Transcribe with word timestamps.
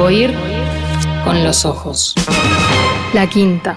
Oír 0.00 0.34
con 1.24 1.44
los 1.44 1.66
ojos. 1.66 2.14
La 3.12 3.28
quinta. 3.28 3.76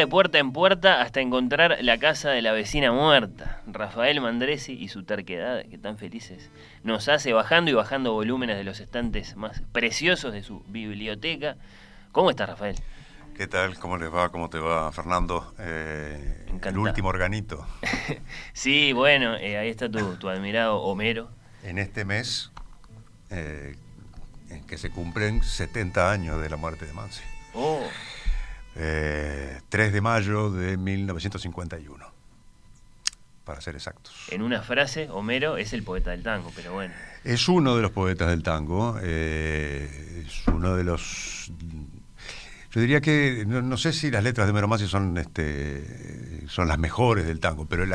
De 0.00 0.06
puerta 0.06 0.38
en 0.38 0.52
puerta 0.52 1.02
hasta 1.02 1.20
encontrar 1.20 1.76
la 1.82 1.98
casa 1.98 2.30
de 2.30 2.40
la 2.40 2.52
vecina 2.52 2.90
muerta. 2.90 3.60
Rafael 3.66 4.20
Mandresi 4.22 4.72
y 4.72 4.88
su 4.88 5.04
terquedad, 5.04 5.62
que 5.66 5.76
tan 5.76 5.98
felices 5.98 6.50
nos 6.82 7.08
hace 7.08 7.34
bajando 7.34 7.70
y 7.70 7.74
bajando 7.74 8.14
volúmenes 8.14 8.56
de 8.56 8.64
los 8.64 8.80
estantes 8.80 9.36
más 9.36 9.62
preciosos 9.72 10.32
de 10.32 10.42
su 10.42 10.64
biblioteca. 10.68 11.56
¿Cómo 12.12 12.30
estás, 12.30 12.48
Rafael? 12.48 12.76
¿Qué 13.36 13.46
tal? 13.46 13.78
¿Cómo 13.78 13.98
les 13.98 14.12
va? 14.12 14.30
¿Cómo 14.30 14.48
te 14.48 14.58
va, 14.58 14.90
Fernando? 14.90 15.54
Eh, 15.58 16.46
el 16.62 16.78
último 16.78 17.10
organito. 17.10 17.66
sí, 18.54 18.94
bueno, 18.94 19.36
eh, 19.36 19.58
ahí 19.58 19.68
está 19.68 19.90
tu, 19.90 20.28
admirado 20.30 20.78
Homero. 20.80 21.30
En 21.62 21.76
este 21.76 22.06
mes, 22.06 22.50
eh, 23.28 23.76
en 24.48 24.66
que 24.66 24.78
se 24.78 24.88
cumplen 24.88 25.42
70 25.42 26.10
años 26.10 26.40
de 26.40 26.48
la 26.48 26.56
muerte 26.56 26.86
de 26.86 26.94
Mansi. 26.94 27.22
Oh. 27.52 27.82
3 28.74 28.82
eh, 28.82 29.90
de 29.90 30.00
mayo 30.00 30.50
de 30.50 30.76
1951, 30.76 32.06
para 33.44 33.60
ser 33.60 33.74
exactos. 33.74 34.14
En 34.30 34.42
una 34.42 34.62
frase, 34.62 35.08
Homero 35.10 35.56
es 35.56 35.72
el 35.72 35.82
poeta 35.82 36.10
del 36.10 36.22
tango, 36.22 36.52
pero 36.54 36.72
bueno. 36.72 36.94
Es 37.24 37.48
uno 37.48 37.76
de 37.76 37.82
los 37.82 37.90
poetas 37.90 38.28
del 38.28 38.42
tango, 38.42 38.98
eh, 39.02 40.24
es 40.26 40.46
uno 40.46 40.76
de 40.76 40.84
los... 40.84 41.52
Yo 42.72 42.80
diría 42.80 43.00
que, 43.00 43.44
no, 43.46 43.76
sé 43.76 43.92
si 43.92 44.12
las 44.12 44.22
letras 44.22 44.46
de 44.46 44.52
Homero 44.52 44.68
Masi 44.68 44.86
son, 44.86 45.18
este, 45.18 46.46
son 46.48 46.68
las 46.68 46.78
mejores 46.78 47.26
del 47.26 47.40
tango, 47.40 47.66
pero 47.66 47.82
el, 47.82 47.92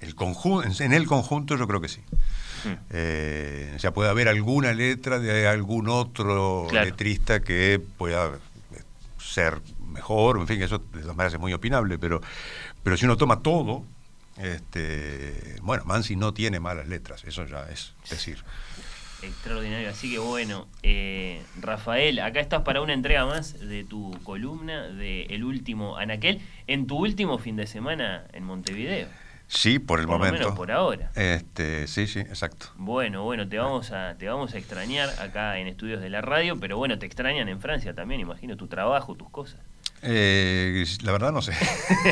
el, 0.00 0.14
conjunto, 0.14 0.84
en 0.84 0.92
el 0.92 1.06
conjunto 1.08 1.56
yo 1.56 1.66
creo 1.66 1.80
que 1.80 1.88
sí. 1.88 2.00
Hmm. 2.64 2.74
Eh, 2.90 3.72
o 3.74 3.78
sea, 3.80 3.92
puede 3.92 4.10
haber 4.10 4.28
alguna 4.28 4.72
letra 4.74 5.18
de 5.18 5.48
algún 5.48 5.88
otro 5.88 6.68
letrista 6.70 7.40
que 7.40 7.82
pueda 7.98 8.38
ser 9.20 9.60
mejor, 9.86 10.38
en 10.38 10.46
fin, 10.46 10.62
eso 10.62 10.78
de 10.78 11.00
todas 11.00 11.16
maneras 11.16 11.34
es 11.34 11.40
muy 11.40 11.52
opinable, 11.52 11.98
pero, 11.98 12.20
pero 12.82 12.96
si 12.96 13.04
uno 13.04 13.16
toma 13.16 13.42
todo, 13.42 13.84
este, 14.38 15.56
bueno, 15.62 15.84
Mansi 15.84 16.16
no 16.16 16.32
tiene 16.32 16.60
malas 16.60 16.88
letras, 16.88 17.24
eso 17.24 17.44
ya 17.46 17.68
es 17.70 17.94
decir. 18.08 18.42
Extraordinario, 19.22 19.90
así 19.90 20.10
que 20.10 20.18
bueno, 20.18 20.66
eh, 20.82 21.42
Rafael, 21.60 22.20
acá 22.20 22.40
estás 22.40 22.62
para 22.62 22.80
una 22.80 22.94
entrega 22.94 23.26
más 23.26 23.58
de 23.60 23.84
tu 23.84 24.18
columna 24.24 24.88
de 24.88 25.24
El 25.24 25.44
último 25.44 25.98
Anaquel, 25.98 26.40
en 26.66 26.86
tu 26.86 26.96
último 26.96 27.36
fin 27.38 27.56
de 27.56 27.66
semana 27.66 28.24
en 28.32 28.44
Montevideo. 28.44 29.08
Sí, 29.52 29.80
por 29.80 29.98
el 29.98 30.06
por 30.06 30.18
momento. 30.18 30.38
Lo 30.38 30.44
menos 30.44 30.56
por 30.56 30.70
ahora. 30.70 31.10
Este, 31.16 31.88
sí, 31.88 32.06
sí, 32.06 32.20
exacto. 32.20 32.66
Bueno, 32.76 33.24
bueno, 33.24 33.48
te 33.48 33.58
vamos 33.58 33.90
a 33.90 34.14
te 34.16 34.28
vamos 34.28 34.54
a 34.54 34.58
extrañar 34.58 35.08
acá 35.20 35.58
en 35.58 35.66
estudios 35.66 36.00
de 36.00 36.08
la 36.08 36.20
radio, 36.20 36.60
pero 36.60 36.78
bueno, 36.78 37.00
te 37.00 37.06
extrañan 37.06 37.48
en 37.48 37.60
Francia 37.60 37.92
también, 37.92 38.20
imagino 38.20 38.56
tu 38.56 38.68
trabajo, 38.68 39.16
tus 39.16 39.28
cosas. 39.28 39.60
Eh, 40.02 40.84
la 41.02 41.10
verdad 41.10 41.32
no 41.32 41.42
sé. 41.42 41.52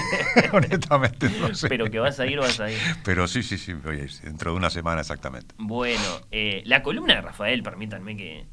Honestamente 0.52 1.30
no 1.40 1.54
sé. 1.54 1.68
Pero 1.68 1.88
que 1.88 2.00
vas 2.00 2.18
a 2.18 2.26
ir, 2.26 2.40
vas 2.40 2.58
a 2.58 2.72
ir. 2.72 2.78
Pero 3.04 3.28
sí, 3.28 3.44
sí, 3.44 3.56
sí, 3.56 3.72
voy 3.72 4.00
a 4.00 4.02
ir, 4.02 4.12
dentro 4.20 4.50
de 4.50 4.56
una 4.56 4.68
semana 4.68 5.02
exactamente. 5.02 5.54
Bueno, 5.58 6.20
eh, 6.32 6.62
la 6.66 6.82
columna 6.82 7.14
de 7.14 7.20
Rafael, 7.20 7.62
permítanme 7.62 8.16
que, 8.16 8.46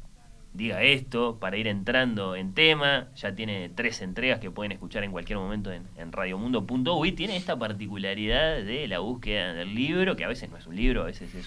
diga 0.56 0.82
esto 0.82 1.38
para 1.38 1.56
ir 1.56 1.66
entrando 1.66 2.34
en 2.34 2.54
tema. 2.54 3.08
Ya 3.16 3.34
tiene 3.34 3.68
tres 3.68 4.00
entregas 4.02 4.40
que 4.40 4.50
pueden 4.50 4.72
escuchar 4.72 5.04
en 5.04 5.12
cualquier 5.12 5.38
momento 5.38 5.72
en, 5.72 5.84
en 5.96 6.12
radiomundo.uy. 6.12 7.12
Tiene 7.12 7.36
esta 7.36 7.58
particularidad 7.58 8.62
de 8.62 8.88
la 8.88 9.00
búsqueda 9.00 9.52
del 9.52 9.74
libro, 9.74 10.16
que 10.16 10.24
a 10.24 10.28
veces 10.28 10.50
no 10.50 10.56
es 10.56 10.66
un 10.66 10.76
libro, 10.76 11.02
a 11.02 11.06
veces 11.06 11.34
es 11.34 11.46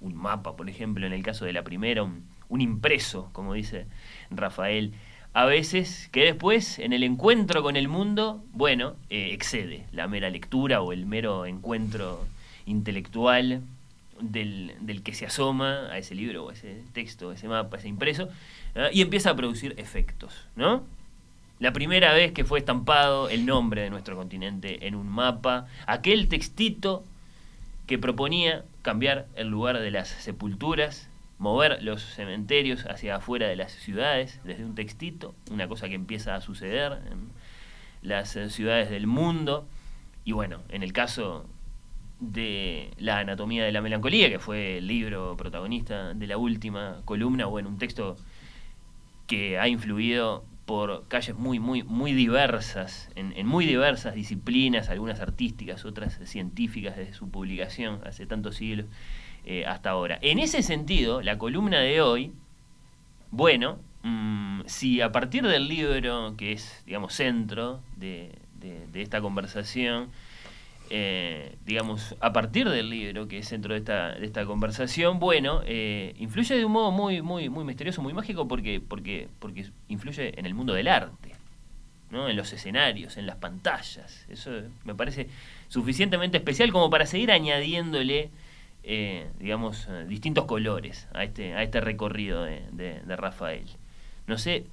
un 0.00 0.14
mapa, 0.14 0.56
por 0.56 0.68
ejemplo, 0.68 1.06
en 1.06 1.12
el 1.12 1.22
caso 1.22 1.44
de 1.44 1.52
la 1.52 1.62
primera, 1.62 2.02
un, 2.02 2.60
impreso, 2.60 3.30
como 3.32 3.54
dice 3.54 3.86
Rafael. 4.30 4.92
A 5.32 5.44
veces 5.44 6.08
que 6.10 6.24
después, 6.24 6.78
en 6.78 6.92
el 6.92 7.04
encuentro 7.04 7.62
con 7.62 7.76
el 7.76 7.88
mundo, 7.88 8.44
bueno, 8.52 8.96
eh, 9.08 9.30
excede 9.32 9.86
la 9.92 10.08
mera 10.08 10.28
lectura 10.28 10.82
o 10.82 10.92
el 10.92 11.06
mero 11.06 11.46
encuentro 11.46 12.26
intelectual 12.66 13.62
del, 14.20 14.74
del, 14.80 15.02
que 15.02 15.14
se 15.14 15.26
asoma 15.26 15.88
a 15.90 15.98
ese 15.98 16.14
libro 16.14 16.44
o 16.44 16.50
ese 16.50 16.82
texto, 16.92 17.32
ese 17.32 17.48
mapa, 17.48 17.78
ese 17.78 17.88
impreso, 17.88 18.28
y 18.92 19.02
empieza 19.02 19.30
a 19.30 19.36
producir 19.36 19.74
efectos, 19.78 20.46
¿no? 20.56 20.84
La 21.58 21.74
primera 21.74 22.14
vez 22.14 22.32
que 22.32 22.44
fue 22.44 22.58
estampado 22.58 23.28
el 23.28 23.44
nombre 23.44 23.82
de 23.82 23.90
nuestro 23.90 24.16
continente 24.16 24.86
en 24.86 24.94
un 24.94 25.08
mapa, 25.08 25.66
aquel 25.86 26.28
textito 26.28 27.04
que 27.86 27.98
proponía 27.98 28.64
cambiar 28.80 29.26
el 29.34 29.48
lugar 29.48 29.78
de 29.78 29.90
las 29.90 30.08
sepulturas, 30.08 31.10
mover 31.38 31.82
los 31.82 32.02
cementerios 32.02 32.86
hacia 32.86 33.16
afuera 33.16 33.46
de 33.46 33.56
las 33.56 33.72
ciudades, 33.72 34.40
desde 34.44 34.64
un 34.64 34.74
textito, 34.74 35.34
una 35.50 35.68
cosa 35.68 35.88
que 35.88 35.96
empieza 35.96 36.34
a 36.34 36.40
suceder 36.40 36.92
en 37.10 37.30
las 38.00 38.38
ciudades 38.48 38.88
del 38.88 39.06
mundo. 39.06 39.66
Y 40.24 40.32
bueno, 40.32 40.60
en 40.68 40.82
el 40.82 40.92
caso 40.92 41.44
de 42.20 42.90
La 42.98 43.18
anatomía 43.18 43.64
de 43.64 43.72
la 43.72 43.80
melancolía, 43.80 44.28
que 44.28 44.38
fue 44.38 44.78
el 44.78 44.86
libro 44.86 45.36
protagonista 45.36 46.14
de 46.14 46.26
la 46.26 46.36
última 46.36 47.00
columna, 47.04 47.46
bueno, 47.46 47.70
un 47.70 47.78
texto 47.78 48.16
que 49.26 49.58
ha 49.58 49.68
influido 49.68 50.44
por 50.66 51.08
calles 51.08 51.36
muy, 51.36 51.58
muy, 51.58 51.82
muy 51.82 52.12
diversas, 52.12 53.10
en, 53.16 53.46
muy 53.46 53.66
diversas 53.66 54.14
disciplinas, 54.14 54.88
algunas 54.88 55.20
artísticas, 55.20 55.84
otras 55.84 56.20
científicas 56.24 56.96
desde 56.96 57.14
su 57.14 57.30
publicación 57.30 58.00
hace 58.06 58.26
tantos 58.26 58.56
siglos 58.56 58.86
eh, 59.44 59.64
hasta 59.66 59.90
ahora. 59.90 60.18
En 60.20 60.38
ese 60.38 60.62
sentido, 60.62 61.22
la 61.22 61.38
columna 61.38 61.80
de 61.80 62.02
hoy, 62.02 62.32
bueno, 63.30 63.78
mm, 64.02 64.60
si 64.66 65.00
a 65.00 65.10
partir 65.10 65.46
del 65.46 65.68
libro, 65.68 66.34
que 66.36 66.52
es, 66.52 66.82
digamos, 66.86 67.14
centro 67.14 67.80
de 67.96 68.32
esta 68.94 69.20
conversación, 69.20 70.10
eh, 70.92 71.56
digamos, 71.64 72.16
a 72.18 72.32
partir 72.32 72.68
del 72.68 72.90
libro, 72.90 73.28
que 73.28 73.38
es 73.38 73.48
centro 73.48 73.74
de 73.74 73.78
esta, 73.78 74.14
de 74.14 74.26
esta 74.26 74.44
conversación, 74.44 75.20
bueno, 75.20 75.62
eh, 75.64 76.14
influye 76.18 76.56
de 76.56 76.64
un 76.64 76.72
modo 76.72 76.90
muy, 76.90 77.22
muy, 77.22 77.48
muy 77.48 77.64
misterioso, 77.64 78.02
muy 78.02 78.12
mágico, 78.12 78.48
porque, 78.48 78.80
porque, 78.80 79.28
porque 79.38 79.70
influye 79.86 80.36
en 80.36 80.46
el 80.46 80.54
mundo 80.54 80.74
del 80.74 80.88
arte, 80.88 81.36
¿no? 82.10 82.28
en 82.28 82.36
los 82.36 82.52
escenarios, 82.52 83.16
en 83.18 83.26
las 83.26 83.36
pantallas. 83.36 84.26
Eso 84.28 84.50
me 84.82 84.96
parece 84.96 85.28
suficientemente 85.68 86.38
especial 86.38 86.72
como 86.72 86.90
para 86.90 87.06
seguir 87.06 87.30
añadiéndole, 87.30 88.30
eh, 88.82 89.28
digamos, 89.38 89.88
distintos 90.08 90.46
colores 90.46 91.06
a 91.14 91.22
este, 91.22 91.54
a 91.54 91.62
este 91.62 91.80
recorrido 91.80 92.42
de, 92.42 92.62
de 92.72 93.16
Rafael. 93.16 93.66
No 94.26 94.38
sé 94.38 94.66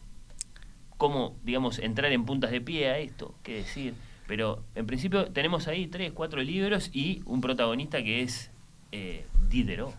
cómo, 0.98 1.36
digamos, 1.44 1.78
entrar 1.78 2.12
en 2.12 2.26
puntas 2.26 2.50
de 2.50 2.60
pie 2.60 2.90
a 2.90 2.98
esto, 2.98 3.36
qué 3.44 3.58
decir. 3.58 3.94
Pero 4.28 4.64
en 4.76 4.86
principio 4.86 5.32
tenemos 5.32 5.68
ahí 5.68 5.88
tres, 5.88 6.12
cuatro 6.12 6.42
libros 6.42 6.90
y 6.94 7.22
un 7.26 7.40
protagonista 7.40 8.04
que 8.04 8.22
es 8.24 8.52
eh, 8.92 9.26
Diderot. 9.50 9.96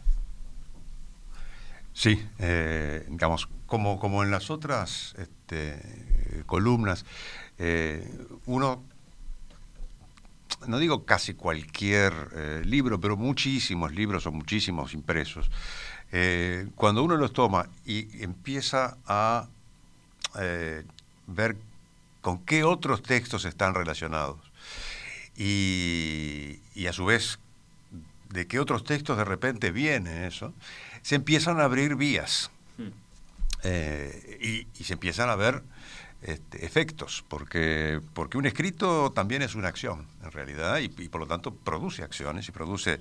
Sí, 1.95 2.23
eh, 2.39 3.07
digamos, 3.09 3.49
como, 3.67 3.99
como 3.99 4.23
en 4.23 4.31
las 4.31 4.51
otras 4.51 5.17
este, 5.19 6.45
columnas, 6.47 7.05
eh, 7.59 8.09
uno, 8.47 8.85
no 10.67 10.79
digo 10.79 11.05
casi 11.05 11.35
cualquier 11.35 12.13
libro, 12.67 13.01
pero 13.01 13.17
muchísimos 13.17 13.93
libros 13.93 14.27
o 14.27 14.33
muchísimos 14.33 14.95
impresos, 14.95 15.51
cuando 16.77 17.03
uno 17.03 17.17
los 17.17 17.33
toma 17.33 17.69
y 17.85 18.23
empieza 18.23 18.97
a 19.07 19.49
ver 21.27 21.57
con 22.21 22.45
qué 22.45 22.65
otros 22.65 23.03
textos 23.03 23.45
están 23.45 23.75
relacionados. 23.75 24.39
Y, 25.37 26.61
a 26.89 26.93
su 26.93 27.05
vez 27.05 27.39
de 28.31 28.47
que 28.47 28.59
otros 28.59 28.85
textos 28.85 29.17
de 29.17 29.25
repente 29.25 29.71
viene 29.71 30.27
eso, 30.27 30.53
se 31.03 31.15
empiezan 31.15 31.61
a 31.61 31.65
abrir 31.65 31.97
vías 31.97 32.51
Mm. 32.79 32.89
eh, 33.65 34.39
y, 34.41 34.81
y 34.81 34.85
se 34.85 34.93
empiezan 34.93 35.29
a 35.31 35.35
ver 35.37 35.63
este, 36.23 36.65
efectos, 36.65 37.25
porque, 37.29 38.01
porque 38.13 38.39
un 38.39 38.47
escrito 38.47 39.13
también 39.13 39.43
es 39.43 39.55
una 39.55 39.69
acción, 39.69 40.07
en 40.25 40.33
realidad, 40.33 40.79
y, 40.79 40.85
y 40.85 41.09
por 41.09 41.21
lo 41.21 41.27
tanto 41.29 41.55
produce 41.55 42.03
acciones 42.03 42.49
y 42.49 42.53
produce, 42.53 43.01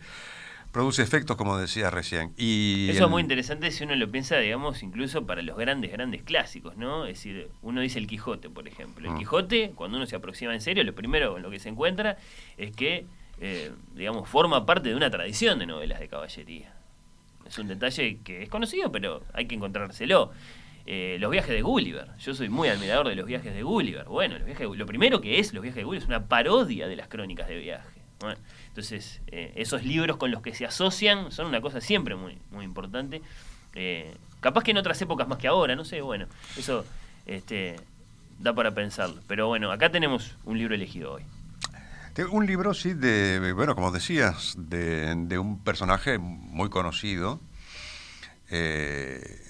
produce 0.77 1.01
efectos, 1.01 1.35
como 1.38 1.57
decía 1.57 1.89
recién. 1.89 2.33
Y 2.38 2.88
Eso 2.91 3.06
es 3.06 3.09
muy 3.09 3.24
interesante 3.24 3.71
si 3.71 3.83
uno 3.83 3.95
lo 3.95 4.12
piensa, 4.12 4.38
digamos, 4.38 4.83
incluso 4.83 5.25
para 5.25 5.41
los 5.41 5.57
grandes, 5.57 5.91
grandes 5.91 6.21
clásicos, 6.21 6.77
¿no? 6.77 7.07
Es 7.07 7.15
decir, 7.15 7.50
uno 7.63 7.81
dice 7.81 7.97
el 7.97 8.06
Quijote, 8.06 8.47
por 8.51 8.68
ejemplo. 8.68 9.07
El 9.07 9.15
Mm. 9.15 9.18
Quijote, 9.18 9.71
cuando 9.74 9.97
uno 9.97 10.06
se 10.06 10.15
aproxima 10.15 10.53
en 10.53 10.62
serio, 10.62 10.83
lo 10.83 10.94
primero 10.94 11.33
con 11.33 11.41
lo 11.41 11.50
que 11.50 11.57
se 11.59 11.69
encuentra 11.69 12.18
es 12.57 12.75
que, 12.75 13.07
eh, 13.41 13.71
digamos, 13.95 14.29
forma 14.29 14.68
parte 14.68 14.89
de 14.89 14.95
una 14.95 15.09
tradición 15.09 15.57
de 15.57 15.65
novelas 15.65 16.00
de 16.00 16.09
caballería. 16.09 16.71
Es 17.47 17.57
un 17.57 17.68
detalle 17.68 18.19
que 18.23 18.44
es 18.44 18.50
conocido, 18.50 18.91
pero 18.91 19.23
hay 19.33 19.47
que 19.47 19.56
encontrárselo. 19.56 20.31
Eh, 20.85 21.18
los 21.19 21.31
viajes 21.31 21.50
de 21.50 21.63
Gulliver. 21.63 22.09
Yo 22.19 22.35
soy 22.35 22.50
muy 22.50 22.69
admirador 22.69 23.09
de 23.09 23.15
los 23.15 23.25
viajes 23.25 23.51
de 23.53 23.63
Gulliver. 23.63 24.06
Bueno, 24.06 24.35
los 24.38 24.45
viajes 24.45 24.69
de- 24.69 24.77
lo 24.77 24.85
primero 24.85 25.21
que 25.21 25.39
es 25.39 25.53
los 25.56 25.63
viajes 25.63 25.77
de 25.77 25.83
Gulliver 25.85 26.03
es 26.03 26.07
una 26.07 26.27
parodia 26.27 26.88
de 26.88 26.95
las 26.95 27.07
crónicas 27.07 27.47
de 27.47 27.57
viaje. 27.57 28.00
Bueno, 28.19 28.39
entonces, 28.77 29.21
eh, 29.25 29.53
esos 29.56 29.83
libros 29.83 30.18
con 30.18 30.29
los 30.29 30.44
que 30.44 30.53
se 30.53 30.63
asocian 30.63 31.31
son 31.31 31.47
una 31.47 31.62
cosa 31.62 31.81
siempre 31.81 32.15
muy, 32.15 32.38
muy 32.51 32.63
importante. 32.63 33.24
Eh, 33.74 34.15
capaz 34.39 34.63
que 34.63 34.69
en 34.69 34.77
otras 34.77 35.01
épocas 35.01 35.27
más 35.27 35.39
que 35.39 35.47
ahora, 35.47 35.75
no 35.75 35.83
sé, 35.83 36.01
bueno, 36.01 36.27
eso 36.57 36.85
este, 37.25 37.77
da 38.38 38.53
para 38.53 38.75
pensarlo. 38.75 39.19
Pero 39.27 39.47
bueno, 39.47 39.71
acá 39.71 39.91
tenemos 39.91 40.35
un 40.45 40.59
libro 40.59 40.75
elegido 40.75 41.13
hoy. 41.13 41.24
Un 42.29 42.45
libro, 42.45 42.75
sí, 42.75 42.94
de, 42.94 43.51
bueno, 43.53 43.74
como 43.74 43.89
decías, 43.89 44.53
de, 44.59 45.15
de 45.15 45.39
un 45.39 45.63
personaje 45.63 46.19
muy 46.19 46.69
conocido, 46.69 47.39
eh, 48.51 49.41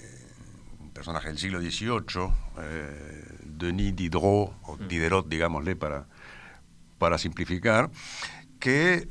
un 0.80 0.90
personaje 0.92 1.28
del 1.28 1.36
siglo 1.36 1.60
XVIII, 1.60 2.30
eh, 2.62 3.24
Denis 3.44 3.94
Diderot, 3.94 4.54
o 4.62 4.78
Diderot, 4.88 5.28
digámosle, 5.28 5.76
para, 5.76 6.06
para 6.96 7.18
simplificar, 7.18 7.90
que 8.58 9.08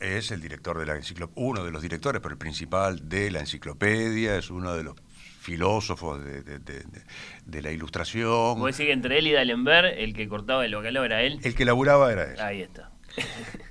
es 0.00 0.30
el 0.30 0.40
director 0.40 0.78
de 0.78 0.86
la 0.86 0.96
enciclopedia, 0.96 1.42
uno 1.48 1.64
de 1.64 1.70
los 1.72 1.82
directores, 1.82 2.20
pero 2.22 2.32
el 2.32 2.38
principal 2.38 3.08
de 3.08 3.30
la 3.30 3.40
enciclopedia, 3.40 4.36
es 4.36 4.50
uno 4.50 4.74
de 4.74 4.84
los 4.84 4.94
filósofos 5.40 6.22
de, 6.24 6.42
de- 6.42 6.58
de- 6.58 6.80
de- 6.84 7.02
de 7.46 7.62
la 7.62 7.72
ilustración. 7.72 8.58
Vos 8.58 8.66
decís 8.76 8.86
que 8.86 8.92
entre 8.92 9.18
él 9.18 9.26
y 9.26 9.32
D'Alembert, 9.32 9.94
el 9.98 10.12
que 10.14 10.28
cortaba 10.28 10.64
el 10.64 10.74
bacalao 10.74 11.04
era 11.04 11.22
él. 11.22 11.40
El 11.42 11.54
que 11.54 11.64
laburaba 11.64 12.12
era 12.12 12.24
él. 12.32 12.38
Ahí 12.40 12.62
está. 12.62 12.90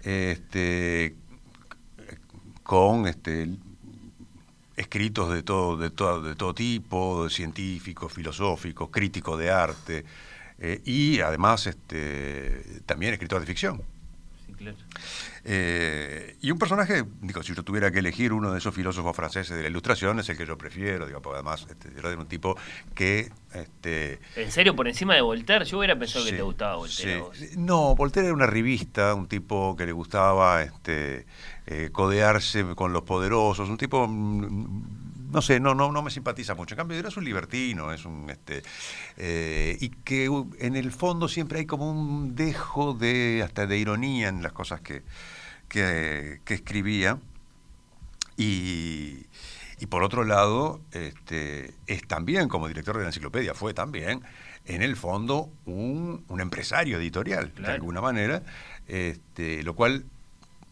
este, 0.04 1.16
con 2.64 3.08
este, 3.08 3.48
escritos 4.76 5.32
de 5.34 5.44
todo, 5.44 5.78
de 5.78 5.90
todo, 5.92 6.22
de 6.22 6.36
todo 6.36 6.54
tipo, 6.54 7.30
científicos, 7.30 8.12
filosóficos, 8.12 8.90
críticos 8.90 9.40
de 9.40 9.52
arte, 9.52 10.04
eh, 10.60 10.82
y 10.84 11.20
además 11.22 11.68
este, 11.68 12.82
también 12.86 13.14
escritor 13.14 13.40
de 13.40 13.46
ficción. 13.46 13.82
Claro. 14.58 14.78
Eh, 15.44 16.36
y 16.42 16.52
un 16.52 16.58
personaje, 16.58 17.06
digo, 17.22 17.44
si 17.44 17.54
yo 17.54 17.64
tuviera 17.64 17.92
que 17.92 18.00
elegir 18.00 18.34
uno 18.34 18.52
de 18.52 18.58
esos 18.58 18.74
filósofos 18.74 19.16
franceses 19.16 19.56
de 19.56 19.62
la 19.64 19.70
ilustración, 19.70 20.20
es 20.20 20.30
el 20.30 20.38
que 20.38 20.46
yo 20.46 20.58
prefiero, 20.58 21.06
digo, 21.06 21.22
porque 21.22 21.36
además 21.38 21.68
este, 21.70 21.90
era 21.98 22.10
un 22.18 22.28
tipo 22.28 22.58
que... 22.96 23.32
Este, 23.54 24.20
En 24.36 24.52
serio, 24.52 24.76
por 24.76 24.88
encima 24.88 25.16
de 25.16 25.22
Voltaire, 25.22 25.64
yo 25.66 25.78
hubiera 25.78 25.98
pensado 25.98 26.26
que 26.26 26.34
te 26.34 26.42
gustaba 26.42 26.76
Voltaire. 26.76 27.24
sí. 27.34 27.50
No, 27.58 27.96
Voltaire 27.96 28.28
era 28.28 28.36
una 28.36 28.48
revista, 28.48 29.14
un 29.14 29.28
tipo 29.28 29.76
que 29.76 29.86
le 29.86 29.92
gustaba 29.92 30.64
este, 30.64 31.26
eh, 31.66 31.90
codearse 31.92 32.66
con 32.76 32.94
los 32.94 33.04
poderosos, 33.04 33.70
un 33.70 33.78
tipo, 33.78 34.08
mm, 34.08 35.07
no 35.32 35.42
sé, 35.42 35.60
no, 35.60 35.76
no, 35.76 35.92
no 35.92 36.02
me 36.02 36.12
simpatiza 36.12 36.56
mucho. 36.56 36.76
En 36.76 36.78
cambio, 36.78 36.98
era 36.98 37.10
un 37.16 37.26
libertino, 37.26 37.92
es 37.92 38.06
un, 38.06 38.30
este, 38.30 38.64
eh, 39.18 39.78
y 39.80 39.90
que 39.90 40.30
uh, 40.30 40.50
en 40.60 40.76
el 40.76 40.92
fondo 40.92 41.28
siempre 41.28 41.60
hay 41.60 41.66
como 41.66 41.92
un 41.92 42.36
dejo 42.36 42.94
de, 42.94 43.42
hasta 43.44 43.68
de 43.68 43.78
ironía 43.78 44.30
en 44.30 44.42
las 44.42 44.54
cosas 44.54 44.82
que, 44.82 45.04
que, 45.68 46.42
que 46.46 46.54
escribía. 46.54 47.20
Y, 48.38 49.26
y 49.80 49.86
por 49.88 50.04
otro 50.04 50.24
lado, 50.24 50.82
este, 50.92 51.74
es 51.88 52.08
también, 52.08 52.48
como 52.50 52.68
director 52.68 52.96
de 52.98 53.04
la 53.04 53.10
enciclopedia, 53.10 53.54
fue 53.54 53.74
también, 53.74 54.22
en 54.66 54.82
el 54.82 54.96
fondo, 54.96 55.50
un, 55.66 56.24
un 56.28 56.42
empresario 56.42 56.98
editorial, 56.98 57.54
de 57.56 57.72
alguna 57.72 58.02
manera, 58.02 58.44
este, 58.88 59.64
lo 59.64 59.76
cual 59.76 60.06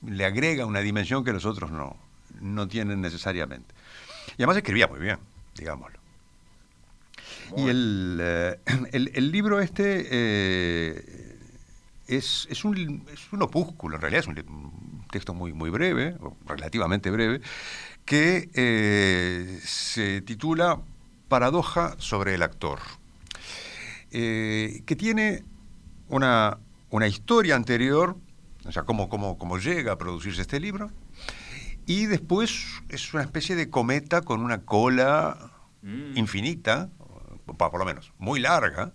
le 0.05 0.25
agrega 0.25 0.65
una 0.65 0.79
dimensión 0.81 1.23
que 1.23 1.33
los 1.33 1.45
otros 1.45 1.71
no, 1.71 1.97
no 2.39 2.67
tienen 2.67 3.01
necesariamente. 3.01 3.74
Y 4.37 4.43
además 4.43 4.57
escribía 4.57 4.87
muy 4.87 4.99
bien, 4.99 5.17
digámoslo. 5.55 5.99
Y 7.57 7.67
el, 7.69 8.19
eh, 8.21 8.59
el, 8.91 9.11
el 9.13 9.31
libro 9.31 9.59
este 9.61 10.07
eh, 10.09 11.37
es, 12.07 12.47
es, 12.49 12.65
un, 12.65 13.05
es 13.11 13.31
un 13.31 13.41
opúsculo, 13.41 13.95
en 13.95 14.01
realidad 14.01 14.21
es 14.21 14.27
un, 14.27 15.05
texto 15.11 15.33
muy, 15.33 15.53
muy 15.53 15.69
breve, 15.69 16.15
o 16.19 16.35
relativamente 16.45 17.09
breve, 17.09 17.41
que 18.03 18.49
eh, 18.53 19.59
se 19.63 20.21
titula 20.21 20.81
Paradoja 21.29 21.95
sobre 21.97 22.35
el 22.35 22.43
actor, 22.43 22.79
que 24.11 24.95
tiene 24.97 25.43
una, 26.09 26.57
una 26.89 27.07
historia 27.07 27.55
anterior, 27.55 28.15
o 28.65 28.71
sea, 28.71 28.83
cómo, 28.83 29.09
cómo, 29.09 29.37
cómo 29.37 29.57
llega 29.57 29.93
a 29.93 29.97
producirse 29.97 30.41
este 30.41 30.59
libro, 30.59 30.91
y 31.85 32.05
después 32.07 32.65
es 32.89 33.13
una 33.13 33.23
especie 33.23 33.55
de 33.55 33.69
cometa 33.69 34.21
con 34.21 34.41
una 34.41 34.61
cola 34.61 35.51
Mm. 35.85 36.17
infinita, 36.17 36.89
por 37.45 37.77
lo 37.77 37.85
menos 37.85 38.11
muy 38.17 38.39
larga, 38.39 38.91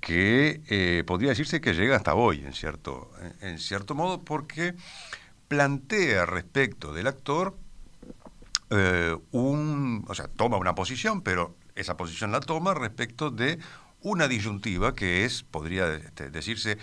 que 0.00 0.62
eh, 0.66 1.04
podría 1.06 1.28
decirse 1.28 1.60
que 1.60 1.74
llega 1.74 1.94
hasta 1.94 2.14
hoy, 2.14 2.40
en 2.40 2.54
cierto, 2.54 3.10
en, 3.42 3.50
en 3.50 3.58
cierto 3.58 3.94
modo, 3.94 4.22
porque 4.22 4.74
plantea 5.48 6.24
respecto 6.24 6.94
del 6.94 7.06
actor 7.06 7.54
eh, 8.70 9.14
un, 9.30 10.06
o 10.08 10.14
sea, 10.14 10.26
toma 10.28 10.56
una 10.56 10.74
posición, 10.74 11.20
pero 11.20 11.54
esa 11.74 11.98
posición 11.98 12.32
la 12.32 12.40
toma 12.40 12.72
respecto 12.72 13.30
de 13.30 13.58
una 14.00 14.26
disyuntiva 14.26 14.94
que 14.94 15.26
es, 15.26 15.42
podría 15.42 15.92
este, 15.94 16.30
decirse, 16.30 16.78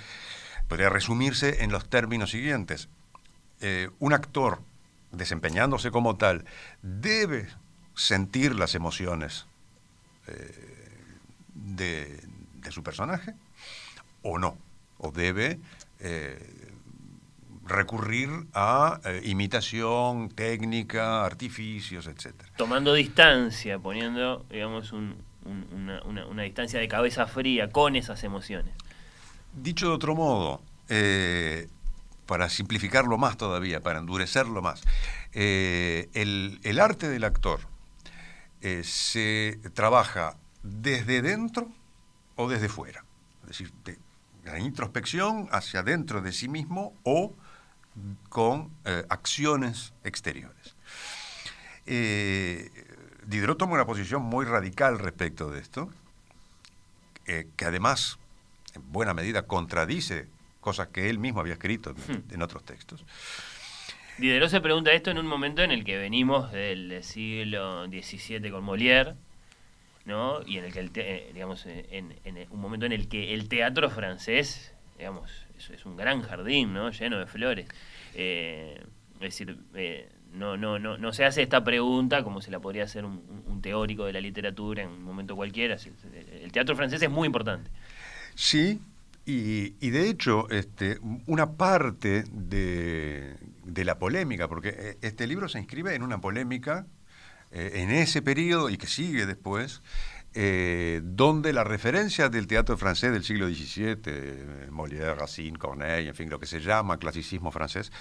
podría 0.68 0.90
resumirse 0.90 1.64
en 1.64 1.72
los 1.72 1.90
términos 1.90 2.30
siguientes. 2.30 2.88
Eh, 3.62 3.90
un 3.98 4.14
actor 4.14 4.62
desempeñándose 5.14 5.92
como 5.92 6.18
tal 6.18 6.46
debe 6.82 7.48
sentir 7.96 8.56
las 8.56 8.76
emociones 8.76 9.46
eh, 10.28 11.06
de, 11.54 12.20
de 12.56 12.72
su 12.72 12.84
personaje 12.84 13.34
o 14.24 14.40
no, 14.40 14.58
o 14.98 15.12
debe 15.12 15.60
eh, 16.00 16.72
recurrir 17.66 18.30
a 18.54 19.00
eh, 19.06 19.22
imitación, 19.26 20.30
técnica, 20.30 21.24
artificios, 21.26 22.08
etcétera. 22.08 22.50
Tomando 22.58 22.94
distancia, 22.94 23.80
poniendo, 23.80 24.46
digamos, 24.50 24.92
un- 24.92 25.16
un- 25.46 25.68
una, 25.74 26.02
una- 26.04 26.26
una 26.26 26.44
distancia 26.44 26.80
de 26.80 26.88
cabeza 26.88 27.28
fría 27.28 27.70
con 27.72 27.96
esas 27.96 28.24
emociones. 28.24 28.74
Dicho 29.54 29.88
de 29.90 29.94
otro 29.94 30.16
modo, 30.16 30.62
para 32.26 32.50
simplificarlo 32.50 33.18
más 33.18 33.38
todavía, 33.38 33.82
para 33.82 34.00
endurecerlo 34.00 34.62
más, 34.62 34.82
eh, 35.34 36.10
el, 36.14 36.80
arte 36.80 37.10
del 37.10 37.24
actor 37.24 37.62
eh, 38.62 38.84
se 38.84 39.60
trabaja 39.74 40.38
desde 40.62 41.22
dentro 41.22 41.70
o 42.36 42.50
desde 42.50 42.70
fuera. 42.70 43.04
Es 43.44 43.50
decir, 43.50 43.74
de 43.84 44.00
la 44.46 44.60
introspección 44.60 45.50
hacia 45.52 45.84
dentro 45.84 46.22
de 46.22 46.32
sí 46.32 46.48
mismo 46.48 46.94
o 47.04 47.34
con 48.30 48.72
eh, 48.86 49.06
acciones 49.10 49.94
exteriores. 50.04 50.76
Diderot 51.86 53.58
toma 53.58 53.74
una 53.74 53.86
posición 53.86 54.24
muy 54.24 54.46
radical 54.46 55.00
respecto 55.00 55.52
de 55.52 55.60
esto, 55.60 55.90
que 57.26 57.66
además 57.66 58.18
en 58.74 58.92
buena 58.92 59.14
medida 59.14 59.46
contradice 59.46 60.28
cosas 60.64 60.88
que 60.88 61.10
él 61.10 61.20
mismo 61.20 61.40
había 61.42 61.54
escrito 61.54 61.92
en, 61.92 61.98
Hmm. 62.16 62.24
en 62.34 62.42
otros 62.42 62.64
textos. 62.64 63.04
Diderot 64.18 64.50
se 64.50 64.62
pregunta 64.62 64.92
esto 64.92 65.12
en 65.12 65.18
un 65.18 65.28
momento 65.28 65.62
en 65.64 65.72
el 65.72 65.84
que 65.84 65.98
venimos 65.98 66.52
del 66.52 67.04
siglo 67.04 67.86
XVII 67.88 68.52
con 68.52 68.64
Molière, 68.66 69.16
¿no? 70.06 70.42
Y 70.46 70.58
en 70.58 70.66
el 70.66 70.74
que, 70.74 70.80
el 70.80 70.92
te- 70.92 71.30
eh, 71.30 71.32
digamos, 71.34 71.66
en, 71.66 72.14
en 72.24 72.48
un 72.52 72.60
momento 72.62 72.86
en 72.86 72.92
el 72.92 73.08
que 73.08 73.34
el 73.34 73.48
teatro 73.50 73.90
francés, 73.90 74.74
digamos, 74.98 75.32
es, 75.58 75.70
es 75.72 75.86
un 75.86 75.96
gran 75.98 76.22
jardín, 76.22 76.74
¿no? 76.74 76.92
Lleno 76.92 77.18
de 77.20 77.26
flores. 77.26 77.68
Eh, 78.14 78.80
es 79.16 79.20
decir, 79.20 79.58
eh, 79.74 80.10
no, 80.34 80.58
no, 80.58 80.78
no, 80.80 80.98
no 80.98 81.14
se 81.14 81.26
hace 81.26 81.42
esta 81.42 81.64
pregunta 81.64 82.24
como 82.24 82.42
se 82.42 82.52
la 82.52 82.60
podría 82.60 82.84
hacer 82.84 83.06
un, 83.06 83.44
un- 83.48 83.62
teórico 83.64 84.04
de 84.06 84.12
la 84.14 84.20
literatura 84.20 84.84
en 84.84 84.90
un 84.90 85.04
momento 85.04 85.36
cualquiera. 85.38 85.78
El 86.44 86.52
teatro 86.52 86.76
francés 86.76 87.02
es 87.02 87.10
muy 87.10 87.26
importante. 87.28 87.72
Sí, 88.36 88.82
Y, 89.26 89.90
de 89.90 90.10
hecho, 90.10 90.50
este, 90.50 91.00
una 91.28 91.54
parte 91.54 92.26
de, 92.30 93.38
la 93.66 93.98
polémica, 93.98 94.50
porque 94.50 94.76
eh, 94.78 94.98
este 95.02 95.28
libro 95.28 95.48
se 95.48 95.60
inscribe 95.60 95.96
en 95.96 96.04
una 96.04 96.20
polémica 96.20 96.88
eh, 97.52 97.72
en 97.76 97.92
ese 97.92 98.22
periodo 98.22 98.70
y 98.70 98.78
que 98.78 98.88
sigue 98.88 99.26
después, 99.26 99.82
eh, 100.34 101.00
donde 101.04 101.54
la 101.54 101.64
referencia 101.64 102.28
del 102.28 102.48
teatro 102.48 102.76
francés 102.76 103.14
del 103.14 103.24
siglo 103.24 103.48
XVII, 103.48 104.70
Molière, 104.72 105.16
Racine, 105.16 105.58
Corneille, 105.58 106.10
en 106.10 106.16
fin, 106.16 106.30
lo 106.30 106.40
que 106.40 106.48
se 106.48 106.60
llama 106.60 106.98
clasicismo 106.98 107.50
francés, 107.50 107.94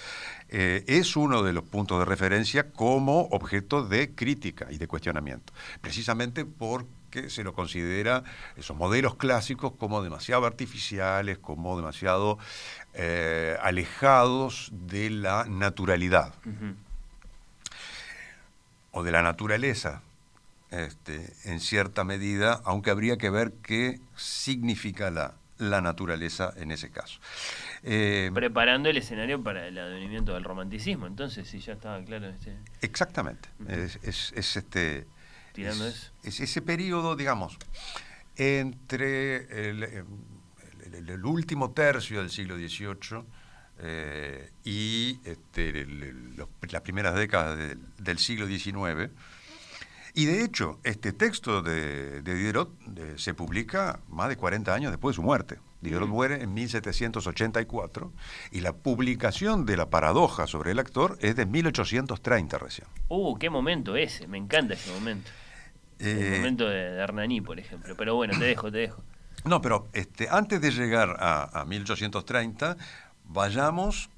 es 0.49 1.15
uno 1.15 1.45
de 1.45 1.53
los 1.53 1.63
puntos 1.63 2.01
de 2.01 2.05
referencia 2.05 2.73
como 2.73 3.29
objeto 3.31 3.87
de 3.87 4.13
crítica 4.15 4.67
y 4.71 4.79
de 4.79 4.89
cuestionamiento, 4.89 5.53
precisamente 5.81 6.47
porque 7.13 7.29
se 7.29 7.45
lo 7.45 7.53
considera 7.53 8.25
esos 8.57 8.75
modelos 8.77 9.17
clásicos 9.17 9.73
como 9.73 10.03
demasiado 10.03 10.47
artificiales, 10.47 11.37
como 11.39 11.77
demasiado 11.77 12.39
eh, 12.95 13.57
alejados 13.61 14.71
de 14.73 15.11
la 15.11 15.45
naturalidad 15.45 16.33
o 18.93 19.03
de 19.03 19.11
la 19.13 19.23
naturaleza, 19.23 20.01
este, 20.71 21.31
en 21.45 21.61
cierta 21.61 22.03
medida, 22.05 22.61
aunque 22.65 22.91
habría 22.91 23.19
que 23.19 23.29
ver 23.29 23.53
qué 23.63 24.01
significa 24.17 25.11
la, 25.11 25.35
la 25.59 25.83
naturaleza 25.83 26.53
en 26.57 26.71
ese 26.71 26.91
caso. 26.91 27.21
Eh, 27.83 28.31
Preparando 28.33 28.89
el 28.89 28.97
escenario 28.97 29.43
para 29.43 29.67
el 29.67 29.77
advenimiento 29.79 30.33
del 30.33 30.45
romanticismo, 30.45 31.07
entonces, 31.07 31.47
si 31.49 31.61
ya 31.61 31.75
estaba 31.75 32.03
claro 32.05 32.29
este, 32.29 32.57
exactamente. 32.81 33.51
Es- 33.69 34.33
es 34.35 34.57
este. 34.57 35.07
Tirando 35.53 35.87
es, 35.87 35.95
eso. 35.95 36.13
es 36.25 36.41
ese 36.41 36.63
periodo, 36.63 37.17
digamos, 37.17 37.59
entre 38.37 39.69
el, 39.71 39.83
eh, 39.83 40.05
el- 40.95 41.09
el 41.11 41.25
último 41.25 41.71
tercio 41.73 42.21
del 42.21 42.31
siglo 42.31 42.57
XVIII 42.57 43.25
eh, 43.85 44.51
y 44.65 45.19
este, 45.25 45.69
el- 45.71 46.03
el- 46.03 46.37
los- 46.37 46.49
las 46.71 46.83
primeras 46.83 47.15
décadas 47.15 47.57
del, 47.59 47.79
del 47.99 48.19
siglo 48.19 48.47
XIX. 48.47 49.11
Y 50.15 50.27
de 50.27 50.45
hecho, 50.45 50.79
este 50.85 51.13
texto 51.13 51.63
de, 51.63 52.21
de 52.21 52.35
Diderot 52.35 52.71
eh, 52.97 53.15
se 53.17 53.33
publica 53.33 54.01
más 54.09 54.29
de 54.29 54.37
40 54.37 54.75
años 54.75 54.93
después 54.93 55.15
de 55.15 55.17
su 55.17 55.23
muerte. 55.23 55.59
Diderot 55.81 56.07
Mm. 56.09 56.13
muere 56.13 56.43
en 56.43 56.53
1784 56.55 58.13
y 58.53 58.61
la 58.61 58.73
publicación 58.75 59.65
de 59.67 59.77
la 59.79 59.89
paradoja 59.89 60.47
sobre 60.47 60.73
el 60.73 60.79
actor 60.79 61.17
es 61.23 61.35
de 61.35 61.47
1830 61.47 62.59
recién. 62.59 62.87
Uh, 63.09 63.37
qué 63.39 63.49
momento 63.51 63.97
ese, 63.97 64.27
me 64.29 64.37
encanta 64.39 64.75
ese 64.75 64.93
momento. 64.93 65.31
El 66.07 66.35
Eh, 66.35 66.37
momento 66.39 66.69
de, 66.69 66.91
de 66.93 67.01
Hernani, 67.03 67.41
por 67.41 67.59
ejemplo. 67.59 67.95
Pero 67.97 68.15
bueno, 68.17 68.39
te 68.39 68.45
dejo, 68.45 68.71
te 68.71 68.79
dejo. 68.79 69.03
No, 69.45 69.61
pero 69.61 69.89
este, 69.93 70.29
antes 70.31 70.61
de 70.61 70.71
llegar 70.71 71.17
a, 71.19 71.61
a 71.61 71.65
1830, 71.65 72.77
vayamos 73.25 74.11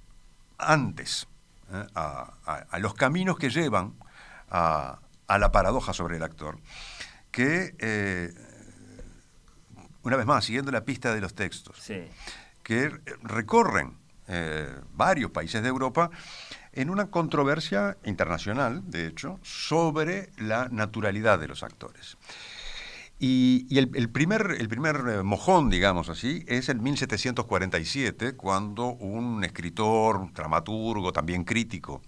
antes, 0.59 1.27
¿eh? 1.73 1.87
a, 1.95 2.33
a- 2.45 2.67
a 2.71 2.79
los 2.79 2.95
caminos 2.95 3.39
que 3.39 3.49
llevan 3.51 3.95
a, 4.51 4.99
a 5.27 5.39
la 5.39 5.51
paradoja 5.53 5.93
sobre 5.95 6.17
el 6.19 6.23
actor, 6.23 6.59
que, 7.31 7.75
eh, 7.79 8.33
una 10.03 10.17
vez 10.17 10.27
más, 10.27 10.45
siguiendo 10.45 10.71
la 10.71 10.85
pista 10.85 11.15
de 11.15 11.21
los 11.21 11.35
textos, 11.35 11.77
Sí. 11.81 12.03
que 12.63 12.91
recorren 13.23 13.97
eh, 14.29 14.75
varios 14.93 15.31
países 15.31 15.63
de 15.63 15.69
Europa 15.69 16.11
en 16.75 16.91
una 16.91 17.07
controversia 17.07 17.97
internacional, 18.05 18.83
de 18.91 19.07
hecho, 19.07 19.39
sobre 19.43 20.31
la 20.37 20.69
naturalidad 20.69 21.39
de 21.39 21.49
los 21.49 21.63
actores. 21.63 22.17
Y, 23.21 23.67
el 23.79 24.11
primer, 24.11 24.57
el 24.59 24.69
primer 24.69 24.97
eh, 25.09 25.23
mojón, 25.23 25.71
digamos 25.71 26.09
así, 26.09 26.45
es 26.49 26.69
en 26.69 26.83
1747, 26.83 28.35
cuando 28.35 28.89
un 28.89 29.45
escritor, 29.45 30.33
dramaturgo, 30.35 31.13
también 31.13 31.45
crítico 31.45 32.03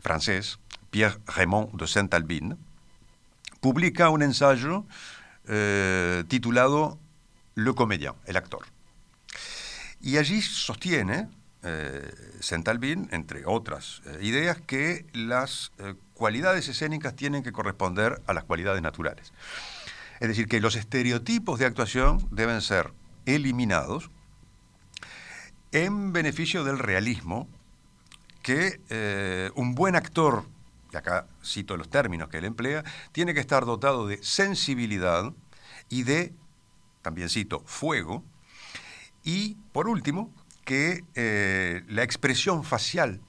francés, 0.00 0.58
Pierre 0.90 1.18
Raymond 1.26 1.80
de 1.80 1.86
Saint-Albin, 1.86 2.58
publica 3.60 4.10
un 4.10 4.22
ensayo 4.22 4.84
eh, 5.46 6.24
titulado 6.28 6.98
Le 7.54 7.72
comédien, 7.74 8.14
el 8.26 8.36
actor. 8.36 8.66
Y 10.00 10.16
allí 10.16 10.42
sostiene 10.42 11.28
eh, 11.68 13.08
entre 13.10 13.44
otras 13.46 14.02
eh, 14.06 14.18
ideas, 14.22 14.60
que 14.60 15.06
las 15.12 15.72
eh, 15.78 15.94
cualidades 16.14 16.68
escénicas 16.68 17.14
tienen 17.14 17.42
que 17.42 17.52
corresponder 17.52 18.22
a 18.26 18.32
las 18.32 18.44
cualidades 18.44 18.82
naturales. 18.82 19.32
Es 20.20 20.28
decir, 20.28 20.48
que 20.48 20.60
los 20.60 20.76
estereotipos 20.76 21.58
de 21.58 21.66
actuación 21.66 22.26
deben 22.30 22.60
ser 22.60 22.92
eliminados 23.26 24.10
en 25.72 26.12
beneficio 26.12 26.64
del 26.64 26.78
realismo, 26.78 27.48
que 28.42 28.80
eh, 28.88 29.50
un 29.54 29.74
buen 29.74 29.94
actor, 29.96 30.44
y 30.92 30.96
acá 30.96 31.26
cito 31.44 31.76
los 31.76 31.90
términos 31.90 32.28
que 32.28 32.38
él 32.38 32.46
emplea, 32.46 32.82
tiene 33.12 33.34
que 33.34 33.40
estar 33.40 33.66
dotado 33.66 34.06
de 34.06 34.22
sensibilidad 34.22 35.32
y 35.88 36.04
de, 36.04 36.32
también 37.02 37.28
cito, 37.28 37.62
fuego, 37.66 38.24
y 39.22 39.56
por 39.72 39.88
último, 39.88 40.32
que 40.68 41.02
eh, 41.14 41.82
la 41.88 42.02
expresión 42.02 42.62
facial 42.62 43.22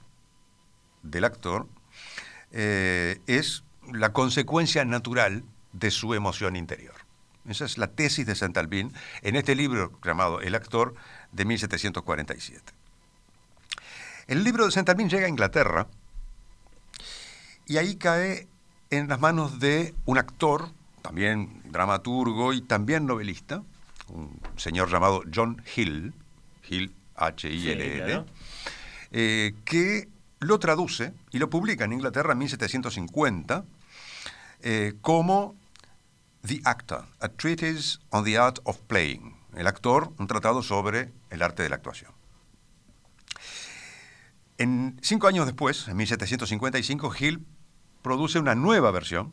del 1.02 1.24
actor 1.24 1.66
eh, 2.52 3.18
es 3.26 3.64
la 3.90 4.12
consecuencia 4.12 4.84
natural 4.84 5.42
de 5.72 5.90
su 5.90 6.12
emoción 6.12 6.54
interior. 6.54 6.96
Esa 7.48 7.64
es 7.64 7.78
la 7.78 7.86
tesis 7.86 8.26
de 8.26 8.34
Saint-Albin 8.34 8.92
en 9.22 9.36
este 9.36 9.54
libro 9.54 9.98
llamado 10.04 10.42
El 10.42 10.54
actor 10.54 10.94
de 11.32 11.46
1747. 11.46 12.74
El 14.26 14.44
libro 14.44 14.66
de 14.66 14.72
Saint-Albin 14.72 15.08
llega 15.08 15.24
a 15.24 15.30
Inglaterra 15.30 15.86
y 17.64 17.78
ahí 17.78 17.96
cae 17.96 18.48
en 18.90 19.08
las 19.08 19.18
manos 19.18 19.60
de 19.60 19.94
un 20.04 20.18
actor, 20.18 20.68
también 21.00 21.62
dramaturgo 21.70 22.52
y 22.52 22.60
también 22.60 23.06
novelista, 23.06 23.62
un 24.08 24.38
señor 24.58 24.90
llamado 24.90 25.22
John 25.34 25.62
Hill, 25.74 26.12
Hill 26.68 26.99
H-I-L-L, 27.20 27.92
Sí, 27.92 28.00
claro. 28.00 28.26
eh, 29.12 29.54
que 29.64 30.08
lo 30.40 30.58
traduce 30.58 31.12
y 31.30 31.38
lo 31.38 31.50
publica 31.50 31.84
en 31.84 31.92
Inglaterra 31.92 32.32
en 32.32 32.38
1750 32.38 33.64
eh, 34.62 34.94
como 35.00 35.56
The 36.46 36.60
Actor, 36.64 37.06
a 37.20 37.28
Treatise 37.28 37.98
on 38.10 38.24
the 38.24 38.38
Art 38.38 38.58
of 38.64 38.78
Playing. 38.86 39.36
El 39.54 39.66
actor, 39.66 40.12
un 40.18 40.26
tratado 40.26 40.62
sobre 40.62 41.12
el 41.30 41.42
arte 41.42 41.62
de 41.62 41.68
la 41.68 41.76
actuación. 41.76 42.12
En, 44.58 44.98
cinco 45.02 45.26
años 45.26 45.46
después, 45.46 45.88
en 45.88 45.96
1755, 45.96 47.12
Hill 47.18 47.46
produce 48.02 48.38
una 48.38 48.54
nueva 48.54 48.90
versión, 48.90 49.32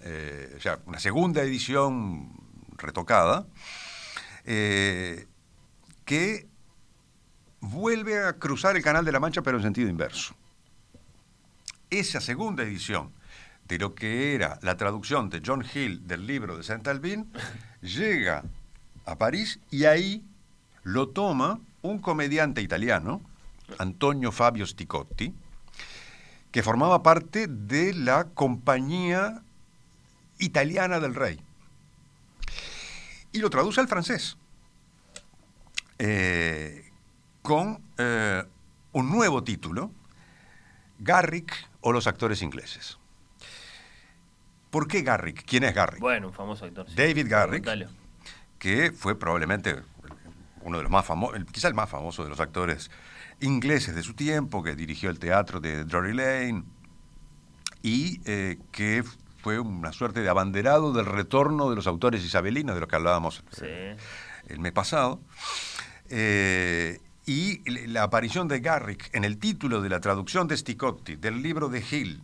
eh, 0.00 0.54
o 0.56 0.60
sea, 0.60 0.78
una 0.86 0.98
segunda 0.98 1.42
edición 1.42 2.32
retocada, 2.76 3.46
eh, 4.44 5.26
que 6.04 6.46
vuelve 7.60 8.24
a 8.24 8.34
cruzar 8.34 8.76
el 8.76 8.82
Canal 8.82 9.04
de 9.04 9.12
la 9.12 9.20
Mancha, 9.20 9.42
pero 9.42 9.56
en 9.56 9.62
sentido 9.62 9.88
inverso. 9.88 10.34
Esa 11.90 12.20
segunda 12.20 12.62
edición 12.62 13.12
de 13.66 13.78
lo 13.78 13.94
que 13.94 14.34
era 14.34 14.58
la 14.62 14.76
traducción 14.76 15.28
de 15.30 15.42
John 15.44 15.64
Hill 15.74 16.06
del 16.06 16.26
libro 16.26 16.56
de 16.56 16.62
Saint-Albin 16.62 17.30
llega 17.82 18.44
a 19.04 19.16
París 19.16 19.60
y 19.70 19.84
ahí 19.84 20.24
lo 20.82 21.08
toma 21.08 21.60
un 21.82 21.98
comediante 21.98 22.62
italiano, 22.62 23.20
Antonio 23.78 24.32
Fabio 24.32 24.66
Sticotti, 24.66 25.34
que 26.50 26.62
formaba 26.62 27.02
parte 27.02 27.46
de 27.46 27.92
la 27.94 28.24
compañía 28.24 29.42
italiana 30.38 30.98
del 30.98 31.14
rey. 31.14 31.40
Y 33.32 33.40
lo 33.40 33.50
traduce 33.50 33.80
al 33.80 33.88
francés. 33.88 34.38
Eh, 35.98 36.87
con 37.48 37.80
eh, 37.96 38.44
un 38.92 39.10
nuevo 39.10 39.42
título, 39.42 39.90
Garrick 40.98 41.50
o 41.80 41.92
los 41.92 42.06
actores 42.06 42.42
ingleses. 42.42 42.98
¿Por 44.70 44.86
qué 44.86 45.00
Garrick? 45.00 45.46
¿Quién 45.46 45.64
es 45.64 45.74
Garrick? 45.74 45.98
Bueno, 45.98 46.26
un 46.28 46.34
famoso 46.34 46.66
actor. 46.66 46.86
sí. 46.90 46.94
David 46.94 47.26
Garrick. 47.26 47.66
Que 48.58 48.92
fue 48.92 49.18
probablemente 49.18 49.76
uno 50.60 50.76
de 50.76 50.82
los 50.82 50.92
más 50.92 51.06
famosos, 51.06 51.42
quizá 51.50 51.68
el 51.68 51.74
más 51.74 51.88
famoso 51.88 52.22
de 52.22 52.28
los 52.28 52.38
actores 52.38 52.90
ingleses 53.40 53.94
de 53.94 54.02
su 54.02 54.12
tiempo, 54.12 54.62
que 54.62 54.74
dirigió 54.76 55.08
el 55.08 55.18
teatro 55.18 55.58
de 55.58 55.84
Drury 55.86 56.12
Lane 56.12 56.64
y 57.82 58.20
eh, 58.26 58.58
que 58.72 59.04
fue 59.42 59.58
una 59.58 59.92
suerte 59.94 60.20
de 60.20 60.28
abanderado 60.28 60.92
del 60.92 61.06
retorno 61.06 61.70
de 61.70 61.76
los 61.76 61.86
autores 61.86 62.22
isabelinos, 62.22 62.74
de 62.74 62.80
los 62.80 62.90
que 62.90 62.96
hablábamos 62.96 63.42
Sí. 63.52 63.62
eh, 63.64 63.96
el 64.48 64.58
mes 64.60 64.72
pasado. 64.72 65.22
Eh, 66.10 67.00
y 67.28 67.60
la 67.88 68.04
aparición 68.04 68.48
de 68.48 68.60
Garrick 68.60 69.10
en 69.14 69.24
el 69.24 69.36
título 69.38 69.82
de 69.82 69.90
la 69.90 70.00
traducción 70.00 70.48
de 70.48 70.56
Sticotti 70.56 71.16
del 71.16 71.42
libro 71.42 71.68
de 71.68 71.84
Hill, 71.88 72.22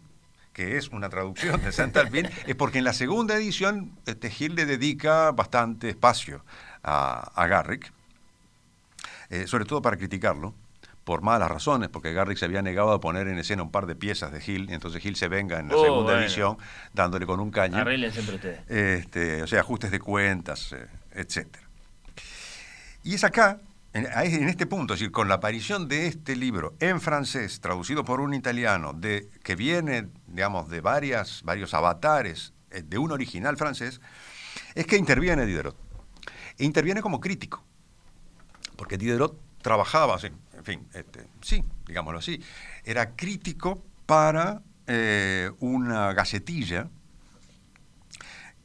que 0.54 0.78
es 0.78 0.88
una 0.88 1.10
traducción 1.10 1.60
de 1.62 1.72
Saint-Albin, 1.72 2.26
es 2.46 2.54
porque 2.56 2.78
en 2.78 2.84
la 2.84 2.94
segunda 2.94 3.36
edición 3.36 3.92
este, 4.06 4.32
Hill 4.36 4.54
le 4.54 4.64
dedica 4.64 5.30
bastante 5.32 5.90
espacio 5.90 6.42
a, 6.82 7.30
a 7.34 7.46
Garrick. 7.46 7.92
eh, 9.28 9.46
sobre 9.46 9.66
todo 9.66 9.82
para 9.82 9.96
criticarlo, 9.98 10.54
por 11.04 11.20
malas 11.20 11.50
razones, 11.50 11.90
porque 11.90 12.14
Garrick 12.14 12.38
se 12.38 12.46
había 12.46 12.62
negado 12.62 12.92
a 12.92 12.98
poner 13.00 13.28
en 13.28 13.36
escena 13.38 13.62
un 13.62 13.70
par 13.70 13.84
de 13.84 13.94
piezas 13.94 14.32
de 14.32 14.42
Hill, 14.46 14.70
y 14.70 14.72
entonces 14.72 15.04
Hill 15.04 15.16
se 15.16 15.28
venga 15.28 15.58
en 15.60 15.68
la 15.68 15.76
Oh, 15.76 15.82
segunda 15.82 16.12
bueno. 16.12 16.20
edición 16.22 16.56
dándole 16.94 17.26
con 17.26 17.40
un 17.40 17.50
caño. 17.50 17.76
Arreglen 17.76 18.10
siempre 18.10 18.36
ustedes. 18.36 18.60
Este, 18.70 19.42
o 19.42 19.46
sea, 19.46 19.60
ajustes 19.60 19.90
de 19.90 20.00
cuentas, 20.00 20.72
eh, 20.72 20.86
etcétera. 21.12 21.62
Y 23.02 23.14
es 23.16 23.24
acá, 23.24 23.58
en, 23.94 24.48
este 24.48 24.66
punto, 24.66 24.94
es 24.94 25.00
decir, 25.00 25.12
con 25.12 25.28
la 25.28 25.36
aparición 25.36 25.86
de 25.86 26.08
este 26.08 26.34
libro 26.34 26.74
en 26.80 27.00
francés, 27.00 27.60
traducido 27.60 28.04
por 28.04 28.20
un 28.20 28.34
italiano, 28.34 28.92
de, 28.92 29.30
que 29.44 29.54
viene, 29.54 30.08
digamos, 30.26 30.68
de 30.68 30.80
varias, 30.80 31.42
varios 31.44 31.74
avatares 31.74 32.52
eh, 32.70 32.82
de 32.82 32.98
un 32.98 33.12
original 33.12 33.56
francés, 33.56 34.00
es 34.74 34.86
que 34.86 34.96
interviene 34.96 35.46
Diderot. 35.46 35.76
E 36.58 36.64
interviene 36.64 37.02
como 37.02 37.20
crítico, 37.20 37.64
porque 38.76 38.98
Diderot 38.98 39.38
trabajaba, 39.62 40.18
sí, 40.18 40.28
en 40.56 40.64
fin, 40.64 40.88
este, 40.92 41.28
sí, 41.40 41.64
digámoslo 41.86 42.18
así, 42.18 42.42
era 42.84 43.14
crítico 43.14 43.84
para 44.06 44.62
eh, 44.88 45.50
una 45.60 46.12
gacetilla 46.14 46.90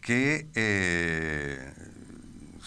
que 0.01 0.49
eh, 0.55 1.73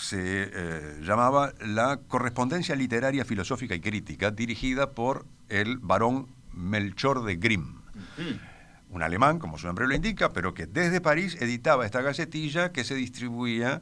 se 0.02 0.50
eh, 0.52 1.00
llamaba 1.02 1.52
La 1.60 1.98
Correspondencia 2.08 2.74
Literaria, 2.74 3.24
Filosófica 3.24 3.74
y 3.74 3.80
Crítica, 3.80 4.30
dirigida 4.30 4.90
por 4.90 5.24
el 5.48 5.78
barón 5.78 6.26
Melchor 6.52 7.24
de 7.24 7.36
Grimm, 7.36 7.80
Mm. 8.16 8.94
un 8.94 9.02
alemán, 9.02 9.38
como 9.38 9.58
su 9.58 9.66
nombre 9.66 9.86
lo 9.86 9.94
indica, 9.94 10.32
pero 10.32 10.54
que 10.54 10.66
desde 10.66 11.00
París 11.00 11.36
editaba 11.40 11.86
esta 11.86 12.02
gacetilla 12.02 12.72
que 12.72 12.84
se 12.84 12.94
distribuía 12.94 13.80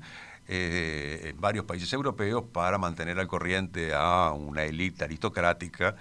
eh, 0.49 1.31
en 1.31 1.41
varios 1.41 1.65
países 1.65 1.93
europeos 1.93 2.45
para 2.53 2.77
mantener 2.77 3.19
al 3.19 3.29
corriente 3.29 3.93
a 3.95 4.33
una 4.33 4.65
élite 4.65 5.05
aristocrática 5.05 5.97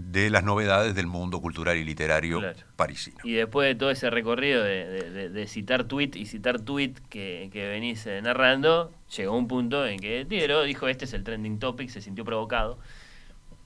de 0.00 0.30
las 0.30 0.44
novedades 0.44 0.94
del 0.94 1.08
mundo 1.08 1.40
cultural 1.40 1.76
y 1.76 1.84
literario 1.84 2.38
Claro. 2.38 2.58
parisino. 2.76 3.18
Y 3.24 3.32
después 3.32 3.66
de 3.66 3.74
todo 3.74 3.90
ese 3.90 4.10
recorrido 4.10 4.62
de, 4.62 4.86
de- 4.86 5.10
de- 5.10 5.28
de 5.28 5.46
citar 5.48 5.84
tweet 5.84 6.10
y 6.14 6.26
citar 6.26 6.60
tweet 6.60 6.94
que, 7.10 7.50
que 7.52 7.66
venís 7.66 8.06
eh, 8.06 8.22
narrando, 8.22 8.92
llegó 9.16 9.36
un 9.36 9.48
punto 9.48 9.84
en 9.84 9.98
que 9.98 10.24
Diderot 10.24 10.64
dijo 10.66 10.86
este 10.86 11.04
es 11.04 11.12
el 11.14 11.24
trending 11.24 11.58
topic, 11.58 11.88
se 11.90 12.00
sintió 12.00 12.24
provocado. 12.24 12.78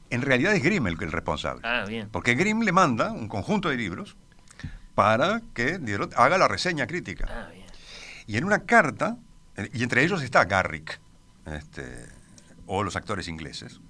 En 0.08 0.22
realidad 0.22 0.54
es 0.54 0.62
Grimm 0.62 0.86
el, 0.86 0.96
el 1.02 1.12
responsable. 1.12 1.60
Ah, 1.64 1.84
bien. 1.86 2.08
Porque 2.10 2.34
Grimm 2.34 2.62
le 2.62 2.72
manda 2.72 3.12
un 3.12 3.28
conjunto 3.28 3.68
de 3.68 3.76
libros 3.76 4.16
para 4.94 5.42
que 5.54 5.78
Diderot 5.78 6.14
haga 6.16 6.38
la 6.38 6.48
reseña 6.48 6.86
crítica. 6.86 7.26
Ah, 7.28 7.48
bien. 7.52 7.66
Y 8.26 8.38
en 8.38 8.44
una 8.44 8.64
carta, 8.64 9.18
eh, 9.58 9.68
y 9.74 9.82
entre 9.82 10.02
ellos 10.02 10.22
está 10.22 10.46
Garrick, 10.46 10.98
este, 11.44 12.06
o 12.66 12.82
los 12.84 12.96
actores 12.96 13.28
ingleses, 13.28 13.80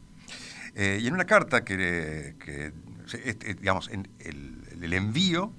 eh, 0.75 0.99
y 1.01 1.07
en 1.07 1.15
una 1.15 1.25
carta 1.25 1.65
que, 1.65 2.73
digamos, 3.59 3.91
el 3.91 4.93
envío 4.93 5.53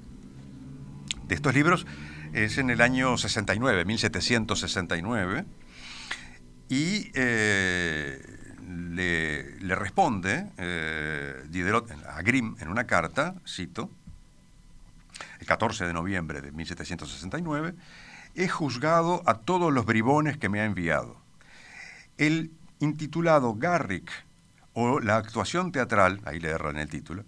de 1.27 1.35
estos 1.35 1.53
libros 1.53 1.85
es 2.33 2.57
en 2.57 2.69
el 2.69 2.81
año 2.81 3.17
69, 3.17 3.85
1769, 3.85 5.45
y 6.69 7.11
eh, 7.13 8.21
le, 8.67 9.59
le 9.59 9.75
responde 9.75 10.47
eh, 10.57 11.43
Diderot 11.49 11.89
a 11.91 12.21
Grimm 12.23 12.55
en 12.59 12.69
una 12.69 12.85
carta, 12.85 13.35
cito, 13.47 13.89
el 15.39 15.45
14 15.45 15.85
de 15.85 15.93
noviembre 15.93 16.41
de 16.41 16.51
1769, 16.51 17.75
he 18.35 18.47
juzgado 18.47 19.21
a 19.27 19.35
todos 19.35 19.71
los 19.71 19.85
bribones 19.85 20.37
que 20.37 20.49
me 20.49 20.59
ha 20.59 20.65
enviado. 20.65 21.17
El 22.17 22.51
intitulado 22.79 23.53
Garrick, 23.53 24.09
o 24.73 24.99
la 24.99 25.17
actuación 25.17 25.71
teatral, 25.71 26.21
ahí 26.25 26.39
le 26.39 26.49
erran 26.49 26.77
el 26.77 26.89
título, 26.89 27.25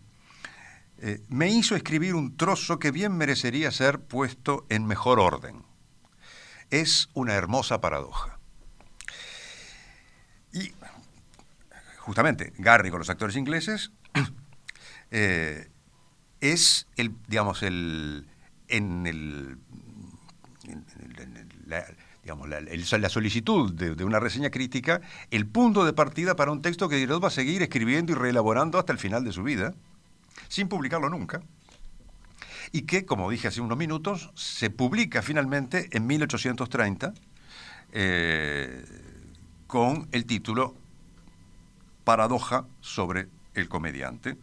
eh, 0.98 1.22
me 1.28 1.50
hizo 1.50 1.76
escribir 1.76 2.16
un 2.16 2.38
trozo 2.38 2.80
que 2.80 2.92
bien 2.92 3.18
merecería 3.18 3.72
ser 3.72 4.00
puesto 4.00 4.66
en 4.70 4.86
mejor 4.86 5.20
orden. 5.20 5.64
Es 6.70 7.10
una 7.14 7.34
hermosa 7.34 7.82
paradoja. 7.82 8.40
Y 10.54 10.72
justamente 11.98 12.54
Garrick 12.58 12.92
con 12.92 13.00
los 13.00 13.10
actores 13.10 13.36
ingleses 13.36 13.92
eh, 15.12 15.70
es 16.40 16.88
el, 16.96 17.16
digamos, 17.28 17.62
el, 17.64 18.28
en 18.68 19.06
el, 19.06 19.58
digamos, 22.26 22.50
la, 22.50 22.60
la 22.60 23.10
solicitud 23.10 23.72
de, 23.72 23.94
de 23.94 24.04
una 24.04 24.20
reseña 24.20 24.50
crítica, 24.50 25.00
el 25.30 25.46
punto 25.46 25.86
de 25.86 25.94
partida 25.94 26.36
para 26.36 26.52
un 26.52 26.64
texto 26.64 26.90
que 26.90 26.96
Diderot 26.96 27.24
va 27.24 27.28
a 27.28 27.32
seguir 27.32 27.62
escribiendo 27.62 28.14
y 28.14 28.16
reelaborando 28.16 28.80
hasta 28.80 28.92
el 28.92 28.98
final 28.98 29.24
de 29.24 29.32
su 29.32 29.44
vida, 29.44 29.76
sin 30.48 30.68
publicarlo 30.68 31.08
nunca, 31.08 31.44
y 32.72 32.82
que, 32.82 33.06
como 33.06 33.30
dije 33.30 33.48
hace 33.48 33.62
unos 33.62 33.78
minutos, 33.78 34.32
se 34.34 34.72
publica 34.72 35.22
finalmente 35.22 35.88
en 35.92 36.08
1830 36.08 37.14
eh, 37.92 38.84
con 39.68 40.08
el 40.12 40.26
título 40.26 40.74
Paradoja 42.06 42.66
sobre 42.82 43.28
el 43.54 43.70
comediante 43.70 44.36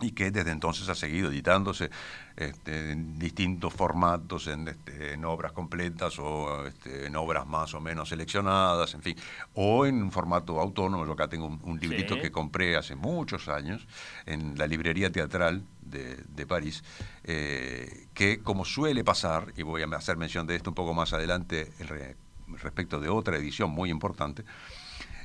y 0.00 0.12
que 0.12 0.30
desde 0.30 0.50
entonces 0.50 0.88
ha 0.88 0.94
seguido 0.94 1.30
editándose 1.30 1.90
este, 2.36 2.92
en 2.92 3.18
distintos 3.18 3.74
formatos, 3.74 4.46
en, 4.46 4.68
este, 4.68 5.12
en 5.12 5.24
obras 5.24 5.52
completas 5.52 6.18
o 6.18 6.66
este, 6.66 7.06
en 7.06 7.16
obras 7.16 7.46
más 7.46 7.74
o 7.74 7.80
menos 7.80 8.08
seleccionadas, 8.08 8.94
en 8.94 9.02
fin, 9.02 9.16
o 9.54 9.84
en 9.84 10.02
un 10.02 10.10
formato 10.10 10.58
autónomo. 10.60 11.04
Yo 11.04 11.12
acá 11.12 11.28
tengo 11.28 11.46
un, 11.46 11.60
un 11.62 11.78
librito 11.78 12.14
Sí. 12.14 12.20
que 12.22 12.30
compré 12.30 12.76
hace 12.76 12.96
muchos 12.96 13.48
años 13.48 13.86
en 14.26 14.56
la 14.56 14.66
librería 14.66 15.10
teatral 15.12 15.62
de, 15.82 16.16
de 16.34 16.46
París, 16.46 16.82
eh, 17.24 18.06
que 18.14 18.40
como 18.42 18.64
suele 18.64 19.04
pasar, 19.04 19.52
y 19.56 19.62
voy 19.62 19.82
a 19.82 19.86
hacer 19.96 20.16
mención 20.16 20.46
de 20.46 20.56
esto 20.56 20.70
un 20.70 20.74
poco 20.74 20.94
más 20.94 21.12
adelante 21.12 21.70
re- 21.80 22.16
respecto 22.62 23.00
de 23.00 23.08
otra 23.08 23.36
edición 23.36 23.70
muy 23.70 23.90
importante, 23.90 24.44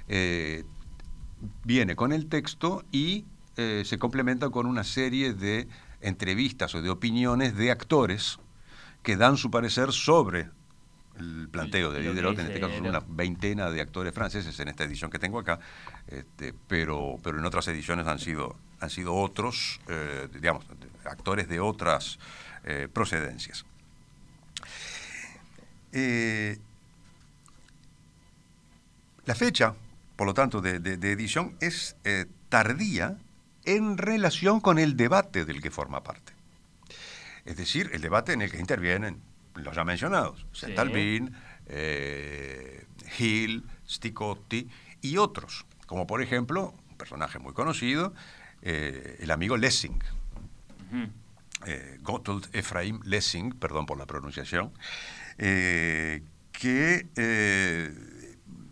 eh, 0.08 0.64
viene 1.64 1.96
con 1.96 2.12
el 2.12 2.28
texto 2.28 2.84
y 2.92 3.26
eh, 3.58 3.84
se 3.86 3.98
complementa 3.98 4.50
con 4.50 4.66
una 4.66 4.84
serie 4.84 5.34
de 5.34 5.68
entrevistas 6.02 6.76
o 6.76 6.82
de 6.82 6.90
opiniones 6.90 7.56
de 7.56 7.72
actores 7.72 8.40
que 9.04 9.18
dan 9.18 9.38
su 9.38 9.50
parecer 9.52 9.92
sobre 9.92 10.50
el 11.18 11.48
planteo 11.50 11.92
de 11.92 12.02
Diderot, 12.02 12.38
en 12.40 12.48
este 12.48 12.60
caso 12.60 12.74
son 12.78 12.88
una 12.88 13.00
veintena 13.08 13.70
de 13.70 13.80
actores 13.80 14.14
franceses 14.14 14.60
en 14.60 14.68
esta 14.68 14.84
edición 14.84 15.10
que 15.10 15.20
tengo 15.20 15.40
acá, 15.40 15.60
este, 16.08 16.54
pero, 16.68 17.18
pero 17.24 17.40
en 17.40 17.46
otras 17.46 17.68
ediciones 17.70 18.06
han 18.08 18.20
sido, 18.20 18.58
han 18.82 18.90
sido 18.90 19.14
otros, 19.16 19.80
eh, 19.88 20.28
digamos, 20.34 20.66
actores 21.06 21.48
de 21.48 21.62
otras 21.62 22.20
eh, 22.66 22.90
procedencias. 22.92 23.64
Eh, 25.94 26.58
la 29.26 29.36
fecha, 29.36 29.74
por 30.18 30.28
lo 30.28 30.34
tanto, 30.34 30.60
de, 30.60 30.80
de- 30.80 30.98
de 30.98 31.12
edición 31.14 31.56
es 31.62 31.96
tardía 32.50 33.18
en 33.66 33.98
relación 33.98 34.60
con 34.62 34.78
el 34.80 34.96
debate 34.98 35.46
del 35.46 35.62
que 35.62 35.72
forma 35.72 36.04
parte. 36.04 36.34
Es 37.46 37.58
decir, 37.58 37.90
el 37.94 38.02
debate 38.02 38.34
en 38.34 38.42
el 38.42 38.52
que 38.52 38.60
intervienen 38.60 39.22
los 39.56 39.76
ya 39.76 39.84
mencionados, 39.84 40.46
Sí. 40.52 40.66
Centalvin, 40.68 41.34
eh, 41.68 42.86
Hill, 43.20 43.64
Sticotti 43.90 44.68
y 45.02 45.18
otros, 45.18 45.66
como 45.86 46.08
por 46.08 46.22
ejemplo, 46.22 46.74
un 46.90 46.98
personaje 46.98 47.40
muy 47.40 47.54
conocido, 47.54 48.14
eh, 48.62 49.18
el 49.20 49.32
amigo 49.32 49.58
Lessing, 49.58 49.94
Ujú. 50.88 51.10
eh, 51.68 51.98
Gotthold 52.02 52.50
Ephraim 52.54 53.00
Lessing, 53.04 53.52
perdón 53.54 53.86
por 53.86 53.98
la 53.98 54.06
pronunciación, 54.06 54.72
que 55.38 57.06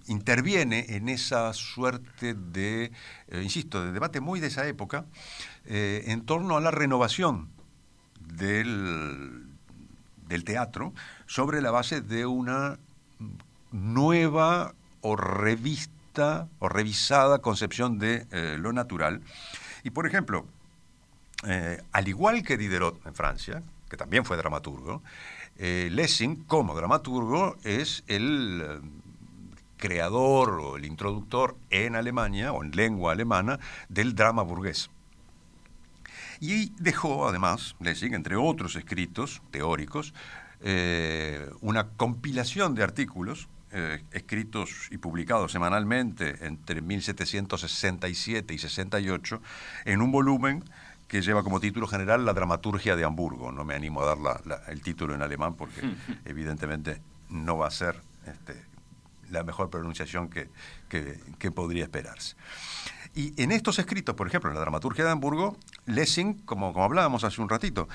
interviene 0.08 0.86
en 0.90 1.10
esa 1.10 1.54
suerte 1.54 2.34
de, 2.34 2.92
eh, 3.28 3.42
insisto, 3.42 3.84
de 3.84 3.92
debate 3.92 4.20
muy 4.20 4.40
de 4.40 4.48
esa 4.48 4.68
época, 4.68 5.06
eh, 5.66 6.04
en 6.08 6.26
torno 6.26 6.58
a 6.58 6.62
la 6.62 6.72
renovación 6.72 7.50
del, 8.20 9.48
del 10.28 10.44
teatro 10.44 10.94
sobre 11.26 11.62
la 11.62 11.72
base 11.72 12.02
de 12.02 12.26
una 12.26 12.80
nueva 13.72 14.74
o 15.02 15.16
revista 15.16 16.48
o 16.60 16.70
revisada 16.70 17.40
concepción 17.40 18.00
de 18.00 18.28
eh, 18.32 18.58
lo 18.60 18.74
natural. 18.74 19.22
Y 19.84 19.90
por 19.90 20.08
ejemplo, 20.08 20.46
al 21.92 22.08
igual 22.08 22.42
que 22.42 22.56
Diderot 22.56 23.06
en 23.06 23.14
Francia, 23.14 23.62
que 23.90 23.98
también 23.98 24.24
fue 24.24 24.38
dramaturgo, 24.38 25.04
Lessing, 25.58 26.46
como 26.46 26.74
dramaturgo, 26.74 27.58
es 27.66 28.06
el 28.08 28.82
creador 29.84 30.62
o 30.62 30.78
el 30.78 30.86
introductor 30.86 31.58
en 31.70 31.98
Alemania 31.98 32.54
o 32.54 32.64
en 32.64 32.72
lengua 32.72 33.12
alemana 33.12 33.60
del 33.90 34.16
drama 34.16 34.42
burgués. 34.42 34.90
Y 36.40 36.72
dejó, 36.82 37.28
además, 37.28 37.76
Lessing, 37.82 38.14
entre 38.14 38.38
otros 38.38 38.78
escritos 38.78 39.42
teóricos, 39.52 40.14
eh, 40.62 41.50
una 41.60 41.90
compilación 41.90 42.76
de 42.76 42.84
artículos 42.84 43.50
eh, 43.72 44.02
escritos 44.12 44.88
y 44.90 45.00
publicados 45.00 45.52
semanalmente 45.52 46.46
entre 46.46 46.82
1767 46.82 48.54
y 48.54 48.58
68 48.58 49.42
en 49.84 50.02
un 50.02 50.14
volumen 50.14 50.64
que 51.10 51.22
lleva 51.22 51.44
como 51.44 51.60
título 51.60 51.88
general 51.88 52.26
La 52.26 52.32
dramaturgia 52.32 52.96
de 52.96 53.04
Hamburgo. 53.04 53.52
No 53.52 53.66
me 53.66 53.76
animo 53.76 54.02
a 54.02 54.16
dar 54.16 54.62
el 54.70 54.82
título 54.82 55.14
en 55.14 55.24
alemán 55.24 55.56
porque 55.56 55.82
evidentemente 56.24 57.02
no 57.30 57.58
va 57.58 57.68
a 57.68 57.72
ser 57.72 58.00
este, 58.26 58.73
la 59.34 59.44
mejor 59.44 59.70
pronunciación 59.70 60.30
que, 60.30 60.50
que, 60.90 61.52
podría 61.52 61.84
esperarse. 61.84 62.36
Y 63.16 63.40
en 63.42 63.52
estos 63.52 63.78
escritos, 63.80 64.16
por 64.16 64.28
ejemplo, 64.28 64.50
en 64.50 64.56
la 64.56 64.62
dramaturgia 64.62 65.04
de 65.04 65.12
Hamburgo, 65.12 65.58
Lessing, 65.86 66.40
como, 66.46 66.74
como 66.74 66.86
hablábamos 66.86 67.24
hace 67.24 67.42
un 67.42 67.50
ratito, 67.50 67.88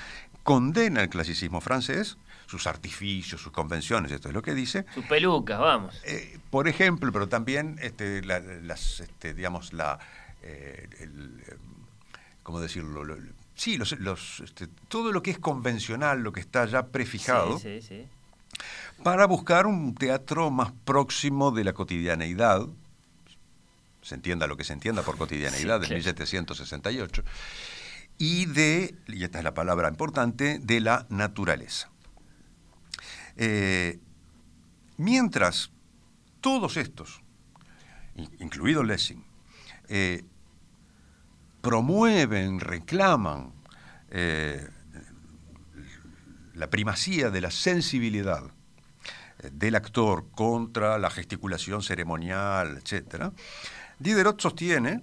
condena 0.43 1.01
el 1.01 1.09
clasicismo 1.09 1.61
francés, 1.61 2.17
sus 2.45 2.67
artificios, 2.67 3.41
sus 3.41 3.51
convenciones, 3.51 4.11
esto 4.11 4.29
es 4.29 4.33
lo 4.33 4.41
que 4.41 4.53
dice. 4.53 4.85
Sus 4.93 5.05
pelucas, 5.05 5.59
vamos. 5.59 6.01
Eh, 6.05 6.39
por 6.49 6.67
ejemplo, 6.67 7.11
pero 7.11 7.27
también, 7.27 7.77
este, 7.81 8.23
las, 8.23 8.99
este, 9.01 9.33
digamos, 9.33 9.73
la, 9.73 9.99
eh, 10.41 10.87
¿cómo 12.43 12.59
decirlo? 12.59 13.03
sí, 13.55 13.77
los, 13.77 13.91
este, 14.39 14.67
todo 14.87 15.11
lo 15.11 15.21
que 15.21 15.31
es 15.31 15.39
convencional, 15.39 16.21
lo 16.21 16.31
que 16.31 16.39
está 16.39 16.65
ya 16.65 16.87
prefijado, 16.87 17.59
para 19.03 19.25
buscar 19.25 19.65
un 19.65 19.95
teatro 19.95 20.49
más 20.51 20.71
próximo 20.85 21.51
de 21.51 21.63
la 21.63 21.73
cotidianeidad, 21.73 22.67
se 24.01 24.15
entienda 24.15 24.47
lo 24.47 24.57
que 24.57 24.63
se 24.63 24.73
entienda 24.73 25.03
por 25.03 25.17
cotidianeidad, 25.17 25.81
de 25.81 25.87
1768, 25.87 27.23
y 28.17 28.45
de, 28.47 28.95
y 29.07 29.23
esta 29.23 29.37
es 29.39 29.43
la 29.43 29.53
palabra 29.53 29.87
importante, 29.87 30.59
de 30.59 30.79
la 30.81 31.05
naturaleza. 31.09 31.89
Eh, 33.37 33.99
mientras 34.97 35.71
todos 36.41 36.75
estos, 36.77 37.21
incluido 38.39 38.83
Lessing, 38.83 39.23
eh, 39.87 40.23
promueven, 41.61 42.59
reclaman 42.59 43.53
eh, 44.09 44.67
la 46.59 46.69
primacía 46.69 47.29
de 47.29 47.39
la 47.39 47.51
sensibilidad 47.51 48.43
del 49.49 49.75
actor 49.75 50.29
contra 50.31 50.99
la 50.99 51.09
gesticulación 51.09 51.81
ceremonial, 51.81 52.77
etc., 52.83 53.31
Diderot 53.97 54.41
sostiene, 54.41 55.01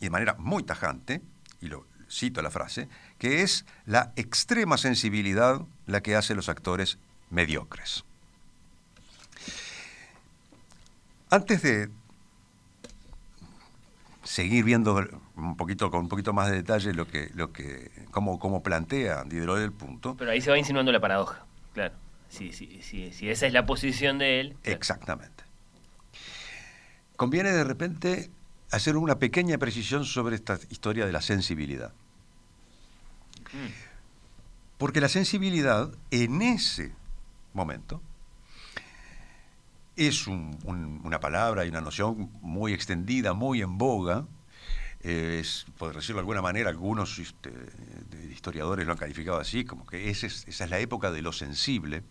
y 0.00 0.04
de 0.04 0.10
manera 0.10 0.34
muy 0.38 0.64
tajante, 0.64 1.22
y 1.62 1.68
lo 1.68 1.86
cito 2.10 2.42
la 2.42 2.50
frase, 2.50 2.90
que 3.18 3.42
es 3.42 3.64
la 3.86 4.12
extrema 4.16 4.76
sensibilidad 4.76 5.62
la 5.86 6.02
que 6.02 6.14
hace 6.14 6.34
los 6.34 6.50
actores 6.50 6.98
mediocres. 7.30 8.04
Antes 11.30 11.62
de 11.62 11.88
seguir 14.28 14.62
viendo 14.62 14.94
un 15.36 15.56
poquito 15.56 15.90
con 15.90 16.00
un 16.00 16.08
poquito 16.08 16.34
más 16.34 16.50
de 16.50 16.56
detalle 16.56 16.92
lo 16.92 17.08
que 17.08 17.30
lo 17.34 17.50
que 17.50 17.90
cómo, 18.10 18.38
cómo 18.38 18.62
plantea 18.62 19.24
Diderot 19.24 19.58
el 19.58 19.72
punto. 19.72 20.16
Pero 20.18 20.30
ahí 20.30 20.42
se 20.42 20.50
va 20.50 20.58
insinuando 20.58 20.92
la 20.92 21.00
paradoja, 21.00 21.46
claro. 21.72 21.94
Si, 22.28 22.52
si, 22.52 22.82
si, 22.82 23.10
si 23.10 23.30
esa 23.30 23.46
es 23.46 23.54
la 23.54 23.64
posición 23.64 24.18
de 24.18 24.40
él. 24.40 24.56
Exactamente. 24.64 25.44
Conviene 27.16 27.52
de 27.52 27.64
repente 27.64 28.30
hacer 28.70 28.98
una 28.98 29.18
pequeña 29.18 29.56
precisión 29.56 30.04
sobre 30.04 30.36
esta 30.36 30.58
historia 30.68 31.06
de 31.06 31.12
la 31.12 31.22
sensibilidad. 31.22 31.94
Mm. 33.54 33.72
Porque 34.76 35.00
la 35.00 35.08
sensibilidad 35.08 35.90
en 36.10 36.42
ese 36.42 36.92
momento. 37.54 38.02
Es 39.98 40.28
una 40.28 41.18
palabra 41.18 41.66
y 41.66 41.70
una 41.70 41.80
noción 41.80 42.30
muy 42.40 42.72
extendida, 42.72 43.32
muy 43.34 43.62
en 43.62 43.78
boga. 43.78 44.28
es, 45.00 45.66
por 45.76 45.92
decirlo 45.92 46.18
de 46.18 46.20
alguna 46.20 46.40
manera, 46.40 46.70
algunos 46.70 47.18
este, 47.18 47.52
historiadores 48.32 48.86
lo 48.86 48.92
han 48.92 48.98
calificado 48.98 49.40
así, 49.40 49.64
como 49.64 49.84
que 49.84 50.08
esa 50.08 50.28
es 50.28 50.70
la 50.70 50.78
época 50.78 51.10
de 51.10 51.20
lo 51.20 51.32
sensible. 51.32 52.04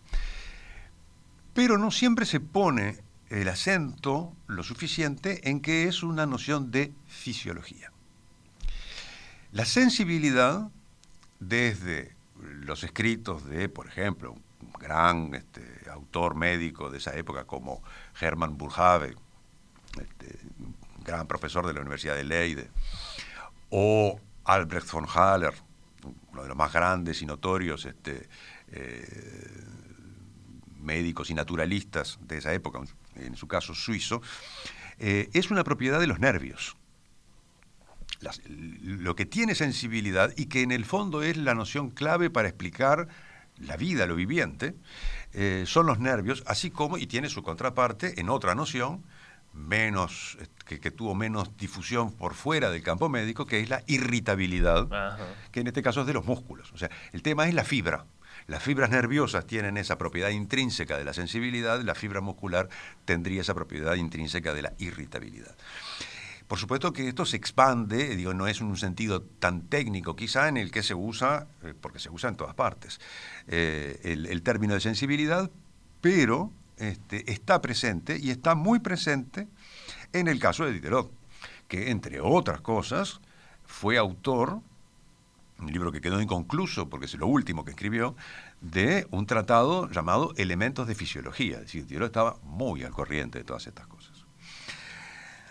Pero 1.54 1.78
no 1.78 1.90
siempre 1.90 2.26
se 2.26 2.40
pone 2.40 2.98
el 3.30 3.48
acento 3.48 4.36
lo 4.48 4.62
suficiente 4.62 5.48
en 5.48 5.60
que 5.60 5.84
es 5.84 6.02
una 6.02 6.26
noción 6.26 6.70
de 6.70 6.92
fisiología. 7.06 7.90
La 9.52 9.64
sensibilidad, 9.64 10.70
desde 11.40 12.14
los 12.36 12.84
escritos 12.84 13.46
de, 13.46 13.70
por 13.70 13.86
ejemplo, 13.86 14.36
gran 14.78 15.34
este, 15.34 15.62
autor 15.90 16.34
médico 16.34 16.90
de 16.90 16.98
esa 16.98 17.16
época 17.16 17.44
como 17.44 17.82
Hermann 18.20 18.56
Burghave, 18.56 19.14
este, 20.00 20.38
gran 21.04 21.26
profesor 21.26 21.66
de 21.66 21.74
la 21.74 21.80
Universidad 21.80 22.16
de 22.16 22.24
Leide, 22.24 22.70
o 23.70 24.20
Albrecht 24.44 24.90
von 24.90 25.06
Haller, 25.06 25.54
uno 26.32 26.42
de 26.42 26.48
los 26.48 26.56
más 26.56 26.72
grandes 26.72 27.22
y 27.22 27.26
notorios 27.26 27.84
este, 27.84 28.28
eh, 28.68 29.64
médicos 30.80 31.30
y 31.30 31.34
naturalistas 31.34 32.18
de 32.22 32.38
esa 32.38 32.52
época, 32.52 32.80
en 33.16 33.36
su 33.36 33.48
caso 33.48 33.74
suizo, 33.74 34.22
eh, 34.98 35.28
es 35.32 35.50
una 35.50 35.64
propiedad 35.64 36.00
de 36.00 36.06
los 36.06 36.18
nervios. 36.18 36.76
lo 38.20 39.14
que 39.14 39.26
tiene 39.26 39.54
sensibilidad 39.54 40.32
y 40.36 40.46
que 40.46 40.62
en 40.62 40.72
el 40.72 40.84
fondo 40.84 41.22
es 41.22 41.36
la 41.36 41.54
noción 41.54 41.90
clave 41.90 42.30
para 42.30 42.48
explicar 42.48 43.06
la 43.60 43.76
vida, 43.76 44.06
lo 44.06 44.14
viviente, 44.14 44.74
eh, 45.32 45.64
son 45.66 45.86
los 45.86 45.98
nervios, 45.98 46.42
así 46.46 46.70
como, 46.70 46.98
y 46.98 47.06
tiene 47.06 47.28
su 47.28 47.42
contraparte 47.42 48.20
en 48.20 48.28
otra 48.28 48.54
noción, 48.54 49.04
menos, 49.52 50.38
que, 50.66 50.90
tuvo 50.90 51.14
menos 51.14 51.56
difusión 51.56 52.12
por 52.12 52.34
fuera 52.34 52.70
del 52.70 52.82
campo 52.82 53.08
médico, 53.08 53.46
que 53.46 53.60
es 53.60 53.68
la 53.68 53.82
irritabilidad, 53.86 54.88
que 55.50 55.60
en 55.60 55.66
este 55.66 55.82
caso 55.82 56.02
es 56.02 56.06
de 56.06 56.12
los 56.12 56.24
músculos. 56.24 56.72
O 56.72 56.78
sea, 56.78 56.90
el 57.12 57.22
tema 57.22 57.48
es 57.48 57.54
la 57.54 57.64
fibra. 57.64 58.06
Las 58.46 58.62
fibras 58.62 58.88
nerviosas 58.90 59.46
tienen 59.46 59.76
esa 59.76 59.98
propiedad 59.98 60.30
intrínseca 60.30 60.96
de 60.96 61.04
la 61.04 61.12
sensibilidad, 61.12 61.82
la 61.82 61.94
fibra 61.94 62.20
muscular 62.20 62.68
tendría 63.04 63.42
esa 63.42 63.54
propiedad 63.54 63.94
intrínseca 63.94 64.54
de 64.54 64.62
la 64.62 64.72
irritabilidad. 64.78 65.54
Por 66.48 66.58
supuesto 66.58 66.94
que 66.94 67.06
esto 67.06 67.26
se 67.26 67.36
expande, 67.36 68.16
digo, 68.16 68.32
no 68.32 68.46
es 68.46 68.62
un 68.62 68.76
sentido 68.78 69.20
tan 69.20 69.68
técnico 69.68 70.16
quizá 70.16 70.48
en 70.48 70.56
el 70.56 70.70
que 70.70 70.82
se 70.82 70.94
usa, 70.94 71.46
eh, 71.62 71.74
porque 71.78 71.98
se 71.98 72.08
usa 72.08 72.30
en 72.30 72.36
todas 72.36 72.54
partes, 72.54 73.00
eh, 73.48 74.00
el, 74.02 74.42
término 74.42 74.72
de 74.72 74.80
sensibilidad, 74.80 75.50
pero 76.00 76.50
este, 76.78 77.30
está 77.30 77.60
presente 77.60 78.18
y 78.18 78.30
está 78.30 78.54
muy 78.54 78.78
presente 78.78 79.46
en 80.14 80.26
el 80.26 80.40
caso 80.40 80.64
de 80.64 80.72
Diderot, 80.72 81.10
que 81.68 81.90
entre 81.90 82.18
otras 82.22 82.62
cosas 82.62 83.20
fue 83.66 83.98
autor, 83.98 84.60
un 85.58 85.70
libro 85.70 85.92
que 85.92 86.00
quedó 86.00 86.18
inconcluso 86.18 86.88
porque 86.88 87.06
es 87.06 87.14
lo 87.14 87.26
último 87.26 87.62
que 87.62 87.72
escribió, 87.72 88.16
de 88.62 89.06
un 89.10 89.26
tratado 89.26 89.90
llamado 89.90 90.32
Elementos 90.38 90.86
de 90.86 90.94
Fisiología. 90.94 91.56
Es 91.56 91.62
decir, 91.62 91.86
Diderot 91.86 92.06
estaba 92.06 92.38
muy 92.42 92.84
al 92.84 92.92
corriente 92.92 93.38
de 93.38 93.44
todas 93.44 93.66
estas 93.66 93.86
cosas. 93.86 93.97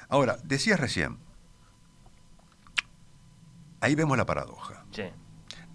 Ahora, 0.10 0.38
decías 0.44 0.80
recién, 0.80 1.18
ahí 3.82 3.96
vemos 3.96 4.18
la 4.18 4.26
paradoja. 4.26 4.86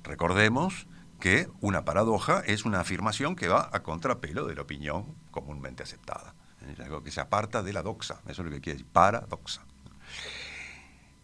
Recordemos 0.02 0.86
que 1.20 1.48
una 1.60 1.84
paradoja 1.84 2.40
es 2.40 2.64
una 2.64 2.80
afirmación 2.80 3.36
que 3.36 3.48
va 3.48 3.70
a 3.72 3.82
contrapelo 3.82 4.46
de 4.46 4.54
la 4.54 4.62
opinión 4.62 5.14
comúnmente 5.30 5.82
aceptada. 5.82 6.34
Es 6.68 6.80
algo 6.80 7.02
que 7.02 7.10
se 7.10 7.20
aparta 7.20 7.62
de 7.62 7.72
la 7.72 7.82
doxa, 7.82 8.20
eso 8.26 8.42
es 8.42 8.46
lo 8.46 8.50
que 8.50 8.60
quiere 8.60 8.78
decir, 8.78 8.92
paradoxa. 8.92 9.62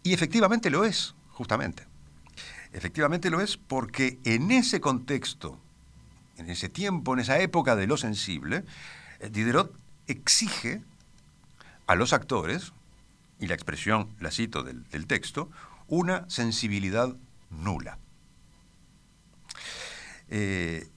Y 0.03 0.13
efectivamente 0.13 0.69
lo 0.69 0.85
es, 0.85 1.15
justamente. 1.31 1.85
Efectivamente 2.71 3.29
lo 3.29 3.41
es 3.41 3.57
porque 3.57 4.19
en 4.23 4.51
ese 4.51 4.79
contexto, 4.79 5.59
en 6.37 6.49
ese 6.49 6.69
tiempo, 6.69 7.13
en 7.13 7.19
esa 7.19 7.39
época 7.39 7.75
de 7.75 7.87
lo 7.87 7.97
sensible, 7.97 8.63
eh, 9.19 9.29
Diderot 9.29 9.73
exige 10.07 10.83
a 11.87 11.95
los 11.95 12.13
actores 12.13 12.71
y 13.39 13.47
la 13.47 13.53
expresión, 13.53 14.09
la 14.19 14.31
cito 14.31 14.63
del, 14.63 15.07
texto, 15.07 15.49
una 15.87 16.29
sensibilidad 16.29 17.15
nula. 17.49 17.97
Eh, 20.27 20.87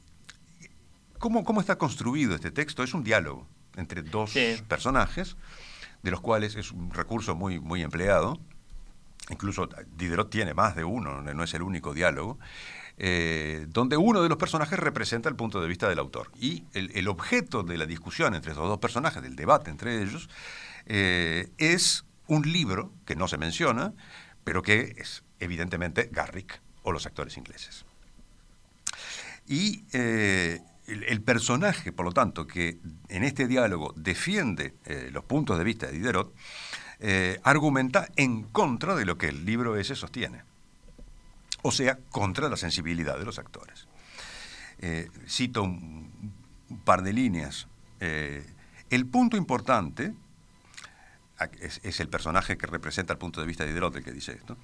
¿cómo, 1.19 1.61
está 1.61 1.79
construido 1.79 2.35
este 2.35 2.51
texto? 2.51 2.83
Es 2.83 2.95
un 2.95 3.05
diálogo 3.05 3.47
entre 3.77 4.03
dos 4.03 4.35
personajes, 4.69 5.37
de 6.03 6.11
los 6.11 6.21
cuales 6.21 6.57
es 6.57 6.73
un 6.73 6.93
recurso 6.93 7.35
muy, 7.35 7.61
muy 7.61 7.83
empleado. 7.83 8.39
Incluso 9.31 9.69
Diderot 9.97 10.31
tiene 10.31 10.53
más 10.53 10.75
de 10.75 10.85
uno, 10.85 11.23
no 11.23 11.45
es 11.45 11.55
el 11.55 11.63
único 11.63 11.95
diálogo, 11.95 12.39
eh, 12.99 13.67
donde 13.69 13.97
uno 13.97 14.23
de 14.23 14.29
los 14.29 14.37
personajes 14.37 14.79
representa 14.79 15.29
el 15.29 15.37
punto 15.37 15.61
de 15.61 15.69
vista 15.69 15.89
del 15.89 16.01
autor. 16.01 16.31
Y 16.41 16.65
el, 16.75 17.09
objeto 17.09 17.63
de 17.63 17.79
la 17.79 17.87
discusión 17.87 18.35
entre 18.35 18.51
estos 18.51 18.69
dos 18.69 18.79
personajes, 18.79 19.23
del 19.23 19.37
debate 19.37 19.71
entre 19.71 20.03
ellos, 20.03 20.29
eh, 20.87 21.51
es 21.57 22.05
un 22.27 22.51
libro 22.51 22.93
que 23.05 23.17
no 23.17 23.29
se 23.29 23.39
menciona, 23.39 23.93
pero 24.45 24.63
que 24.63 24.95
es 24.99 25.23
evidentemente 25.41 26.09
Garrick 26.13 26.61
o 26.83 26.93
los 26.93 27.07
actores 27.07 27.37
ingleses. 27.37 27.85
Y 29.47 29.85
eh, 29.93 30.61
el, 30.87 31.23
personaje, 31.23 31.93
por 31.93 32.07
lo 32.07 32.13
tanto, 32.13 32.47
que 32.47 32.79
en 33.09 33.25
este 33.25 33.47
diálogo 33.47 33.93
defiende 33.97 34.75
eh, 34.85 35.11
los 35.13 35.25
puntos 35.25 35.59
de 35.59 35.65
vista 35.65 35.87
de 35.87 35.93
Diderot, 35.93 36.33
eh, 37.01 37.41
argumenta 37.43 38.09
en 38.17 38.45
contra 38.45 38.95
de 38.95 39.05
lo 39.05 39.19
que 39.19 39.29
el 39.29 39.45
libro 39.45 39.77
ese 39.77 39.97
sostiene. 39.97 40.43
O 41.63 41.73
sea, 41.73 41.99
contra 42.11 42.49
la 42.49 42.57
sensibilidad 42.57 43.19
de 43.19 43.25
los 43.25 43.39
actores. 43.39 43.87
cito 45.29 45.63
un, 45.63 46.11
par 46.85 47.03
de 47.03 47.13
líneas. 47.13 47.69
el 48.01 49.07
punto 49.07 49.37
importante, 49.37 50.13
es, 51.61 52.01
el 52.01 52.09
personaje 52.09 52.57
que 52.57 52.67
representa 52.67 53.13
el 53.13 53.19
punto 53.19 53.41
de 53.41 53.47
vista 53.47 53.65
de 53.65 53.71
Diderot 53.71 53.97
el 53.97 54.05
que 54.05 54.13
dice 54.13 54.33
esto, 54.33 54.57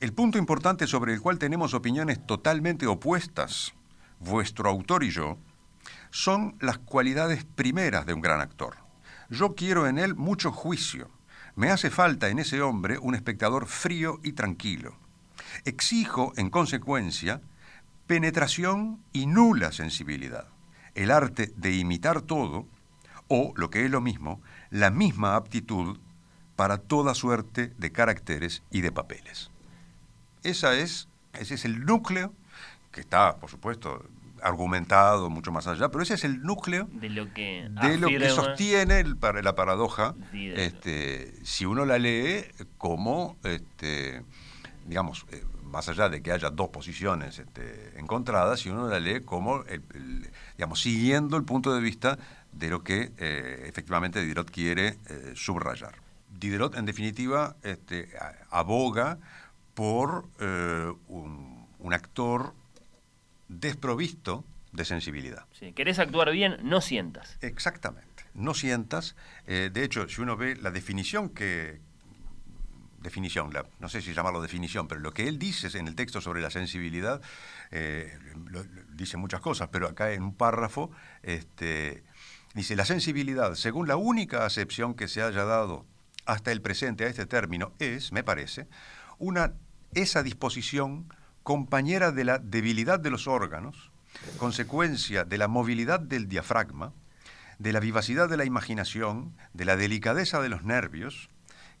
el 0.00 0.12
punto 0.12 0.38
importante 0.38 0.86
sobre 0.86 1.14
el 1.14 1.20
cual 1.20 1.38
tenemos 1.38 1.74
opiniones 1.74 2.26
totalmente 2.26 2.86
opuestas, 2.86 3.74
vuestro 4.20 4.68
autor 4.68 5.04
y 5.04 5.10
yo, 5.10 5.38
son 6.10 6.56
las 6.60 6.78
cualidades 6.78 7.44
primeras 7.44 8.06
de 8.06 8.14
un 8.14 8.20
gran 8.20 8.40
actor. 8.40 8.76
Yo 9.30 9.54
quiero 9.54 9.86
en 9.86 9.98
él 9.98 10.14
mucho 10.14 10.52
juicio. 10.52 11.10
Me 11.54 11.70
hace 11.70 11.90
falta 11.90 12.28
en 12.28 12.38
ese 12.38 12.60
hombre 12.60 12.98
un 12.98 13.14
espectador 13.14 13.66
frío 13.66 14.20
y 14.22 14.32
tranquilo. 14.32 14.96
Exijo, 15.64 16.32
en 16.36 16.50
consecuencia, 16.50 17.40
penetración 18.06 19.02
y 19.12 19.26
nula 19.26 19.72
sensibilidad, 19.72 20.48
el 20.94 21.10
arte 21.10 21.52
de 21.56 21.74
imitar 21.74 22.22
todo, 22.22 22.66
o, 23.28 23.52
lo 23.56 23.70
que 23.70 23.84
es 23.84 23.90
lo 23.90 24.00
mismo, 24.00 24.40
la 24.70 24.90
misma 24.90 25.34
aptitud 25.34 25.98
para 26.56 26.78
toda 26.78 27.14
suerte 27.14 27.72
de 27.78 27.92
caracteres 27.92 28.62
y 28.70 28.80
de 28.80 28.90
papeles. 28.90 29.50
Esa 30.42 30.74
es, 30.74 31.08
ese 31.34 31.54
es 31.54 31.64
el 31.64 31.84
núcleo, 31.84 32.32
que 32.90 33.00
está, 33.00 33.36
por 33.36 33.50
supuesto, 33.50 34.04
argumentado 34.42 35.28
mucho 35.30 35.52
más 35.52 35.66
allá, 35.66 35.90
pero 35.90 36.02
ese 36.02 36.14
es 36.14 36.24
el 36.24 36.42
núcleo 36.42 36.88
de 36.92 37.10
lo 37.10 37.32
que, 37.32 37.68
de 37.82 37.98
lo 37.98 38.08
que 38.08 38.28
sostiene 38.30 39.04
la 39.04 39.54
paradoja, 39.54 40.14
este, 40.32 41.34
si 41.44 41.66
uno 41.66 41.84
la 41.84 41.98
lee 41.98 42.44
como, 42.78 43.36
este, 43.44 44.22
digamos, 44.86 45.26
eh, 45.32 45.42
más 45.64 45.88
allá 45.88 46.08
de 46.08 46.22
que 46.22 46.32
haya 46.32 46.50
dos 46.50 46.68
posiciones 46.68 47.38
este, 47.38 47.98
encontradas, 47.98 48.60
si 48.60 48.70
uno 48.70 48.88
la 48.88 49.00
lee 49.00 49.20
como, 49.20 49.64
digamos, 50.56 50.80
siguiendo 50.80 51.36
el 51.36 51.44
punto 51.44 51.74
de 51.74 51.80
vista 51.80 52.18
de 52.52 52.70
lo 52.70 52.82
que 52.82 53.12
eh, 53.18 53.64
efectivamente 53.66 54.20
Diderot 54.20 54.50
quiere 54.50 54.98
eh, 55.08 55.32
subrayar. 55.34 56.05
Diderot, 56.38 56.76
en 56.76 56.86
definitiva, 56.86 57.56
este, 57.62 58.08
aboga 58.50 59.18
por 59.74 60.26
eh, 60.40 60.92
un, 61.08 61.56
actor 61.92 62.52
desprovisto 63.48 64.44
de 64.72 64.84
sensibilidad. 64.84 65.46
Si 65.52 65.72
querés 65.72 66.00
actuar 66.00 66.32
bien, 66.32 66.56
no 66.64 66.80
sientas. 66.80 67.38
Exactamente, 67.40 68.24
no 68.34 68.54
sientas. 68.54 69.14
Eh, 69.46 69.70
de 69.72 69.84
hecho, 69.84 70.08
si 70.08 70.20
uno 70.20 70.36
ve 70.36 70.56
la 70.56 70.70
definición 70.70 71.28
que... 71.28 71.80
Definición, 72.98 73.52
no 73.78 73.88
sé 73.88 74.02
si 74.02 74.14
llamarlo 74.14 74.42
definición, 74.42 74.88
pero 74.88 75.00
lo 75.00 75.12
que 75.12 75.28
él 75.28 75.38
dice 75.38 75.68
en 75.78 75.86
el 75.86 75.94
texto 75.94 76.20
sobre 76.20 76.40
la 76.40 76.50
sensibilidad, 76.50 77.20
eh, 77.70 78.18
dice 78.94 79.16
muchas 79.16 79.40
cosas, 79.40 79.68
pero 79.70 79.86
acá 79.86 80.12
en 80.12 80.24
un 80.24 80.34
párrafo 80.34 80.90
este, 81.22 82.02
dice, 82.54 82.74
la 82.74 82.84
sensibilidad, 82.84 83.54
según 83.54 83.86
la 83.86 83.96
única 83.96 84.44
acepción 84.44 84.94
que 84.94 85.06
se 85.06 85.22
haya 85.22 85.44
dado 85.44 85.86
hasta 86.26 86.52
el 86.52 86.60
presente 86.60 87.04
a 87.04 87.08
este 87.08 87.26
término, 87.26 87.72
es, 87.78 88.12
me 88.12 88.22
parece, 88.22 88.68
una 89.18 89.54
esa 89.94 90.22
disposición, 90.22 91.12
compañera 91.42 92.12
de 92.12 92.24
la 92.24 92.38
debilidad 92.38 93.00
de 93.00 93.10
los 93.10 93.28
órganos, 93.28 93.90
consecuencia 94.38 95.24
de 95.24 95.38
la 95.38 95.48
movilidad 95.48 96.00
del 96.00 96.28
diafragma, 96.28 96.92
de 97.58 97.72
la 97.72 97.80
vivacidad 97.80 98.28
de 98.28 98.36
la 98.36 98.44
imaginación, 98.44 99.34
de 99.54 99.64
la 99.64 99.76
delicadeza 99.76 100.40
de 100.42 100.48
los 100.48 100.64
nervios, 100.64 101.30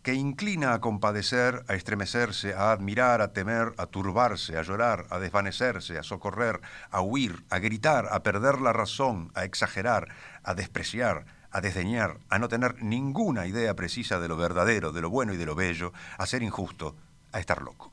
que 0.02 0.14
inclina 0.14 0.72
a 0.72 0.80
compadecer, 0.80 1.64
a 1.66 1.74
estremecerse, 1.74 2.54
a 2.54 2.70
admirar, 2.70 3.20
a 3.20 3.32
temer, 3.32 3.74
a 3.76 3.86
turbarse, 3.86 4.56
a 4.56 4.62
llorar, 4.62 5.06
a 5.10 5.18
desvanecerse, 5.18 5.98
a 5.98 6.04
socorrer, 6.04 6.60
a 6.92 7.00
huir, 7.00 7.44
a 7.50 7.58
gritar, 7.58 8.06
a 8.12 8.22
perder 8.22 8.60
la 8.60 8.72
razón, 8.72 9.32
a 9.34 9.44
exagerar, 9.44 10.14
a 10.44 10.54
despreciar, 10.54 11.26
a 11.56 11.62
desdeñar, 11.62 12.18
a 12.28 12.38
no 12.38 12.48
tener 12.48 12.82
ninguna 12.82 13.46
idea 13.46 13.72
precisa 13.72 14.20
de 14.20 14.28
lo 14.28 14.36
verdadero, 14.36 14.92
de 14.92 15.00
lo 15.00 15.08
bueno 15.08 15.32
y 15.32 15.38
de 15.38 15.46
lo 15.46 15.54
bello, 15.54 15.90
a 16.18 16.26
ser 16.26 16.42
injusto, 16.42 16.94
a 17.32 17.40
estar 17.40 17.62
loco. 17.62 17.90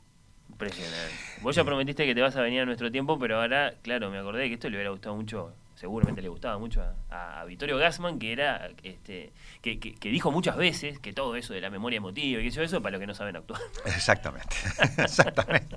Impresionante. 0.50 1.14
Vos 1.40 1.56
ya 1.56 1.64
prometiste 1.64 2.04
que 2.04 2.14
te 2.14 2.20
vas 2.20 2.36
a 2.36 2.42
venir 2.42 2.60
a 2.60 2.66
nuestro 2.66 2.92
tiempo, 2.92 3.18
pero 3.18 3.40
ahora, 3.40 3.72
claro, 3.80 4.10
me 4.10 4.18
acordé 4.18 4.48
que 4.48 4.54
esto 4.54 4.68
le 4.68 4.76
hubiera 4.76 4.90
gustado 4.90 5.16
mucho, 5.16 5.54
seguramente 5.76 6.20
le 6.20 6.28
gustaba 6.28 6.58
mucho 6.58 6.82
a, 7.10 7.40
a 7.40 7.44
Vittorio 7.46 7.78
Gassman, 7.78 8.18
que 8.18 8.32
era, 8.32 8.68
este, 8.82 9.32
que, 9.62 9.80
que, 9.80 10.08
dijo 10.10 10.30
muchas 10.30 10.58
veces 10.58 10.98
que 10.98 11.14
todo 11.14 11.34
eso 11.34 11.54
de 11.54 11.62
la 11.62 11.70
memoria 11.70 11.96
emotiva 11.96 12.42
y 12.42 12.46
eso, 12.46 12.82
para 12.82 12.90
los 12.90 13.00
que 13.00 13.06
no 13.06 13.14
saben 13.14 13.34
actuar. 13.36 13.62
Exactamente, 13.86 14.56
exactamente. 14.98 15.76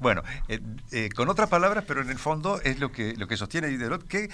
bueno, 0.00 0.22
eh, 0.48 0.60
eh, 0.92 1.08
con 1.16 1.30
otras 1.30 1.48
palabras, 1.48 1.84
pero 1.88 2.02
en 2.02 2.10
el 2.10 2.18
fondo 2.18 2.60
es 2.60 2.78
lo 2.78 2.92
que, 2.92 3.14
lo 3.14 3.26
que 3.26 3.38
sostiene 3.38 3.68
Diderot, 3.68 4.06
que 4.06 4.28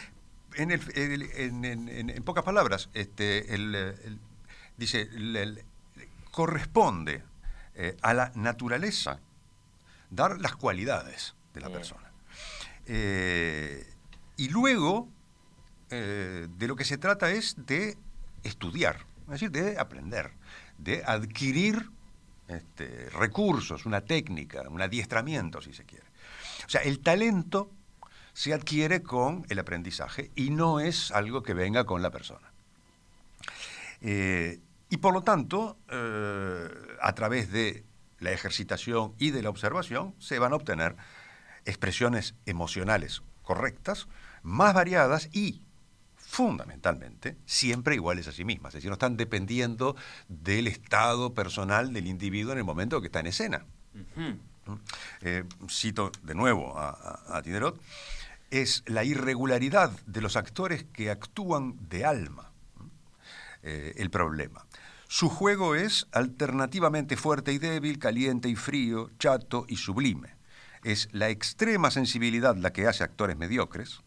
en, 0.55 0.71
el, 0.71 2.11
en, 2.11 2.23
pocas 2.23 2.45
palabras, 2.45 2.89
este, 2.95 3.55
el, 3.55 4.19
dice, 4.77 5.09
corresponde 6.31 7.23
eh, 7.75 7.97
a 8.03 8.15
la 8.15 8.33
naturaleza 8.35 9.21
dar 10.11 10.41
las 10.41 10.57
cualidades 10.57 11.35
de 11.55 11.61
la 11.61 11.71
persona. 11.71 12.11
Eh, 12.87 13.87
y 14.37 14.49
luego, 14.49 15.09
eh, 15.91 16.49
de 16.51 16.69
lo 16.69 16.77
que 16.77 16.85
se 16.85 16.99
trata 16.99 17.31
es 17.31 17.55
de 17.67 17.97
estudiar, 18.43 19.05
es 19.25 19.29
decir, 19.29 19.51
de 19.51 19.79
aprender, 19.79 20.33
de 20.79 21.05
adquirir 21.05 21.91
este, 22.49 23.09
recursos, 23.11 23.87
una 23.87 24.01
técnica, 24.01 24.63
un 24.69 24.83
adiestramiento, 24.83 25.61
si 25.61 25.73
se 25.73 25.85
quiere. 25.85 26.07
O 26.67 26.69
sea, 26.69 26.81
el 26.83 27.01
talento 27.01 27.71
se 28.33 28.55
adquiere 28.55 29.03
con 29.03 29.47
el 29.49 29.59
aprendizaje 29.59 30.31
y 30.35 30.51
no 30.51 30.81
es 30.81 31.11
algo 31.11 31.43
que 31.43 31.55
venga 31.55 31.85
con 31.85 32.03
la 32.03 32.11
persona. 32.11 32.53
Eh, 34.01 34.61
y 34.88 34.97
por 34.97 35.14
lo 35.14 35.23
tanto, 35.23 35.77
a 37.01 37.12
través 37.14 37.53
de 37.53 37.85
la 38.19 38.33
ejercitación 38.33 39.14
y 39.19 39.31
de 39.31 39.43
la 39.43 39.51
observación, 39.51 40.14
se 40.19 40.38
van 40.38 40.53
a 40.53 40.57
obtener 40.57 40.97
expresiones 41.64 42.35
emocionales 42.47 43.23
correctas, 43.43 44.09
más 44.43 44.75
variadas 44.75 45.29
y, 45.33 45.62
fundamentalmente, 46.16 47.37
siempre 47.47 47.95
iguales 47.95 48.29
a 48.29 48.33
sí 48.33 48.45
mismas. 48.45 48.71
Es 48.71 48.75
decir, 48.77 48.90
no 48.90 48.95
están 48.95 49.16
dependiendo 49.16 49.97
del 50.29 50.66
estado 50.66 51.35
personal 51.35 51.93
del 51.93 52.07
individuo 52.07 52.53
en 52.53 52.59
el 52.59 52.64
momento 52.64 53.01
que 53.01 53.09
está 53.09 53.21
en 53.21 53.27
escena. 53.27 53.64
Eh, 55.23 55.45
cito 55.69 56.12
de 56.23 56.35
nuevo 56.35 56.79
a, 56.79 57.40
Tiderot, 57.43 57.81
es 58.51 58.83
la 58.87 59.05
irregularidad 59.05 59.91
de 60.07 60.21
los 60.21 60.37
actores 60.37 60.85
que 60.93 61.11
actúan 61.11 61.77
de 61.89 62.05
alma 62.05 62.51
eh, 63.63 63.95
el 63.97 64.11
problema. 64.11 64.67
Su 65.09 65.29
juego 65.29 65.75
es 65.75 66.07
alternativamente 66.13 67.17
fuerte 67.17 67.53
y 67.53 67.59
débil, 67.59 67.99
caliente 67.99 68.49
y 68.49 68.57
frío, 68.57 69.11
chato 69.19 69.65
y 69.69 69.77
sublime. 69.77 70.37
Es 70.85 71.09
la 71.13 71.29
extrema 71.29 71.91
sensibilidad 71.91 72.57
la 72.57 72.73
que 72.73 72.87
hace 72.87 73.05
actores 73.05 73.37
mediocres. 73.37 74.03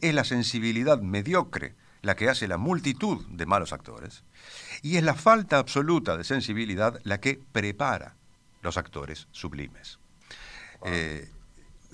Es 0.00 0.14
la 0.14 0.24
sensibilidad 0.24 1.00
mediocre 1.00 1.76
la 2.02 2.16
que 2.16 2.28
hace 2.28 2.48
la 2.48 2.58
multitud 2.58 3.24
de 3.28 3.46
malos 3.46 3.72
actores. 3.72 4.24
Y 4.82 4.96
es 4.96 5.02
la 5.02 5.14
falta 5.14 5.58
absoluta 5.58 6.16
de 6.16 6.24
sensibilidad 6.24 7.00
la 7.04 7.20
que 7.20 7.40
prepara 7.52 8.16
los 8.60 8.76
actores 8.76 9.28
sublimes. 9.30 9.98
Eh, 10.84 11.30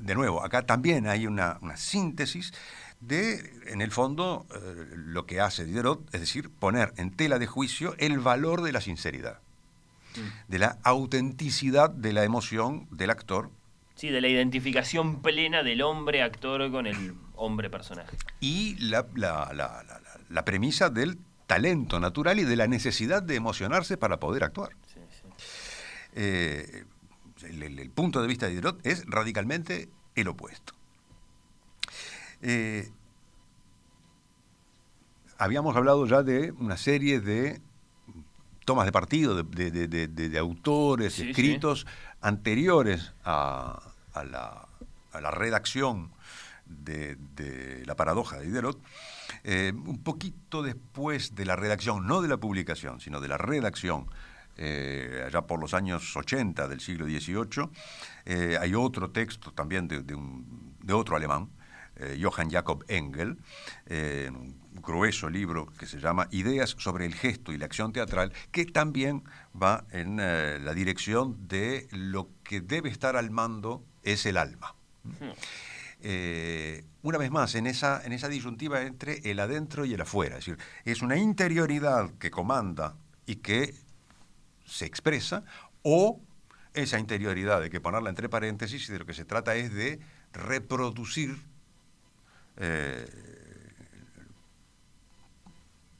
de 0.00 0.14
nuevo, 0.14 0.44
acá 0.44 0.62
también 0.62 1.06
hay 1.06 1.26
una, 1.26 1.58
una 1.60 1.76
síntesis 1.76 2.52
de, 3.00 3.50
en 3.66 3.80
el 3.80 3.90
fondo, 3.90 4.46
eh, 4.54 4.94
lo 4.94 5.26
que 5.26 5.40
hace 5.40 5.64
Diderot, 5.64 6.14
es 6.14 6.20
decir, 6.20 6.50
poner 6.50 6.92
en 6.96 7.10
tela 7.10 7.38
de 7.38 7.46
juicio 7.46 7.94
el 7.98 8.18
valor 8.18 8.62
de 8.62 8.72
la 8.72 8.80
sinceridad, 8.80 9.40
de 10.48 10.58
la 10.58 10.78
autenticidad 10.82 11.90
de 11.90 12.12
la 12.12 12.24
emoción 12.24 12.86
del 12.90 13.10
actor. 13.10 13.50
Sí, 13.94 14.08
de 14.08 14.20
la 14.20 14.28
identificación 14.28 15.22
plena 15.22 15.62
del 15.62 15.82
hombre 15.82 16.22
actor 16.22 16.70
con 16.70 16.86
el 16.86 17.14
hombre 17.36 17.70
personaje. 17.70 18.16
Y 18.40 18.76
la, 18.76 19.06
premisa 20.44 20.90
del 20.90 21.18
talento 21.46 22.00
natural 22.00 22.38
y 22.38 22.44
de 22.44 22.56
la 22.56 22.66
necesidad 22.66 23.22
de 23.22 23.36
emocionarse 23.36 23.96
para 23.96 24.20
poder 24.20 24.44
actuar. 24.44 24.70
Eh, 26.14 26.84
el, 27.42 27.90
punto 27.90 28.20
de 28.20 28.28
vista 28.28 28.46
de 28.46 28.52
Diderot 28.52 28.86
es 28.86 29.04
radicalmente 29.06 29.88
el 30.14 30.28
opuesto. 30.28 30.74
Eh, 32.42 32.90
habíamos 35.38 35.76
hablado 35.76 36.06
ya 36.06 36.22
de 36.22 36.52
una 36.52 36.76
serie 36.76 37.20
de 37.20 37.60
tomas 38.64 38.86
de 38.86 38.92
partido, 38.92 39.42
de, 39.42 40.38
autores 40.38 41.18
escritos 41.18 41.86
anteriores 42.20 43.12
a, 43.24 43.80
la, 44.14 45.30
redacción 45.30 46.12
de, 46.66 47.16
La 47.84 47.96
paradoja 47.96 48.38
de 48.38 48.46
Diderot, 48.46 48.78
eh, 49.42 49.72
un 49.74 50.02
poquito 50.02 50.62
después 50.62 51.34
de 51.34 51.46
la 51.46 51.56
redacción, 51.56 52.06
no 52.06 52.22
de 52.22 52.28
la 52.28 52.36
publicación, 52.36 53.00
sino 53.00 53.20
de 53.20 53.28
la 53.28 53.38
redacción, 53.38 54.06
eh, 54.56 55.24
allá 55.26 55.42
por 55.42 55.60
los 55.60 55.74
años 55.74 56.16
80 56.16 56.68
del 56.68 56.80
siglo 56.80 57.06
XVIII, 57.06 57.70
eh, 58.26 58.58
hay 58.60 58.74
otro 58.74 59.10
texto 59.10 59.52
también 59.52 59.88
de, 59.88 60.02
de 60.02 60.92
otro 60.92 61.16
alemán, 61.16 61.48
Johann 62.18 62.48
Jakob 62.48 62.82
Engel, 62.88 63.36
un 63.90 64.80
grueso 64.80 65.28
libro 65.28 65.66
que 65.78 65.84
se 65.84 66.00
llama 66.00 66.28
Ideas 66.30 66.74
sobre 66.78 67.04
el 67.04 67.14
gesto 67.14 67.52
y 67.52 67.58
la 67.58 67.66
acción 67.66 67.92
teatral, 67.92 68.32
que 68.50 68.64
también 68.64 69.22
va 69.60 69.84
en 69.90 70.16
la 70.16 70.72
dirección 70.72 71.46
de 71.46 71.88
lo 71.90 72.30
que 72.42 72.62
debe 72.62 72.88
estar 72.88 73.16
al 73.16 73.30
mando 73.30 73.84
es 74.02 74.24
el 74.24 74.38
alma. 74.38 74.74
Eh, 76.02 76.84
una 77.02 77.18
vez 77.18 77.30
más, 77.30 77.54
en 77.54 77.66
esa, 77.66 78.02
en 78.04 78.12
esa 78.12 78.28
disyuntiva 78.28 78.82
entre 78.82 79.18
el 79.30 79.38
adentro 79.38 79.84
y 79.84 79.94
el 79.94 80.00
afuera. 80.00 80.38
Es 80.38 80.46
decir, 80.46 80.58
es 80.84 81.02
una 81.02 81.16
interioridad 81.16 82.10
que 82.18 82.30
comanda 82.30 82.96
y 83.26 83.36
que 83.36 83.74
se 84.70 84.86
expresa, 84.86 85.44
o 85.82 86.20
esa 86.74 86.98
interioridad, 86.98 87.62
hay 87.62 87.70
que 87.70 87.80
ponerla 87.80 88.10
entre 88.10 88.28
paréntesis, 88.28 88.88
y 88.88 88.92
de 88.92 89.00
lo 89.00 89.06
que 89.06 89.14
se 89.14 89.24
trata 89.24 89.54
es 89.56 89.72
de 89.74 90.00
reproducir 90.32 91.36
eh, 92.56 93.06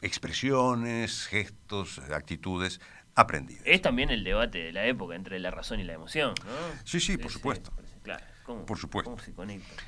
expresiones, 0.03 1.27
gestos, 1.27 1.99
actitudes 1.99 2.81
aprendidas. 3.15 3.63
Es 3.67 3.83
también 3.83 4.11
el 4.11 4.25
debate 4.25 4.59
de 4.59 4.73
la 4.73 4.87
época 4.87 5.15
entre 5.15 5.39
la 5.41 5.51
razón 5.51 5.81
y 5.81 5.85
la 5.85 5.95
emoción, 5.95 6.35
¿no? 6.45 6.83
Sí, 6.85 7.01
sí, 7.01 7.19
por 7.19 7.31
supuesto. 7.31 7.73
claro. 8.03 8.25
Por 8.67 8.79
supuesto. 8.79 9.11
¿Cómo 9.11 9.23
se 9.23 9.33
conecta? 9.33 9.83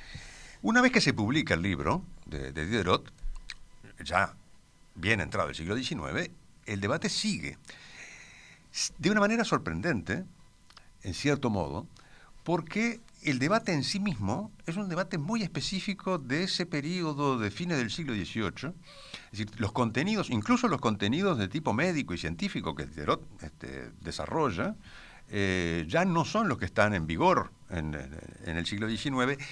Una 0.63 0.81
vez 0.81 0.93
que 0.93 1.01
se 1.01 1.13
publica 1.13 1.55
el 1.55 1.63
libro 1.63 2.05
de, 2.27 2.53
Diderot, 2.53 3.13
ya 4.05 4.35
bien 4.95 5.21
entrado 5.21 5.49
el 5.49 5.55
siglo 5.55 5.77
XIX, 5.77 6.31
el 6.67 6.81
debate 6.81 7.09
sigue. 7.09 7.59
De 8.99 9.11
una 9.11 9.21
manera 9.21 9.45
sorprendente, 9.45 10.25
en 11.03 11.15
cierto 11.15 11.51
modo, 11.51 11.87
porque 12.43 13.01
el 13.23 13.39
debate 13.39 13.73
en 13.73 13.85
sí 13.85 14.01
mismo 14.01 14.51
es 14.67 14.77
un 14.77 14.89
debate 14.89 15.19
muy 15.19 15.43
específico 15.43 16.19
de 16.19 16.45
ese 16.45 16.67
periodo 16.67 17.39
de 17.39 17.51
fines 17.51 17.79
del 17.79 17.91
siglo 17.91 18.15
XVIII. 18.15 18.73
Es 19.33 19.39
decir, 19.39 19.51
los 19.61 19.73
contenidos, 19.73 20.31
incluso 20.31 20.69
los 20.69 20.81
contenidos 20.81 21.39
de 21.39 21.49
tipo 21.49 21.73
médico 21.73 22.15
y 22.15 22.19
científico 22.19 22.75
que 22.75 22.87
Diderot 22.87 23.23
este, 23.43 23.93
desarrolla, 24.01 24.75
eh, 25.29 25.87
ya 25.89 26.05
no 26.05 26.25
son 26.25 26.49
los 26.49 26.59
que 26.59 26.65
están 26.65 26.95
en 26.95 27.07
vigor 27.07 27.53
en, 27.71 27.95
el 28.45 28.67
siglo 28.67 28.89
XIX, 28.89 29.43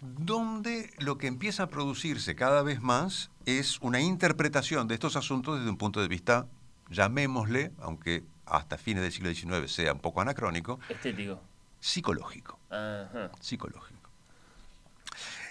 donde 0.00 0.92
lo 0.98 1.18
que 1.18 1.26
empieza 1.26 1.64
a 1.64 1.68
producirse 1.68 2.36
cada 2.36 2.62
vez 2.62 2.80
más 2.80 3.30
es 3.46 3.80
una 3.80 4.00
interpretación 4.00 4.86
de 4.86 4.94
estos 4.94 5.16
asuntos 5.16 5.58
desde 5.58 5.70
un 5.70 5.76
punto 5.76 6.00
de 6.00 6.08
vista, 6.08 6.46
llamémosle, 6.90 7.72
aunque 7.80 8.22
hasta 8.50 8.78
fines 8.78 9.02
del 9.02 9.12
siglo 9.12 9.32
XIX 9.32 9.70
sea 9.70 9.92
un 9.92 10.00
poco 10.00 10.20
anacrónico, 10.20 10.80
estético, 10.88 11.40
psicológico. 11.80 12.58
Psicológico. 13.40 14.10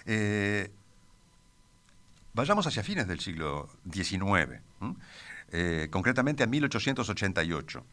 Eh, 0.06 0.70
vayamos 2.34 2.66
hacia 2.66 2.82
fines 2.82 3.06
del 3.06 3.20
siglo 3.20 3.68
XIX, 3.90 4.60
eh, 5.50 5.88
concretamente 5.90 6.42
a 6.42 6.46
1888 6.46 7.84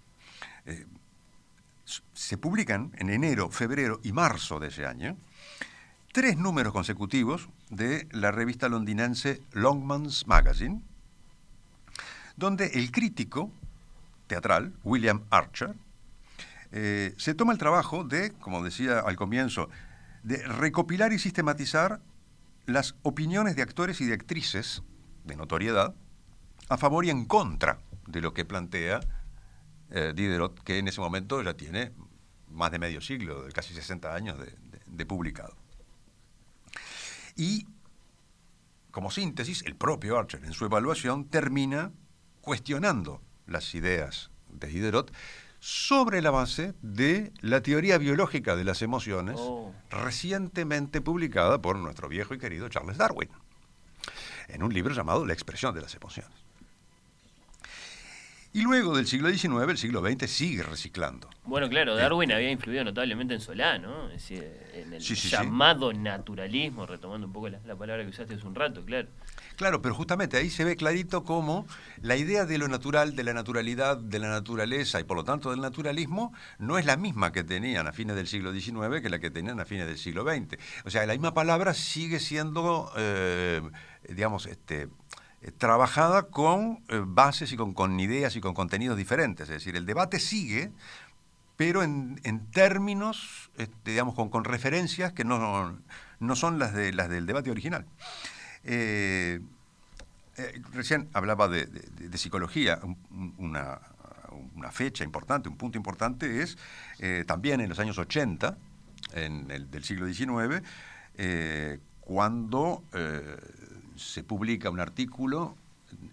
se 2.14 2.38
publican 2.38 2.92
en 2.98 3.10
enero, 3.10 3.50
febrero 3.52 4.00
y 4.04 4.12
marzo 4.12 4.60
de 4.60 4.70
ese 4.70 4.86
año 4.86 5.18
tres 6.16 6.38
números 6.38 6.72
consecutivos 6.72 7.50
de 7.70 8.08
la 8.12 8.32
revista 8.32 8.70
londinense 8.70 9.42
Longman's 9.52 10.28
Magazine, 10.28 10.82
donde 12.38 12.68
el 12.68 12.90
crítico 12.90 13.52
teatral, 14.28 14.74
William 14.84 15.24
Archer, 15.30 15.76
eh, 16.72 17.14
se 17.18 17.34
toma 17.34 17.54
el 17.54 17.60
trabajo 17.60 18.04
de, 18.04 18.32
como 18.32 18.64
decía 18.64 19.00
al 19.00 19.16
comienzo, 19.16 19.70
de 20.24 20.38
recopilar 20.46 21.14
y 21.14 21.20
sistematizar 21.20 22.02
las 22.66 22.96
opiniones 23.04 23.56
de 23.56 23.62
actores 23.62 24.02
y 24.02 24.06
de 24.06 24.14
actrices 24.14 24.82
de 25.24 25.36
notoriedad 25.36 25.96
a 26.70 26.78
favor 26.78 27.06
y 27.06 27.10
en 27.10 27.26
contra 27.26 27.80
de 28.08 28.22
lo 28.22 28.34
que 28.34 28.46
plantea 28.46 29.00
eh, 29.92 30.14
Diderot, 30.16 30.64
que 30.64 30.80
en 30.80 30.88
ese 30.88 31.02
momento 31.02 31.42
ya 31.42 31.54
tiene 31.54 31.92
más 32.50 32.72
de 32.72 32.80
medio 32.80 33.02
siglo, 33.02 33.46
casi 33.54 33.74
60 33.74 34.14
años 34.14 34.38
de, 34.40 35.06
publicado. 35.06 35.56
Y, 37.36 37.68
como 38.92 39.12
síntesis, 39.12 39.64
el 39.66 39.76
propio 39.76 40.18
Archer 40.18 40.44
en 40.46 40.54
su 40.54 40.66
evaluación 40.66 41.26
termina 41.26 41.92
cuestionando 42.42 43.22
las 43.48 43.76
ideas 43.76 44.32
de 44.50 44.68
Diderot 44.68 45.12
sobre 45.60 46.22
la 46.22 46.30
base 46.30 46.76
de 46.82 47.34
la 47.42 47.62
teoría 47.62 47.98
biológica 47.98 48.56
de 48.56 48.64
las 48.64 48.82
emociones 48.82 49.38
oh. 49.40 49.74
recientemente 49.90 51.02
publicada 51.02 51.62
por 51.62 51.78
nuestro 51.78 52.08
viejo 52.08 52.36
y 52.36 52.38
querido 52.38 52.70
Charles 52.70 52.98
Darwin, 52.98 53.30
en 54.48 54.62
un 54.62 54.74
libro 54.74 54.94
llamado 54.94 55.26
La 55.26 55.34
expresión 55.34 55.74
de 55.74 55.82
las 55.82 55.96
emociones. 55.96 56.45
Y 58.56 58.62
luego 58.62 58.96
del 58.96 59.06
siglo 59.06 59.28
XIX, 59.28 59.70
el 59.70 59.78
siglo 59.78 60.02
XX 60.02 60.32
sigue 60.32 60.64
reciclando. 60.64 61.30
Bueno, 61.44 61.68
claro, 61.68 61.94
Darwin 61.94 62.32
había 62.32 62.50
influido 62.50 62.86
notablemente 62.86 63.34
en 63.34 63.42
Solá, 63.42 63.80
¿no? 63.80 64.08
Es 64.08 64.30
decir, 64.30 64.50
en 64.74 64.94
el 64.94 65.02
llamado 65.02 65.92
naturalismo, 65.92 66.86
retomando 66.86 67.28
un 67.28 67.34
poco 67.34 67.50
la, 67.50 67.60
palabra 67.76 68.04
que 68.06 68.12
usaste 68.12 68.36
hace 68.36 68.48
un 68.48 68.56
rato, 68.56 68.86
claro. 68.86 69.10
Claro, 69.58 69.82
pero 69.82 69.94
justamente 69.94 70.38
ahí 70.38 70.50
se 70.50 70.64
ve 70.64 70.78
clarito 70.78 71.26
cómo 71.26 71.68
la 72.02 72.16
idea 72.16 72.46
de 72.46 72.58
lo 72.58 72.70
natural, 72.70 73.18
de 73.18 73.24
la 73.26 73.34
naturalidad, 73.34 73.98
de 73.98 74.20
la 74.20 74.30
naturaleza 74.30 75.02
y 75.02 75.04
por 75.04 75.18
lo 75.18 75.26
tanto 75.26 75.52
del 75.52 75.60
naturalismo 75.60 76.34
no 76.58 76.78
es 76.78 76.86
la 76.86 76.96
misma 76.96 77.34
que 77.34 77.44
tenían 77.44 77.88
a 77.88 77.92
fines 77.92 78.16
del 78.16 78.28
siglo 78.28 78.54
XIX 78.54 79.02
que 79.02 79.10
la 79.10 79.20
que 79.20 79.32
tenían 79.32 79.60
a 79.60 79.66
fines 79.66 79.86
del 79.86 79.98
siglo 79.98 80.24
XX. 80.24 80.58
O 80.86 80.90
sea, 80.90 81.06
la 81.06 81.12
misma 81.14 81.34
palabra 81.34 81.74
sigue 81.74 82.22
siendo, 82.22 82.90
eh, 82.96 83.62
digamos, 84.08 84.46
este 84.46 84.88
trabajada 85.52 86.24
con 86.24 86.84
eh, 86.88 87.02
bases 87.06 87.52
y 87.52 87.58
con, 87.58 88.00
ideas 88.00 88.36
y 88.36 88.42
con 88.42 88.54
contenidos 88.54 88.98
diferentes. 88.98 89.50
Es 89.50 89.56
decir, 89.56 89.76
el 89.76 89.86
debate 89.86 90.20
sigue, 90.20 90.72
pero 91.58 91.84
en, 91.84 92.20
términos, 92.52 93.50
este, 93.58 93.92
digamos, 93.92 94.16
con, 94.16 94.44
referencias 94.44 95.14
que 95.14 95.24
no, 95.24 95.78
no 96.20 96.36
son 96.36 96.60
las, 96.60 96.74
de, 96.74 96.94
las 96.94 97.10
del 97.10 97.26
debate 97.26 97.52
original. 97.52 97.86
Eh, 98.64 99.40
recién 100.74 101.08
hablaba 101.14 101.48
de, 101.48 101.68
psicología, 102.18 102.80
una, 103.38 103.80
fecha 104.72 105.04
importante, 105.04 105.48
un 105.48 105.56
punto 105.56 105.78
importante 105.78 106.42
es 106.42 106.58
también 107.26 107.62
en 107.62 107.70
los 107.70 107.80
años 107.80 107.98
80 107.98 108.58
en 109.14 109.50
el, 109.50 109.72
del 109.72 109.84
siglo 109.86 110.12
XIX, 110.12 110.62
cuando 112.02 112.84
se 113.96 114.24
publica 114.24 114.70
un 114.70 114.80
artículo 114.80 115.56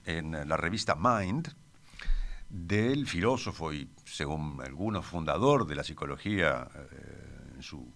en 0.05 0.49
la 0.49 0.57
revista 0.57 0.95
Mind 0.95 1.53
del 2.49 3.07
filósofo 3.07 3.73
y, 3.73 3.89
según 4.05 4.61
algunos, 4.63 5.07
fundador 5.07 5.67
de 5.67 5.75
la 5.75 5.83
psicología 5.83 6.69
eh, 6.75 7.55
en 7.57 7.63
su 7.63 7.91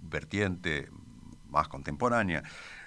vertiente 0.00 0.88
más 1.48 1.68
contemporánea, 1.68 2.42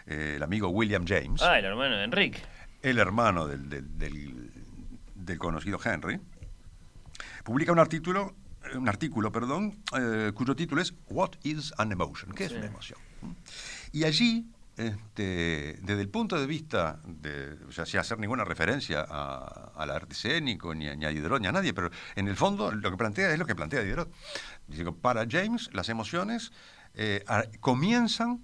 eh, 0.05 0.33
el 0.35 0.43
amigo 0.43 0.69
William 0.69 1.05
James. 1.07 1.41
Ah, 1.41 1.57
el 1.57 1.65
hermano 1.65 1.95
de 1.95 2.03
Enrique. 2.03 2.41
El 2.81 2.99
hermano 2.99 3.47
del, 3.47 3.69
del, 3.69 5.39
conocido 5.39 5.79
Henry. 5.83 6.19
Publica 7.43 7.71
un 7.71 7.79
artículo, 7.79 8.35
un 8.75 8.89
artículo 8.89 9.31
perdón, 9.31 9.81
eh, 9.97 10.31
cuyo 10.33 10.55
título 10.55 10.81
es 10.81 10.93
What 11.09 11.31
is 11.43 11.73
an 11.77 11.91
Emotion? 11.91 12.33
¿Qué 12.33 12.45
es 12.45 12.51
una 12.51 12.65
emoción? 12.65 12.99
Y 13.91 14.03
allí 14.03 14.45
este, 14.77 15.79
desde 15.81 16.01
el 16.01 16.09
punto 16.09 16.39
de 16.39 16.45
vista 16.45 16.99
de, 17.05 17.57
sea, 17.71 17.85
sin 17.85 17.99
hacer 17.99 18.19
ninguna 18.19 18.43
referencia 18.43 19.01
al 19.01 19.89
arte 19.89 20.13
escénico, 20.13 20.75
ni, 20.75 20.87
a 20.87 21.09
Diderot, 21.09 21.41
ni 21.41 21.47
a 21.47 21.51
nadie, 21.51 21.73
pero 21.73 21.89
en 22.15 22.27
el 22.27 22.35
fondo 22.35 22.71
lo 22.71 22.91
que 22.91 22.97
plantea 22.97 23.31
es 23.31 23.39
lo 23.39 23.45
que 23.45 23.55
plantea 23.55 23.81
Diderot. 23.81 24.11
para 25.01 25.25
James, 25.29 25.69
las 25.73 25.89
emociones 25.89 26.51
eh, 26.93 27.23
comienzan 27.59 28.41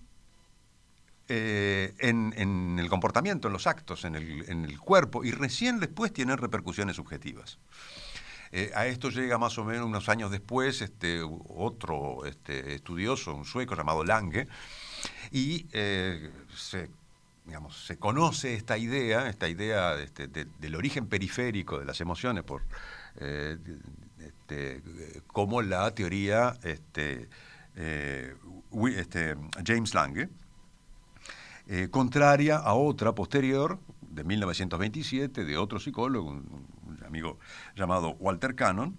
eh, 1.34 1.93
en, 1.99 2.78
el 2.78 2.89
comportamiento, 2.89 3.47
en 3.47 3.53
los 3.53 3.66
actos, 3.66 4.03
en 4.03 4.16
el, 4.16 4.80
cuerpo, 4.80 5.24
y 5.24 5.32
recién 5.32 5.80
después 5.80 6.12
tienen 6.12 6.38
repercusiones 6.38 6.97
subjetivas. 6.97 7.58
Eh, 8.51 8.70
a 8.76 8.86
esto 8.88 9.10
llega 9.10 9.38
más 9.38 9.58
o 9.58 9.64
menos 9.64 9.86
unos 9.86 10.10
años 10.10 10.30
después 10.30 10.82
este, 10.82 11.22
otro 11.24 12.26
este, 12.26 12.76
estudioso, 12.76 13.34
un 13.34 13.45
sueco 13.45 13.76
llamado 13.76 14.03
Lange, 14.03 14.49
y 15.32 15.68
eh, 15.72 16.30
se, 16.56 16.89
digamos, 17.45 17.86
se 17.86 17.97
conoce 17.97 18.54
esta 18.54 18.78
idea, 18.78 19.30
esta 19.30 19.47
idea 19.47 19.95
este, 19.95 20.28
del 20.28 20.76
origen 20.76 21.08
periférico 21.08 21.80
de 21.80 21.86
las 21.86 22.02
emociones, 22.02 22.43
por 22.43 22.64
eh, 23.20 23.58
este, 24.20 24.82
como 25.28 25.62
la 25.62 25.93
teoría 25.93 26.58
este, 26.64 27.30
eh, 27.76 28.36
este, 28.95 29.36
James 29.66 29.93
Lange, 29.93 30.30
contraria 31.89 32.58
a 32.58 32.74
otra 32.74 33.16
posterior 33.16 33.80
de 34.02 34.26
1927 34.26 35.45
de 35.45 35.58
otro 35.58 35.80
psicólogo, 35.80 36.30
un, 36.30 36.68
un 36.86 37.04
amigo 37.06 37.39
llamado 37.76 38.18
Walter 38.20 38.56
Cannon, 38.56 38.97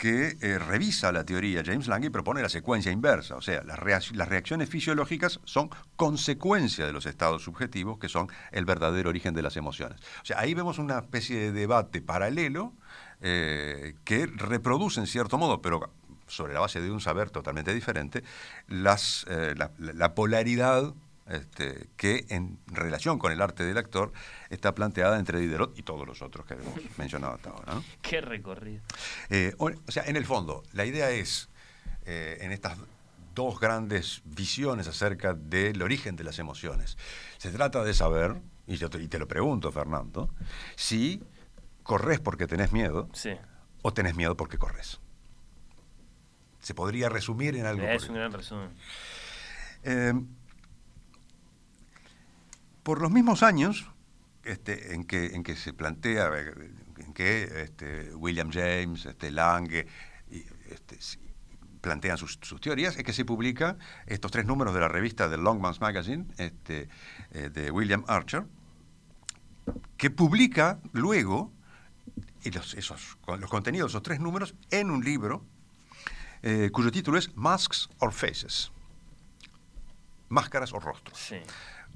que 0.00 0.38
eh, 0.40 0.58
revisa 0.60 1.10
la 1.10 1.24
teoría 1.24 1.62
James 1.66 1.88
Lange 1.88 2.06
y 2.06 2.10
propone 2.10 2.40
la 2.40 2.48
secuencia 2.48 2.92
inversa, 2.92 3.34
o 3.34 3.40
sea, 3.42 3.64
las, 3.64 3.78
reac- 3.80 4.12
las 4.12 4.28
reacciones 4.28 4.68
fisiológicas 4.68 5.40
son 5.44 5.70
consecuencia 5.96 6.86
de 6.86 6.92
los 6.92 7.04
estados 7.04 7.42
subjetivos, 7.42 7.98
que 7.98 8.08
son 8.08 8.28
el 8.52 8.64
verdadero 8.64 9.10
origen 9.10 9.34
de 9.34 9.42
las 9.42 9.56
emociones. 9.56 9.98
O 10.22 10.24
sea, 10.24 10.38
ahí 10.38 10.54
vemos 10.54 10.78
una 10.78 10.98
especie 10.98 11.36
de 11.38 11.52
debate 11.52 12.00
paralelo 12.00 12.72
eh, 13.20 13.94
que 14.04 14.26
reproduce 14.26 15.00
en 15.00 15.08
cierto 15.08 15.36
modo, 15.36 15.60
pero 15.60 15.92
sobre 16.28 16.54
la 16.54 16.60
base 16.60 16.80
de 16.80 16.90
un 16.92 17.00
saber 17.00 17.30
totalmente 17.30 17.74
diferente, 17.74 18.22
eh, 18.68 19.54
la 19.78 20.14
polaridad 20.14 20.94
este, 21.28 21.88
que 21.96 22.26
en 22.30 22.58
relación 22.66 23.18
con 23.18 23.32
el 23.32 23.40
arte 23.42 23.64
del 23.64 23.76
actor 23.78 24.12
está 24.50 24.74
planteada 24.74 25.18
entre 25.18 25.38
Diderot 25.40 25.78
y 25.78 25.82
todos 25.82 26.06
los 26.06 26.22
otros 26.22 26.46
que 26.46 26.54
hemos 26.54 26.74
mencionado 26.98 27.34
hasta 27.34 27.50
ahora. 27.50 27.74
¿no? 27.74 27.84
Qué 28.02 28.20
recorrido. 28.20 28.82
Eh, 29.30 29.54
o, 29.58 29.66
o 29.70 29.90
sea, 29.90 30.04
en 30.04 30.16
el 30.16 30.24
fondo, 30.24 30.62
la 30.72 30.84
idea 30.84 31.10
es, 31.10 31.48
eh, 32.06 32.38
en 32.40 32.52
estas 32.52 32.78
dos 33.34 33.60
grandes 33.60 34.22
visiones 34.24 34.88
acerca 34.88 35.32
del 35.34 35.80
origen 35.82 36.16
de 36.16 36.24
las 36.24 36.38
emociones, 36.38 36.96
se 37.36 37.50
trata 37.52 37.84
de 37.84 37.94
saber, 37.94 38.40
y, 38.66 38.76
yo 38.76 38.90
te, 38.90 39.00
y 39.00 39.08
te 39.08 39.18
lo 39.18 39.28
pregunto, 39.28 39.70
Fernando, 39.70 40.28
si 40.76 41.22
corres 41.84 42.18
porque 42.20 42.46
tenés 42.46 42.72
miedo 42.72 43.08
Sí. 43.12 43.30
o 43.82 43.92
tenés 43.94 44.16
miedo 44.16 44.36
porque 44.36 44.58
corres. 44.58 45.00
Se 46.60 46.74
podría 46.74 47.08
resumir 47.08 47.54
en 47.56 47.66
algo. 47.66 47.86
Es 47.86 48.08
un 48.08 48.16
gran 48.16 48.32
resumen. 48.32 48.70
eh, 49.84 50.12
por 52.88 53.02
los 53.02 53.10
mismos 53.10 53.42
años 53.42 53.90
este, 54.44 54.94
en, 54.94 55.04
que, 55.04 55.56
se 55.56 55.74
plantea, 55.74 56.30
en 56.96 57.12
que 57.12 57.42
este, 57.62 58.14
William 58.14 58.50
James, 58.50 59.04
este, 59.04 59.30
Lange, 59.30 59.86
este, 60.70 60.98
plantean 61.82 62.16
sus, 62.16 62.40
teorías, 62.62 62.96
es 62.96 63.04
que 63.04 63.12
se 63.12 63.26
publica 63.26 63.76
estos 64.06 64.30
tres 64.30 64.46
números 64.46 64.72
de 64.72 64.80
la 64.80 64.88
revista 64.88 65.28
The 65.28 65.36
Longman's 65.36 65.82
Magazine 65.82 66.28
este, 66.38 66.88
eh, 67.32 67.50
de 67.50 67.70
William 67.70 68.04
Archer, 68.08 68.46
que 69.98 70.08
publica 70.08 70.80
luego 70.94 71.52
y 72.42 72.52
los, 72.52 72.72
esos, 72.72 73.18
los 73.26 73.50
contenidos 73.50 73.92
de 73.92 73.98
esos 73.98 74.02
tres 74.02 74.18
números 74.18 74.54
en 74.70 74.90
un 74.90 75.04
libro 75.04 75.44
eh, 76.40 76.70
cuyo 76.72 76.90
título 76.90 77.18
es 77.18 77.36
Masks 77.36 77.90
or 77.98 78.14
Faces, 78.14 78.72
máscaras 80.30 80.72
o 80.72 80.80
rostros 80.80 81.18
Sí. 81.18 81.36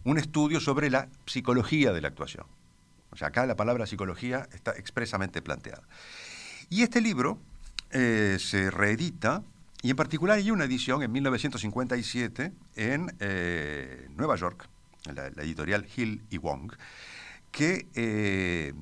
Un 0.05 0.19
estudio 0.19 0.61
sobre 0.61 0.91
la 0.91 1.09
psicología 1.27 1.93
de 1.93 2.01
la 2.01 2.09
actuación. 2.09 2.47
O 3.11 3.17
sea, 3.17 3.29
acá 3.29 3.47
la 3.47 3.57
palabra 3.57 3.87
psicología 3.87 4.49
está 4.53 4.73
expresamente 4.73 5.43
planteada. 5.43 5.83
Y 6.71 6.83
este 6.83 7.01
libro 7.01 7.39
eh, 7.91 8.39
se 8.41 8.71
reedita, 8.71 9.43
y 9.83 9.91
en 9.91 9.97
particular 9.97 10.39
hay 10.39 10.51
una 10.51 10.65
edición 10.65 11.03
en 11.03 11.13
1957 11.13 12.53
en 12.77 13.15
eh, 13.21 14.09
Nueva 14.17 14.37
York, 14.37 14.69
en 15.07 15.15
la, 15.17 15.27
editorial 15.27 15.87
Hill 15.95 16.23
y 16.31 16.39
Wong, 16.39 16.73
que 17.51 17.87
eh, 17.95 18.73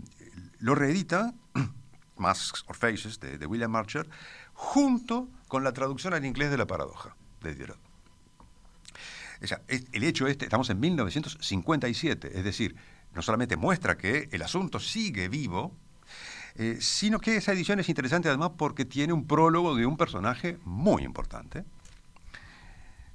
lo 0.61 0.77
reedita, 0.77 1.35
Masks 2.17 2.65
or 2.69 2.77
Faces, 2.77 3.19
de, 3.19 3.37
de 3.37 3.47
William 3.47 3.75
Archer, 3.75 4.09
junto 4.55 5.29
con 5.49 5.65
la 5.65 5.73
traducción 5.73 6.15
al 6.15 6.25
inglés 6.25 6.51
de 6.53 6.59
la 6.59 6.67
paradoja 6.67 7.17
de 7.41 7.55
Diderot. 7.55 7.90
El 9.69 10.05
hecho 10.05 10.27
este, 10.27 10.45
estamos 10.45 10.69
en 10.71 10.81
1957, 10.81 12.39
es 12.39 12.45
decir, 12.45 12.77
no 13.15 13.23
solamente 13.23 13.57
muestra 13.57 13.97
que 13.97 14.29
el 14.33 14.43
asunto 14.43 14.79
sigue 14.79 15.29
vivo, 15.29 15.75
eh, 16.57 16.79
sino 16.81 17.19
que 17.21 17.37
esa 17.37 17.53
edición 17.53 17.81
es 17.81 17.89
interesante 17.89 18.29
además 18.29 18.53
porque 18.59 18.85
tiene 18.85 19.13
un 19.13 19.27
prólogo 19.27 19.75
de 19.75 19.87
un 19.87 19.97
personaje 19.97 20.59
muy 20.65 21.05
importante, 21.05 21.65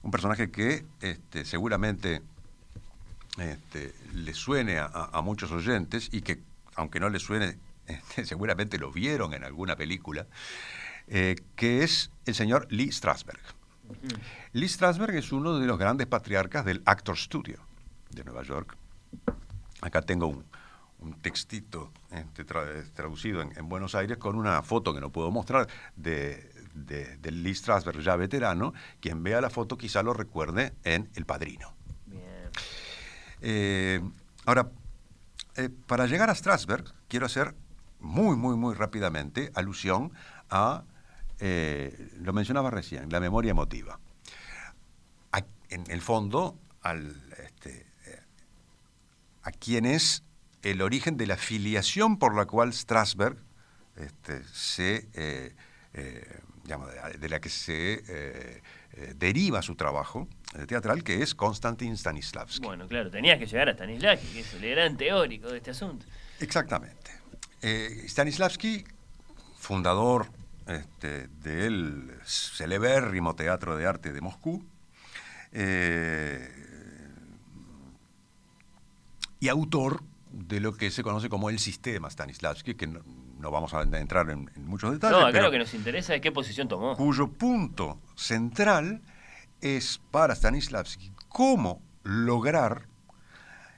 un 0.02 0.12
personaje 0.12 0.50
que 0.50 0.86
este, 1.02 1.46
seguramente 1.46 2.22
este, 3.38 3.94
le 4.14 4.34
suene 4.34 4.80
a 4.80 5.22
muchos 5.22 5.52
oyentes 5.52 6.10
y 6.12 6.22
que, 6.22 6.42
aunque 6.76 7.00
no 7.00 7.10
le 7.10 7.20
suene, 7.20 7.58
este, 7.88 8.26
seguramente 8.26 8.78
lo 8.78 8.92
vieron 8.92 9.34
en 9.34 9.44
alguna 9.44 9.76
película, 9.76 10.28
eh, 11.08 11.36
que 11.56 11.84
es 11.84 12.12
el 12.26 12.36
señor 12.36 12.68
Lee 12.70 12.92
Strasberg. 12.92 13.42
Lee 14.54 14.68
Strasberg 14.68 15.16
es 15.16 15.32
uno 15.32 15.60
de 15.60 15.68
los 15.68 15.78
grandes 15.78 16.08
patriarcas 16.08 16.66
del 16.66 16.82
Actor 16.86 17.18
Studio 17.18 17.60
de 18.12 18.24
Nueva 18.24 18.44
York. 18.44 18.76
Acá 19.82 20.02
tengo 20.02 20.28
un, 20.28 20.46
un 21.00 21.14
textito 21.22 21.92
este, 22.12 22.46
tra- 22.46 22.92
traducido 22.94 23.42
en, 23.42 23.58
en 23.58 23.68
Buenos 23.70 23.96
Aires 23.96 24.18
con 24.18 24.36
una 24.36 24.62
foto 24.62 24.94
que 24.94 25.02
no 25.02 25.10
puedo 25.10 25.32
mostrar 25.32 25.68
de, 25.96 26.52
de, 26.74 27.18
de 27.18 27.32
Lee 27.32 27.54
Strasberg, 27.54 28.00
ya 28.00 28.16
veterano. 28.16 28.74
Quien 29.00 29.22
vea 29.24 29.42
la 29.42 29.50
foto 29.50 29.78
quizá 29.78 30.02
lo 30.04 30.14
recuerde 30.14 30.74
en 30.84 31.10
El 31.16 31.26
Padrino. 31.26 31.74
Bien. 32.06 32.50
Eh, 33.42 34.02
ahora, 34.46 34.70
eh, 35.56 35.70
para 35.88 36.08
llegar 36.08 36.30
a 36.30 36.36
Strasberg, 36.36 36.86
quiero 37.08 37.26
hacer 37.26 37.54
muy, 38.00 38.36
muy, 38.36 38.56
muy 38.56 38.74
rápidamente 38.76 39.52
alusión 39.56 40.12
a, 40.50 40.84
eh, 41.40 42.10
lo 42.20 42.34
mencionaba 42.34 42.70
recién, 42.72 43.10
la 43.10 43.20
memoria 43.20 43.52
emotiva. 43.52 44.00
A- 45.32 45.44
en 45.70 45.84
el 45.90 46.02
fondo, 46.02 46.58
al, 46.82 47.16
este, 47.44 47.86
eh, 48.06 48.20
a 49.44 49.52
quien 49.52 49.86
es 49.86 50.24
el 50.62 50.82
origen 50.82 51.18
de 51.18 51.28
la 51.28 51.38
filiación 51.38 52.18
por 52.18 52.36
la 52.36 52.46
cual 52.46 52.74
Strasberg 52.74 53.38
este, 53.98 54.44
se, 54.46 55.08
eh, 55.14 55.56
eh, 55.94 56.40
digamos, 56.64 56.90
de, 57.20 57.30
la 57.30 57.40
que 57.40 57.50
se 57.50 58.62
deriva 59.16 59.62
su 59.62 59.76
trabajo 59.76 60.28
teatral, 60.68 61.04
que 61.04 61.22
es 61.22 61.36
Konstantin 61.36 61.98
Stanislavski. 61.98 62.66
Bueno, 62.66 62.88
claro, 62.88 63.12
tenías 63.12 63.38
que 63.38 63.46
llegar 63.46 63.68
a 63.70 63.74
Stanislavski, 63.74 64.28
que 64.28 64.40
es 64.40 64.54
el 64.54 64.70
gran 64.72 64.96
teórico 64.98 65.50
de 65.50 65.58
este 65.58 65.72
asunto. 65.72 66.06
Exactamente. 66.40 67.12
Stanislavski, 68.08 68.86
fundador 69.58 70.28
este, 70.68 71.28
del 71.28 72.12
celebérrimo 72.24 73.36
Teatro 73.36 73.76
de 73.78 73.86
Arte 73.86 74.12
de 74.12 74.22
Moscú, 74.22 74.66
eh, 75.52 76.50
y 79.40 79.48
autor 79.48 80.04
de 80.32 80.60
lo 80.60 80.76
que 80.76 80.92
se 80.92 81.04
conoce 81.04 81.30
como 81.30 81.50
el 81.50 81.60
sistema 81.60 82.10
Stanislavski, 82.10 82.76
que 82.76 82.88
no, 82.88 83.02
no 83.40 83.52
vamos 83.52 83.74
a 83.74 83.84
entrar 83.84 84.30
en, 84.30 84.52
en 84.56 84.66
muchos 84.66 84.92
detalles, 84.92 85.18
No, 85.18 85.24
acá 85.26 85.34
pero 85.34 85.46
lo 85.46 85.52
que 85.52 85.60
nos 85.60 85.74
interesa 85.74 86.16
es 86.16 86.22
qué 86.22 86.32
posición 86.32 86.68
tomó. 86.68 86.96
cuyo 86.98 87.28
punto 87.28 88.02
central 88.16 89.02
es 89.62 90.02
para 90.12 90.36
Stanislavski 90.36 91.12
cómo 91.30 91.82
lograr 92.04 92.88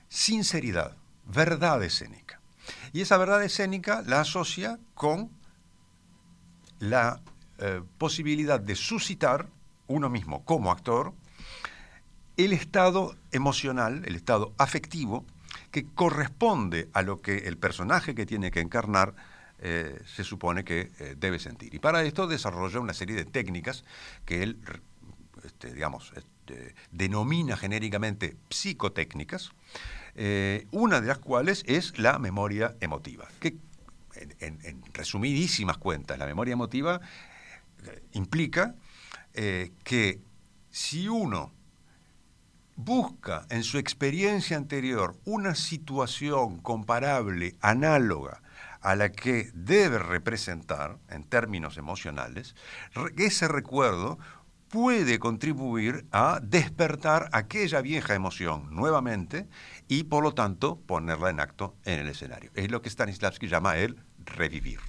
sinceridad, 0.08 0.96
verdad 1.26 1.82
escénica. 1.82 2.40
Y 2.92 3.02
esa 3.02 3.16
verdad 3.18 3.42
escénica 3.42 4.02
la 4.06 4.20
asocia 4.20 4.78
con 4.94 5.30
la 6.78 7.20
eh, 7.58 7.82
posibilidad 7.98 8.60
de 8.60 8.76
suscitar 8.76 9.48
uno 9.88 10.08
mismo 10.08 10.44
como 10.44 10.70
actor 10.70 11.12
el 12.36 12.52
estado 12.52 13.16
emocional, 13.32 14.02
el 14.06 14.14
estado 14.14 14.52
afectivo 14.58 15.24
que 15.72 15.84
corresponde 15.86 16.88
a 16.92 17.02
lo 17.02 17.20
que 17.20 17.38
el 17.38 17.56
personaje 17.56 18.14
que 18.14 18.26
tiene 18.26 18.52
que 18.52 18.60
encarnar 18.60 19.14
eh, 19.58 20.00
se 20.06 20.22
supone 20.22 20.62
que 20.62 20.92
eh, 21.00 21.16
debe 21.18 21.40
sentir. 21.40 21.74
Y 21.74 21.80
para 21.80 22.04
esto 22.04 22.28
desarrolla 22.28 22.78
una 22.78 22.94
serie 22.94 23.16
de 23.16 23.24
técnicas 23.24 23.84
que 24.24 24.44
él, 24.44 24.60
este, 25.44 25.74
digamos, 25.74 26.12
este, 26.14 26.76
denomina 26.92 27.56
genéricamente 27.56 28.36
psicotécnicas, 28.50 29.50
una 30.72 31.00
de 31.00 31.06
las 31.06 31.18
cuales 31.18 31.62
es 31.68 31.96
la 31.96 32.18
memoria 32.18 32.74
emotiva, 32.80 33.28
en, 34.40 34.82
resumidísimas 34.92 35.78
cuentas, 35.78 36.18
la 36.18 36.26
memoria 36.26 36.52
emotiva 36.52 37.00
eh, 37.84 38.02
implica 38.12 38.74
eh, 39.34 39.72
que 39.84 40.20
si 40.70 41.08
uno 41.08 41.52
busca 42.76 43.46
en 43.50 43.64
su 43.64 43.78
experiencia 43.78 44.56
anterior 44.56 45.16
una 45.24 45.54
situación 45.54 46.60
comparable, 46.60 47.56
análoga 47.60 48.40
a 48.80 48.94
la 48.94 49.10
que 49.10 49.50
debe 49.52 49.98
representar 49.98 50.98
en 51.10 51.24
términos 51.24 51.76
emocionales, 51.76 52.54
ese 53.16 53.48
recuerdo 53.48 54.18
puede 54.68 55.18
contribuir 55.18 56.06
a 56.12 56.40
despertar 56.42 57.28
aquella 57.32 57.80
vieja 57.80 58.14
emoción 58.14 58.68
nuevamente 58.70 59.48
y 59.88 60.04
por 60.04 60.22
lo 60.22 60.34
tanto 60.34 60.78
ponerla 60.80 61.30
en 61.30 61.40
acto 61.40 61.74
en 61.84 62.00
el 62.00 62.08
escenario. 62.08 62.50
Es 62.54 62.70
lo 62.70 62.82
que 62.82 62.90
Stanislavski 62.90 63.48
llama 63.48 63.76
el 63.78 63.96
revivir. 64.36 64.80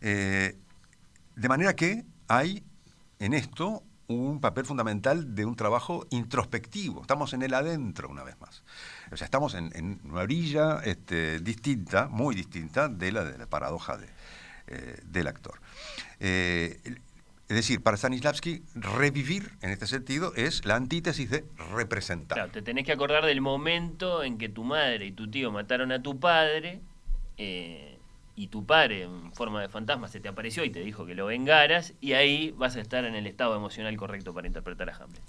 Eh, 0.00 0.56
de 1.34 1.48
manera 1.48 1.74
que 1.74 2.04
hay 2.28 2.64
en 3.18 3.34
esto 3.34 3.82
un 4.08 4.40
papel 4.40 4.64
fundamental 4.64 5.34
de 5.34 5.44
un 5.44 5.54
trabajo 5.54 6.06
introspectivo. 6.10 7.02
Estamos 7.02 7.34
en 7.34 7.42
el 7.42 7.52
adentro 7.52 8.08
una 8.08 8.24
vez 8.24 8.40
más. 8.40 8.62
O 9.12 9.16
sea, 9.16 9.26
estamos 9.26 9.54
en, 9.54 10.00
una 10.04 10.22
orilla 10.22 10.80
este, 10.84 11.40
distinta, 11.40 12.08
muy 12.08 12.34
distinta 12.34 12.88
de 12.88 13.12
la, 13.12 13.24
de 13.24 13.36
la 13.36 13.46
paradoja 13.46 13.98
eh, 14.66 15.00
del 15.04 15.26
actor. 15.26 15.60
Eh, 16.20 16.80
es 17.48 17.56
decir, 17.56 17.82
para 17.82 17.96
Stanislavski, 17.96 18.62
revivir 18.74 19.52
en 19.62 19.70
este 19.70 19.86
sentido 19.86 20.34
es 20.34 20.64
la 20.66 20.76
antítesis 20.76 21.30
de 21.30 21.44
representar. 21.74 22.36
Claro, 22.36 22.52
te 22.52 22.60
tenés 22.60 22.84
que 22.84 22.92
acordar 22.92 23.24
del 23.24 23.40
momento 23.40 24.22
en 24.22 24.36
que 24.36 24.50
tu 24.50 24.64
madre 24.64 25.06
y 25.06 25.12
tu 25.12 25.30
tío 25.30 25.50
mataron 25.50 25.92
a 25.92 26.02
tu 26.02 26.18
padre 26.20 26.80
eh, 27.38 27.98
y 28.36 28.48
tu 28.48 28.64
padre 28.66 29.02
en 29.02 29.32
forma 29.32 29.60
de 29.60 29.68
fantasma 29.68 30.08
se 30.08 30.20
te 30.20 30.28
apareció 30.28 30.64
y 30.64 30.70
te 30.70 30.80
dijo 30.80 31.06
que 31.06 31.14
lo 31.14 31.26
vengaras 31.26 31.94
y 32.00 32.12
ahí 32.12 32.52
vas 32.56 32.76
a 32.76 32.80
estar 32.80 33.04
en 33.04 33.14
el 33.14 33.26
estado 33.26 33.56
emocional 33.56 33.96
correcto 33.96 34.32
para 34.32 34.46
interpretar 34.46 34.90
a 34.90 34.96
Hamlet. 34.96 35.22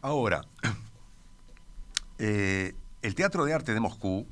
Ahora, 0.00 0.42
eh, 2.18 2.74
el 3.02 3.14
Teatro 3.14 3.44
de 3.44 3.54
Arte 3.54 3.74
de 3.74 3.80
Moscú, 3.80 4.26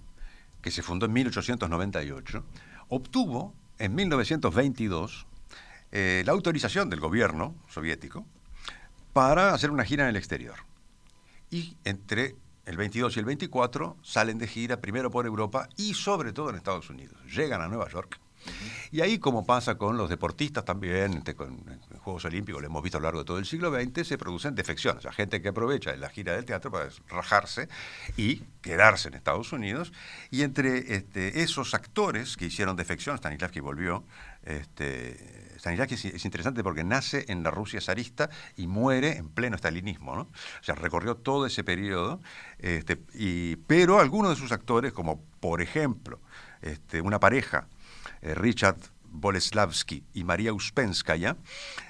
que 0.63 0.71
se 0.71 0.83
fundó 0.83 1.07
en 1.07 1.13
1898, 1.13 2.45
obtuvo 2.89 3.53
en 3.79 3.95
1922 3.95 5.27
eh, 5.93 6.23
la 6.25 6.33
autorización 6.33 6.91
del 6.91 7.01
gobierno 7.01 7.55
soviético 7.69 8.25
para 9.13 9.55
hacer 9.55 9.71
una 9.71 9.85
gira 9.85 10.05
en 10.05 10.11
el 10.11 10.17
exterior. 10.17 10.57
Y 11.51 11.77
entre 11.85 12.37
el 12.67 12.77
22 12.77 13.17
y 13.17 13.21
el 13.21 13.25
24 13.27 13.97
salen 14.03 14.39
de 14.39 14.47
gira 14.47 14.81
primero 14.81 15.11
por 15.11 15.27
Europa 15.27 15.69
y 15.77 15.95
sobre 15.95 16.33
todo 16.33 16.51
en 16.51 16.57
Estados 16.57 16.91
Unidos. 16.91 17.17
Llegan 17.35 17.61
a 17.61 17.69
Nueva 17.69 17.89
York. 17.89 18.21
Y 18.91 19.01
ahí, 19.01 19.19
como 19.19 19.45
pasa 19.47 19.77
con 19.77 19.97
los 19.97 20.09
deportistas 20.09 20.65
también, 20.65 21.15
este, 21.15 21.35
con, 21.35 21.65
Juegos 22.01 22.25
Olímpicos, 22.27 22.61
lo 22.61 22.67
hemos 22.67 22.83
visto 22.83 22.99
a 22.99 23.01
lo 23.01 23.05
largo 23.05 23.21
de 23.21 23.25
todo 23.25 23.39
el 23.39 23.47
siglo 23.47 23.73
XX, 23.73 24.07
se 24.07 24.19
producen 24.19 24.55
defecciones. 24.55 24.99
O 24.99 25.03
sea, 25.03 25.13
gente 25.13 25.41
que 25.41 25.49
aprovecha 25.49 25.97
la 25.97 26.11
gira 26.11 26.35
del 26.35 26.45
teatro 26.45 26.71
para 26.71 26.91
rajarse 27.09 27.69
y 28.17 28.43
quedarse 28.61 29.09
en 29.09 29.15
Estados 29.15 29.53
Unidos. 29.53 29.93
Y 30.31 30.43
entre 30.43 30.95
este, 30.95 31.43
esos 31.43 31.75
actores 31.75 32.37
que 32.37 32.47
hicieron 32.47 32.77
defección, 32.77 33.17
Stanislavski 33.17 33.61
volvió, 33.61 34.05
este, 34.43 35.44
Stanislavski 35.65 36.09
es, 36.09 36.25
interesante 36.27 36.63
porque 36.63 36.85
nace 36.85 37.25
en 37.29 37.43
la 37.43 37.51
Rusia 37.51 37.81
zarista 37.81 38.29
y 38.55 38.67
muere 38.67 39.17
en 39.17 39.31
pleno 39.31 39.57
stalinismo, 39.57 40.15
¿no? 40.15 40.23
O 40.23 40.63
sea, 40.63 40.75
recorrió 40.75 41.17
todo 41.17 41.47
ese 41.47 41.65
periodo, 41.65 42.21
este, 42.59 42.97
pero 43.67 43.99
algunos 43.99 44.31
de 44.31 44.37
sus 44.37 44.53
actores, 44.53 44.93
como 44.93 45.23
por 45.41 45.63
ejemplo 45.63 46.21
este, 46.61 47.01
una 47.01 47.19
pareja, 47.19 47.67
eh, 48.21 48.35
Richard 48.35 48.77
Boleslavski 49.05 50.05
y 50.13 50.25
María 50.25 50.53
Uspenskaya, 50.53 51.39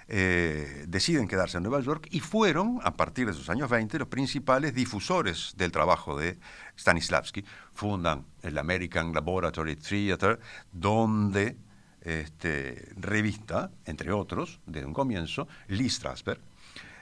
eh, 0.07 0.85
deciden 0.87 1.27
quedarse 1.27 1.57
en 1.57 1.65
Nueva 1.65 1.81
York 1.81 2.07
y 2.13 2.21
fueron, 2.21 2.79
a 2.85 2.95
partir 2.95 3.27
de 3.27 3.33
sus 3.33 3.51
años 3.51 3.69
20, 3.71 3.99
los 3.99 4.09
principales 4.09 4.73
difusores 4.73 5.55
del 5.57 5.73
trabajo 5.73 6.17
de 6.17 6.39
Stanislavski. 6.79 7.45
Fundan 7.73 8.25
el 8.43 8.57
American 8.57 9.13
Laboratory 9.13 9.75
Theater, 9.75 10.39
donde 10.71 11.57
este, 12.05 12.93
revista, 12.97 13.71
entre 13.87 14.13
otros, 14.13 14.61
desde 14.67 14.87
un 14.87 14.93
comienzo, 14.93 15.49
Lee 15.69 15.89
Strasberg, 15.89 16.41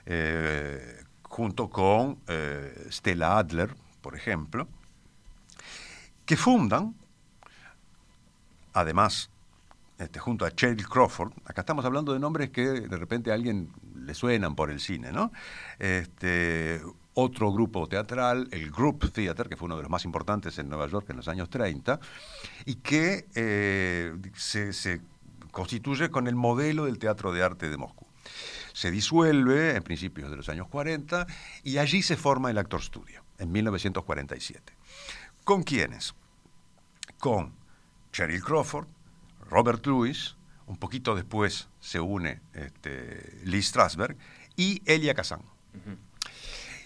eh, 0.05 1.03
junto 1.23 1.69
con 1.69 2.19
eh, 2.27 2.87
Stella 2.89 3.37
Adler, 3.37 3.75
por 4.01 4.15
ejemplo, 4.15 4.67
que 6.25 6.37
fundan, 6.37 6.95
además, 8.73 9.29
este, 9.97 10.19
junto 10.19 10.45
a 10.45 10.51
Cheryl 10.51 10.87
Crawford, 10.87 11.33
acá 11.45 11.61
estamos 11.61 11.85
hablando 11.85 12.13
de 12.13 12.19
nombres 12.19 12.49
que 12.49 12.63
de 12.63 12.97
repente 12.97 13.31
a 13.31 13.33
alguien 13.33 13.69
le 13.95 14.13
suenan 14.13 14.55
por 14.55 14.71
el 14.71 14.79
cine, 14.79 15.11
¿no? 15.11 15.31
Este, 15.79 16.81
otro 17.15 17.51
grupo 17.51 17.87
teatral, 17.87 18.47
el 18.51 18.71
Group 18.71 19.11
Theater, 19.11 19.47
que 19.47 19.55
fue 19.55 19.65
uno 19.65 19.77
de 19.77 19.83
los 19.83 19.91
más 19.91 20.05
importantes 20.05 20.57
en 20.57 20.69
Nueva 20.69 20.87
York 20.87 21.09
en 21.09 21.17
los 21.17 21.27
años 21.27 21.49
30, 21.49 21.99
y 22.65 22.75
que 22.75 23.27
eh, 23.35 24.13
se, 24.35 25.01
constituye 25.51 26.09
con 26.09 26.27
el 26.27 26.35
modelo 26.35 26.85
del 26.85 26.97
Teatro 26.97 27.31
de 27.31 27.43
Arte 27.43 27.69
de 27.69 27.77
Moscú. 27.77 28.07
Se 28.73 28.89
disuelve 28.89 29.75
en 29.75 29.83
principios 29.83 30.31
de 30.31 30.37
los 30.37 30.49
años 30.49 30.67
40 30.67 31.27
y 31.63 31.77
allí 31.77 32.01
se 32.01 32.17
forma 32.17 32.49
el 32.49 32.57
Actor 32.57 32.81
Studio, 32.81 33.23
en 33.37 33.51
1947. 33.51 34.73
¿Con 35.43 35.63
quiénes? 35.63 36.15
Con 37.19 37.53
Cheryl 38.11 38.41
Crawford, 38.41 38.87
Robert 39.49 39.85
Lewis, 39.85 40.35
un 40.65 40.77
poquito 40.77 41.15
después 41.15 41.67
se 41.79 41.99
une 41.99 42.41
este, 42.53 43.39
Lee 43.43 43.61
Strasberg 43.61 44.17
y 44.55 44.81
Elia 44.85 45.13
Kazan. 45.13 45.41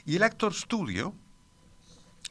Y 0.07 0.15
el 0.15 0.23
Actor 0.23 0.53
Studio 0.53 1.13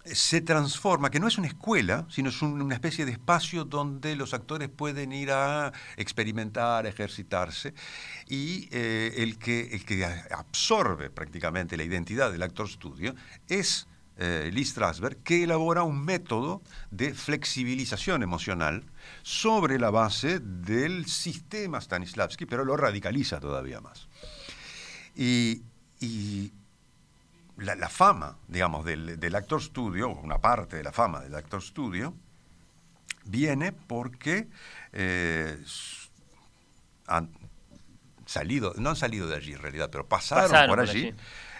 se 0.06 0.40
transforma, 0.40 1.10
que 1.10 1.20
no 1.20 1.28
es 1.28 1.36
una 1.36 1.46
escuela, 1.46 2.06
sino 2.08 2.30
es 2.30 2.40
una 2.40 2.74
especie 2.74 3.04
de 3.04 3.12
espacio 3.12 3.66
donde 3.66 4.16
los 4.16 4.32
actores 4.32 4.70
pueden 4.70 5.12
ir 5.12 5.30
a 5.30 5.74
experimentar, 5.98 6.86
ejercitarse, 6.86 7.74
y 8.28 8.70
eh, 8.72 9.16
el, 9.18 9.36
que, 9.36 9.74
el 9.74 9.84
que 9.84 10.06
absorbe 10.06 11.10
prácticamente 11.10 11.76
la 11.76 11.84
identidad 11.84 12.32
del 12.32 12.42
Actor 12.44 12.66
Studio 12.66 13.14
es 13.46 13.86
eh, 14.16 14.48
Lee 14.54 14.64
Strasberg, 14.64 15.18
que 15.18 15.44
elabora 15.44 15.82
un 15.82 16.02
método 16.02 16.62
de 16.90 17.12
flexibilización 17.12 18.22
emocional 18.22 18.84
sobre 19.22 19.78
la 19.78 19.90
base 19.90 20.40
del 20.40 21.04
sistema 21.04 21.78
Stanislavski, 21.78 22.46
pero 22.46 22.64
lo 22.64 22.74
radicaliza 22.78 23.38
todavía 23.38 23.82
más. 23.82 24.08
y 25.14 25.60
la, 27.58 27.88
fama, 27.88 28.36
digamos, 28.48 28.84
del, 28.84 29.34
actor 29.34 29.62
studio, 29.62 30.08
una 30.10 30.38
parte 30.38 30.76
de 30.76 30.84
la 30.84 30.92
fama 30.92 31.20
del 31.20 31.34
actor 31.34 31.62
studio, 31.62 32.14
viene 33.24 33.72
porque 33.72 34.48
eh, 34.92 35.58
han 37.06 37.30
salido, 38.26 38.74
no 38.76 38.90
han 38.90 38.96
salido 38.96 39.26
de 39.26 39.36
allí 39.36 39.52
en 39.52 39.60
realidad, 39.60 39.88
pero 39.90 40.06
pasaron, 40.06 40.68
por 40.68 40.80
allí, 40.80 41.14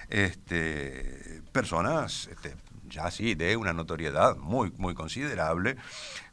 Este, 0.09 1.42
personas 1.53 2.28
este, 2.30 2.55
ya 2.88 3.11
sí 3.11 3.34
de 3.34 3.57
una 3.57 3.72
notoriedad 3.72 4.36
muy, 4.36 4.72
muy 4.76 4.94
considerable, 4.94 5.76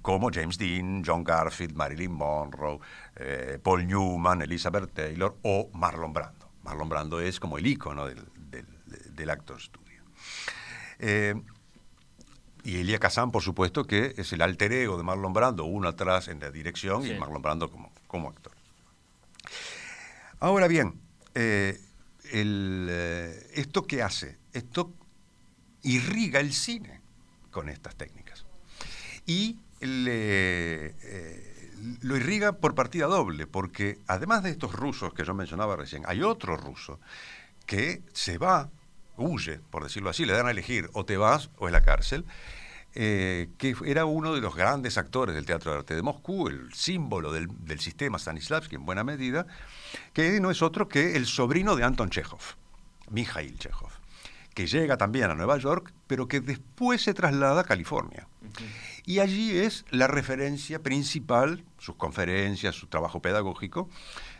como 0.01 0.29
James 0.31 0.57
Dean, 0.57 1.03
John 1.05 1.23
Garfield, 1.23 1.75
Marilyn 1.75 2.11
Monroe, 2.11 2.79
eh, 3.15 3.59
Paul 3.63 3.87
Newman, 3.87 4.41
Elizabeth 4.41 4.93
Taylor 4.93 5.35
o 5.43 5.69
Marlon 5.73 6.13
Brando. 6.13 6.49
Marlon 6.63 6.89
Brando 6.89 7.19
es 7.19 7.39
como 7.39 7.57
el 7.57 7.67
ícono 7.67 8.05
del, 8.05 8.23
del 9.11 9.29
Actor 9.29 9.61
Studio. 9.61 10.03
Eh, 10.99 11.35
y 12.63 12.77
Elia 12.77 12.97
Kazan, 12.99 13.31
por 13.31 13.43
supuesto, 13.43 13.85
que 13.85 14.13
es 14.17 14.31
el 14.31 14.41
alter 14.41 14.71
ego 14.71 14.97
de 14.97 15.03
Marlon 15.03 15.33
Brando, 15.33 15.65
uno 15.65 15.89
atrás 15.89 16.29
en 16.29 16.39
la 16.39 16.49
dirección 16.49 17.05
y 17.05 17.13
Marlon 17.13 17.41
Brando 17.41 17.69
como, 17.69 17.91
como 18.07 18.29
actor. 18.29 18.53
Ahora 20.39 20.67
bien, 20.67 21.01
eh, 21.35 21.79
eh, 22.31 23.51
¿esto 23.53 23.83
qué 23.83 24.01
hace? 24.01 24.37
Esto 24.53 24.93
irriga 25.81 26.39
el 26.39 26.53
cine 26.53 27.01
con 27.51 27.67
estas 27.67 27.95
técnicas. 27.95 28.45
Y 29.25 29.57
lo 32.01 32.15
irriga 32.15 32.53
por 32.53 32.75
partida 32.75 33.07
doble, 33.07 33.45
porque 33.45 33.99
además 34.07 34.43
de 34.43 34.51
estos 34.51 34.71
rusos 34.71 35.13
que 35.13 35.25
yo 35.25 35.33
mencionaba 35.33 35.75
recién, 35.75 36.03
hay 36.07 36.23
otro 36.23 36.55
ruso 36.55 37.01
que 37.65 38.03
se 38.13 38.37
va 38.37 38.69
huye, 39.17 39.59
por 39.69 39.83
decirlo 39.83 40.09
así, 40.09 40.25
le 40.25 40.33
dan 40.33 40.47
a 40.47 40.51
elegir 40.51 40.89
o 40.93 41.05
te 41.05 41.17
vas 41.17 41.49
o 41.57 41.67
es 41.67 41.73
la 41.73 41.81
cárcel, 41.81 42.25
eh, 42.95 43.49
que 43.57 43.75
era 43.85 44.05
uno 44.05 44.35
de 44.35 44.41
los 44.41 44.55
grandes 44.55 44.99
actores 44.99 45.33
del 45.33 45.47
Teatro 45.47 45.71
de 45.71 45.79
Arte 45.79 45.95
de 45.95 46.03
Moscú, 46.03 46.47
el 46.47 46.71
símbolo 46.73 47.31
del, 47.31 47.49
sistema 47.79 48.19
Stanislavski 48.19 48.75
en 48.75 48.85
buena 48.85 49.03
medida, 49.03 49.47
que 50.13 50.39
no 50.39 50.51
es 50.51 50.61
otro 50.61 50.87
que 50.87 51.15
el 51.15 51.25
sobrino 51.25 51.75
de 51.75 51.83
Anton 51.83 52.11
Chekhov, 52.11 52.41
Mikhail 53.09 53.57
Chekhov, 53.57 53.89
que 54.53 54.67
llega 54.67 54.97
también 54.97 55.31
a 55.31 55.35
Nueva 55.35 55.57
York, 55.57 55.91
pero 56.05 56.27
que 56.27 56.39
después 56.39 57.01
se 57.01 57.15
traslada 57.15 57.61
a 57.61 57.63
California. 57.63 58.27
Y 59.05 59.19
allí 59.19 59.57
es 59.57 59.85
la 59.89 60.05
referencia 60.05 60.83
principal, 60.83 61.65
sus 61.79 61.95
conferencias, 61.95 62.75
su 62.75 62.85
trabajo 62.85 63.23
pedagógico, 63.23 63.89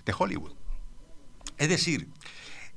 de 0.05 0.13
Hollywood. 0.15 0.53
Es 1.57 1.69
decir, 1.69 2.07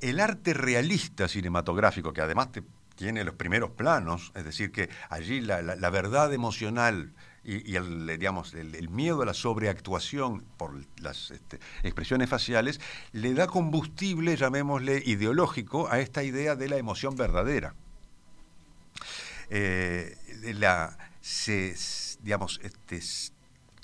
el 0.00 0.20
arte 0.20 0.54
realista 0.54 1.28
cinematográfico, 1.28 2.12
que 2.12 2.20
además 2.20 2.48
tiene 2.96 3.24
los 3.24 3.34
primeros 3.34 3.70
planos, 3.70 4.32
es 4.34 4.44
decir, 4.44 4.72
que 4.72 4.88
allí 5.10 5.40
la, 5.40 5.90
verdad 5.90 6.32
emocional 6.32 7.12
y, 7.44 7.76
el, 7.76 8.06
digamos, 8.18 8.54
el, 8.54 8.88
miedo 8.88 9.22
a 9.22 9.26
la 9.26 9.34
sobreactuación 9.34 10.42
por 10.56 10.74
las 11.00 11.30
este, 11.30 11.60
expresiones 11.84 12.28
faciales, 12.28 12.80
le 13.12 13.34
da 13.34 13.46
combustible, 13.46 14.36
llamémosle, 14.36 15.02
ideológico 15.04 15.88
a 15.88 16.00
esta 16.00 16.24
idea 16.24 16.56
de 16.56 16.68
la 16.68 16.76
emoción 16.76 17.14
verdadera. 17.14 17.74
Eh, 19.48 20.16
la, 20.54 20.98
digamos, 22.22 22.60
este, 22.64 23.00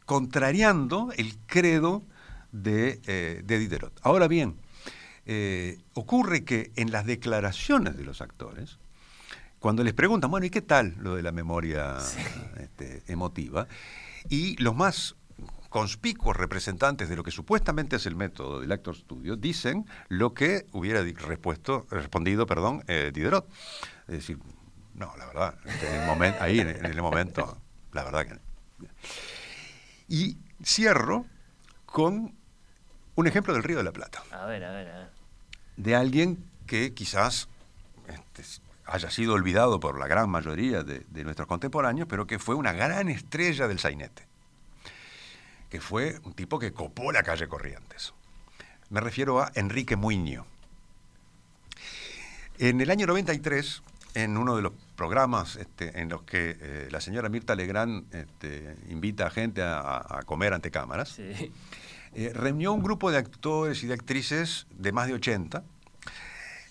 contrariando 0.06 1.12
el 1.16 1.38
credo 1.46 2.02
de, 2.50 3.00
eh, 3.06 3.42
de 3.44 3.58
Diderot. 3.58 3.92
Ahora 4.02 4.26
bien, 4.26 4.58
eh, 5.26 5.78
ocurre 5.94 6.44
que 6.44 6.72
en 6.76 6.90
las 6.90 7.06
declaraciones 7.06 7.96
de 7.96 8.04
los 8.04 8.20
actores, 8.20 8.78
cuando 9.58 9.84
les 9.84 9.94
preguntan, 9.94 10.30
bueno, 10.30 10.46
¿y 10.46 10.50
qué 10.50 10.62
tal 10.62 10.96
lo 10.98 11.14
de 11.14 11.22
la 11.22 11.32
memoria 11.32 11.98
este, 12.58 13.02
emotiva? 13.06 13.68
Y 14.28 14.56
los 14.56 14.74
más 14.74 15.14
conspicuos 15.68 16.36
representantes 16.36 17.08
de 17.08 17.16
lo 17.16 17.22
que 17.22 17.30
supuestamente 17.30 17.96
es 17.96 18.06
el 18.06 18.14
método 18.14 18.60
del 18.60 18.70
actor 18.72 18.94
studio 18.94 19.36
dicen 19.36 19.86
lo 20.08 20.34
que 20.34 20.66
hubiera 20.72 21.02
respuesto, 21.02 21.86
respondido 21.90 22.44
perdón, 22.46 22.84
eh, 22.88 23.10
Diderot. 23.14 23.48
Es 24.08 24.14
decir, 24.14 24.38
no, 24.94 25.14
la 25.16 25.26
verdad, 25.26 25.54
ahí 26.40 26.60
en 26.60 26.84
el 26.84 27.00
momento, 27.00 27.56
la 27.92 28.04
verdad 28.04 28.26
que... 28.26 28.38
Y 30.08 30.36
cierro 30.62 31.24
con 31.86 32.34
un 33.22 33.28
ejemplo 33.28 33.54
del 33.54 33.62
Río 33.62 33.78
de 33.78 33.84
la 33.84 33.92
Plata. 33.92 34.22
A 34.32 34.46
ver, 34.46 34.64
a 34.64 34.72
ver, 34.72 34.88
a 34.88 34.98
ver. 34.98 35.10
De 35.76 35.94
alguien 35.94 36.44
que 36.66 36.92
quizás 36.92 37.48
este, 38.08 38.42
haya 38.84 39.10
sido 39.10 39.34
olvidado 39.34 39.78
por 39.78 39.98
la 39.98 40.08
gran 40.08 40.28
mayoría 40.28 40.82
de, 40.82 41.04
nuestros 41.24 41.46
contemporáneos, 41.46 42.08
pero 42.08 42.26
que 42.26 42.40
fue 42.40 42.56
una 42.56 42.72
gran 42.72 43.08
estrella 43.08 43.68
del 43.68 43.78
sainete. 43.78 44.26
Que 45.70 45.80
fue 45.80 46.18
un 46.24 46.34
tipo 46.34 46.58
que 46.58 46.72
copó 46.72 47.12
la 47.12 47.22
calle 47.22 47.46
Corrientes. 47.46 48.12
Me 48.90 49.00
refiero 49.00 49.40
a 49.40 49.52
Enrique 49.54 49.94
Muño. 49.96 50.44
En 52.58 52.80
el 52.80 52.90
año 52.90 53.06
93, 53.06 53.82
en 54.14 54.36
uno 54.36 54.56
de 54.56 54.62
los 54.62 54.72
programas 54.96 55.56
este, 55.56 56.00
en 56.00 56.08
los 56.08 56.22
que 56.22 56.56
eh, 56.60 56.88
la 56.90 57.00
señora 57.00 57.28
Mirta 57.28 57.54
Legrand 57.54 58.12
este, 58.14 58.76
invita 58.90 59.28
a 59.28 59.30
gente 59.30 59.62
a, 59.62 60.22
comer 60.26 60.52
ante 60.52 60.70
cámaras, 60.70 61.18
eh, 62.14 62.32
reunió 62.34 62.72
un 62.72 62.82
grupo 62.82 63.10
de 63.10 63.18
actores 63.18 63.82
y 63.82 63.86
de 63.86 63.94
actrices 63.94 64.66
de 64.70 64.92
más 64.92 65.06
de 65.08 65.14
80, 65.14 65.64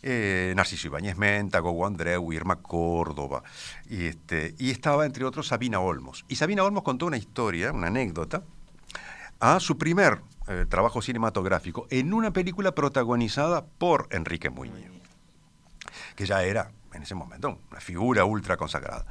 eh, 0.04 0.54
Narciso 0.56 0.88
Ibáñez 0.88 1.18
Menta, 1.18 1.60
Gogo 1.60 1.86
Andreu, 1.86 2.34
Irma 2.34 2.58
Córdoba, 2.58 3.44
y, 3.90 4.06
este, 4.06 4.56
y 4.58 4.72
estaba 4.72 5.06
entre 5.06 5.26
otros 5.26 5.48
Sabina 5.48 5.80
Olmos. 5.80 6.26
Y 6.28 6.36
Sabina 6.36 6.64
Olmos 6.64 6.84
contó 6.84 7.06
una 7.06 7.18
historia, 7.18 7.72
una 7.72 7.88
anécdota, 7.88 8.44
a 9.40 9.60
su 9.60 9.78
primer 9.78 10.22
trabajo 10.70 11.02
cinematográfico 11.02 11.88
en 11.90 12.14
una 12.14 12.32
película 12.32 12.76
protagonizada 12.76 13.64
por 13.66 14.08
Enrique 14.12 14.50
Muñoz, 14.50 14.76
que 16.16 16.26
ya 16.26 16.44
era 16.44 16.72
en 16.94 17.04
ese 17.04 17.16
momento, 17.16 17.60
una 17.70 17.80
figura 17.80 18.26
ultra 18.26 18.58
consagrada. 18.58 19.06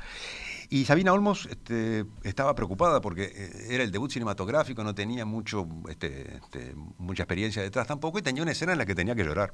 Y 0.73 0.85
Sabina 0.85 1.13
Olmos 1.13 1.47
este, 1.51 2.07
estaba 2.23 2.55
preocupada 2.55 3.01
porque 3.01 3.25
eh, 3.25 3.67
era 3.71 3.83
el 3.83 3.91
debut 3.91 4.11
cinematográfico, 4.11 4.85
no 4.85 4.95
tenía 4.95 5.25
mucho, 5.25 5.67
este, 5.89 6.37
este, 6.37 6.75
mucha 6.97 7.25
experiencia 7.25 7.61
detrás 7.61 7.89
tampoco, 7.89 8.21
y 8.21 8.23
tenía 8.23 8.45
una 8.45 8.53
escena 8.53 8.73
en 8.73 8.79
la 8.79 8.87
que 8.87 8.95
tenía 8.95 9.17
que 9.17 9.25
llorar. 9.25 9.53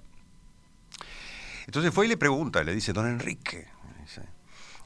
Entonces 1.65 1.93
fue 1.93 2.05
y 2.05 2.11
le 2.11 2.19
pregunta, 2.19 2.63
le 2.63 2.75
dice, 2.75 2.93
don 2.93 3.07
Enrique, 3.07 3.67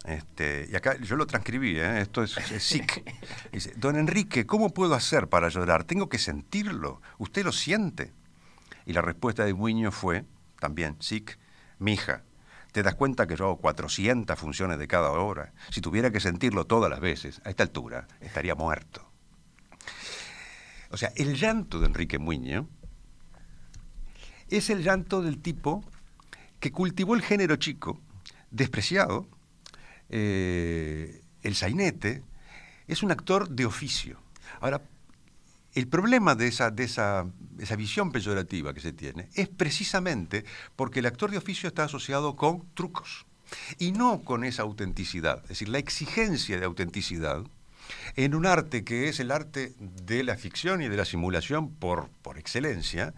este, 0.04 0.68
y 0.70 0.76
acá 0.76 0.96
yo 0.98 1.16
lo 1.16 1.26
transcribí, 1.26 1.78
¿eh? 1.78 2.00
esto 2.00 2.22
es, 2.22 2.32
SIC. 2.32 3.04
Dice, 3.52 3.74
don 3.76 3.96
Enrique, 3.96 4.46
¿cómo 4.46 4.70
puedo 4.70 4.94
hacer 4.94 5.28
para 5.28 5.48
llorar? 5.50 5.84
Tengo 5.84 6.08
que 6.08 6.18
sentirlo. 6.18 7.02
¿Usted 7.18 7.44
lo 7.44 7.52
siente? 7.52 8.14
Y 8.86 8.94
la 8.94 9.02
respuesta 9.02 9.44
de 9.44 9.52
Muñoz 9.52 9.94
fue, 9.94 10.24
también, 10.58 10.96
SIC, 11.00 11.38
mija, 11.78 12.22
te 12.72 12.82
das 12.82 12.94
cuenta 12.94 13.26
que 13.26 13.36
yo 13.36 13.46
hago 13.46 13.56
400 13.58 14.38
funciones 14.38 14.78
de 14.78 14.88
cada 14.88 15.10
hora. 15.10 15.52
Si 15.70 15.80
tuviera 15.80 16.10
que 16.10 16.20
sentirlo 16.20 16.66
todas 16.66 16.90
las 16.90 17.00
veces, 17.00 17.40
a 17.44 17.50
esta 17.50 17.62
altura, 17.62 18.06
estaría 18.20 18.54
muerto. 18.54 19.10
O 20.90 20.96
sea, 20.96 21.12
el 21.16 21.36
llanto 21.36 21.80
de 21.80 21.86
Enrique 21.86 22.18
Muñoz 22.18 22.66
es 24.48 24.70
el 24.70 24.82
llanto 24.82 25.22
del 25.22 25.40
tipo 25.40 25.84
que 26.58 26.72
cultivó 26.72 27.14
el 27.14 27.22
género 27.22 27.56
chico, 27.56 28.00
despreciado, 28.50 29.28
eh, 30.08 31.22
el 31.42 31.54
sainete, 31.54 32.22
es 32.86 33.02
un 33.02 33.12
actor 33.12 33.48
de 33.48 33.66
oficio. 33.66 34.20
Ahora, 34.60 34.82
el 35.74 35.88
problema 35.88 36.34
de 36.34 36.48
esa, 36.48 36.70
de 36.70 36.84
esa, 36.84 37.26
esa, 37.58 37.76
visión 37.76 38.10
peyorativa 38.12 38.74
que 38.74 38.80
se 38.80 38.92
tiene 38.92 39.28
es 39.34 39.48
precisamente 39.48 40.44
porque 40.76 41.00
el 41.00 41.06
actor 41.06 41.30
de 41.30 41.38
oficio 41.38 41.68
está 41.68 41.84
asociado 41.84 42.36
con 42.36 42.64
trucos 42.74 43.26
y 43.78 43.92
no 43.92 44.22
con 44.22 44.44
esa 44.44 44.62
autenticidad. 44.62 45.42
Es 45.44 45.50
decir, 45.50 45.68
la 45.68 45.78
exigencia 45.78 46.58
de 46.58 46.64
autenticidad 46.64 47.44
en 48.16 48.34
un 48.34 48.46
arte 48.46 48.84
que 48.84 49.08
es 49.08 49.20
el 49.20 49.30
arte 49.30 49.74
de 49.78 50.22
la 50.22 50.36
ficción 50.36 50.82
y 50.82 50.88
de 50.88 50.96
la 50.96 51.04
simulación 51.04 51.74
por, 51.74 52.08
por 52.22 52.38
excelencia, 52.38 53.14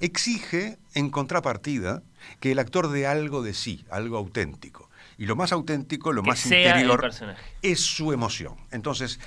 exige 0.00 0.78
en 0.94 1.10
contrapartida 1.10 2.02
que 2.40 2.52
el 2.52 2.58
actor 2.58 2.90
dé 2.90 3.06
algo 3.06 3.42
de 3.42 3.54
sí, 3.54 3.84
algo 3.90 4.16
auténtico. 4.16 4.90
Y 5.18 5.26
lo 5.26 5.36
más 5.36 5.52
auténtico, 5.52 6.12
lo 6.12 6.22
más 6.22 6.44
interior, 6.44 7.10
es 7.62 7.80
su 7.80 8.12
emoción. 8.12 8.54
Entonces, 8.70 9.18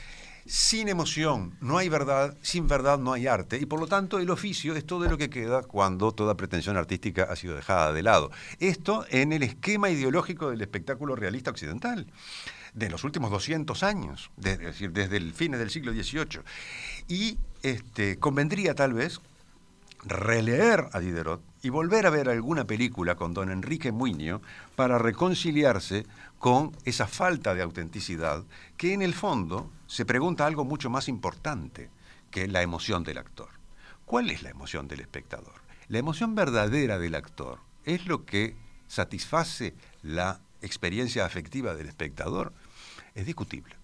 sin 0.49 0.89
emoción 0.89 1.55
no 1.61 1.77
hay 1.77 1.89
verdad, 1.89 2.35
sin 2.41 2.67
verdad 2.67 2.97
no 2.97 3.13
hay 3.13 3.27
arte, 3.27 3.57
y 3.57 3.67
por 3.67 3.79
lo 3.79 3.85
tanto 3.85 4.17
el 4.17 4.31
oficio 4.31 4.75
es 4.75 4.83
todo 4.83 5.07
lo 5.07 5.17
que 5.17 5.29
queda 5.29 5.61
cuando 5.61 6.11
toda 6.11 6.35
pretensión 6.35 6.75
artística 6.75 7.23
ha 7.23 7.35
sido 7.35 7.55
dejada 7.55 7.93
de 7.93 8.01
lado. 8.01 8.31
Esto 8.59 9.05
en 9.09 9.31
el 9.31 9.43
esquema 9.43 9.91
ideológico 9.91 10.49
del 10.49 10.61
espectáculo 10.61 11.15
realista 11.15 11.51
occidental 11.51 12.07
de 12.73 12.89
los 12.89 13.03
últimos 13.03 13.29
200 13.29 13.83
años, 13.83 14.31
es 14.43 14.57
decir, 14.57 14.91
desde 14.91 15.17
el 15.17 15.33
fines 15.33 15.59
del 15.59 15.69
siglo 15.69 15.93
XVIII. 15.93 16.41
Y 17.07 17.37
este, 17.61 18.17
convendría 18.17 18.73
tal 18.73 18.93
vez 18.93 19.21
releer 20.03 20.87
a 20.93 20.99
Diderot 20.99 21.41
y 21.61 21.69
volver 21.69 22.05
a 22.05 22.09
ver 22.09 22.29
alguna 22.29 22.65
película 22.65 23.15
con 23.15 23.33
don 23.33 23.51
Enrique 23.51 23.91
Muñoz 23.91 24.41
para 24.75 24.97
reconciliarse 24.97 26.05
con 26.37 26.71
esa 26.85 27.07
falta 27.07 27.53
de 27.53 27.61
autenticidad 27.61 28.43
que 28.77 28.93
en 28.93 29.01
el 29.01 29.13
fondo 29.13 29.71
se 29.87 30.05
pregunta 30.05 30.45
algo 30.45 30.63
mucho 30.63 30.89
más 30.89 31.07
importante 31.09 31.89
que 32.31 32.47
la 32.47 32.61
emoción 32.61 33.03
del 33.03 33.17
actor. 33.17 33.49
¿Cuál 34.05 34.29
es 34.29 34.41
la 34.41 34.49
emoción 34.49 34.87
del 34.87 35.01
espectador? 35.01 35.61
La 35.89 35.99
emoción 35.99 36.35
verdadera 36.35 36.97
del 36.97 37.15
actor 37.15 37.59
es 37.85 38.05
lo 38.05 38.25
que 38.25 38.55
satisface 38.87 39.73
la 40.01 40.39
experiencia 40.61 41.25
afectiva 41.25 41.75
del 41.75 41.87
espectador. 41.87 42.53
Es 43.15 43.25
discutible. 43.25 43.75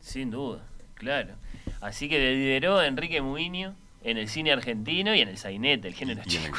Sin 0.00 0.30
duda, 0.30 0.66
claro. 0.94 1.34
Así 1.80 2.08
que 2.08 2.18
lideró 2.18 2.82
Enrique 2.82 3.22
Muiño 3.22 3.76
en 4.04 4.18
el 4.18 4.28
cine 4.28 4.52
argentino 4.52 5.14
y 5.14 5.20
en 5.20 5.28
el 5.28 5.38
sainete, 5.38 5.88
el 5.88 5.94
género 5.94 6.22
chico. 6.24 6.58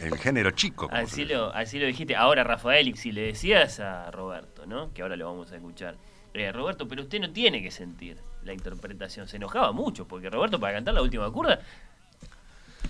el, 0.00 0.18
género 0.18 0.50
chico. 0.52 0.88
Así 0.90 1.24
lo, 1.24 1.52
así 1.54 1.78
lo 1.78 1.86
dijiste. 1.86 2.16
Ahora, 2.16 2.42
Rafael, 2.44 2.96
si 2.96 3.12
le 3.12 3.22
decías 3.22 3.80
a 3.80 4.10
Roberto, 4.10 4.66
¿no? 4.66 4.92
que 4.92 5.02
ahora 5.02 5.16
lo 5.16 5.26
vamos 5.26 5.52
a 5.52 5.56
escuchar, 5.56 5.96
eh, 6.32 6.50
Roberto, 6.52 6.88
pero 6.88 7.02
usted 7.02 7.20
no 7.20 7.30
tiene 7.30 7.62
que 7.62 7.70
sentir 7.70 8.18
la 8.44 8.52
interpretación. 8.52 9.28
Se 9.28 9.36
enojaba 9.36 9.72
mucho, 9.72 10.06
porque 10.06 10.30
Roberto 10.30 10.58
para 10.58 10.74
cantar 10.74 10.94
la 10.94 11.02
última 11.02 11.30
curda 11.30 11.60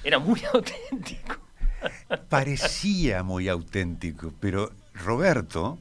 era 0.04 0.18
muy 0.18 0.40
auténtico. 0.52 1.38
Parecía 2.28 3.22
muy 3.22 3.48
auténtico, 3.48 4.32
pero 4.38 4.70
Roberto 4.92 5.78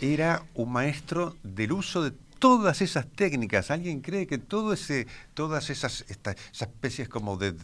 era 0.00 0.42
un 0.54 0.72
maestro 0.72 1.36
del 1.42 1.72
uso 1.72 2.02
de 2.02 2.12
todas 2.40 2.80
esas 2.82 3.06
técnicas. 3.06 3.70
¿Alguien 3.70 4.00
cree 4.00 4.26
que 4.26 4.38
todo 4.38 4.72
ese, 4.72 5.06
todas 5.34 5.70
esas, 5.70 6.04
especies 6.58 7.08
como 7.08 7.36
de, 7.36 7.54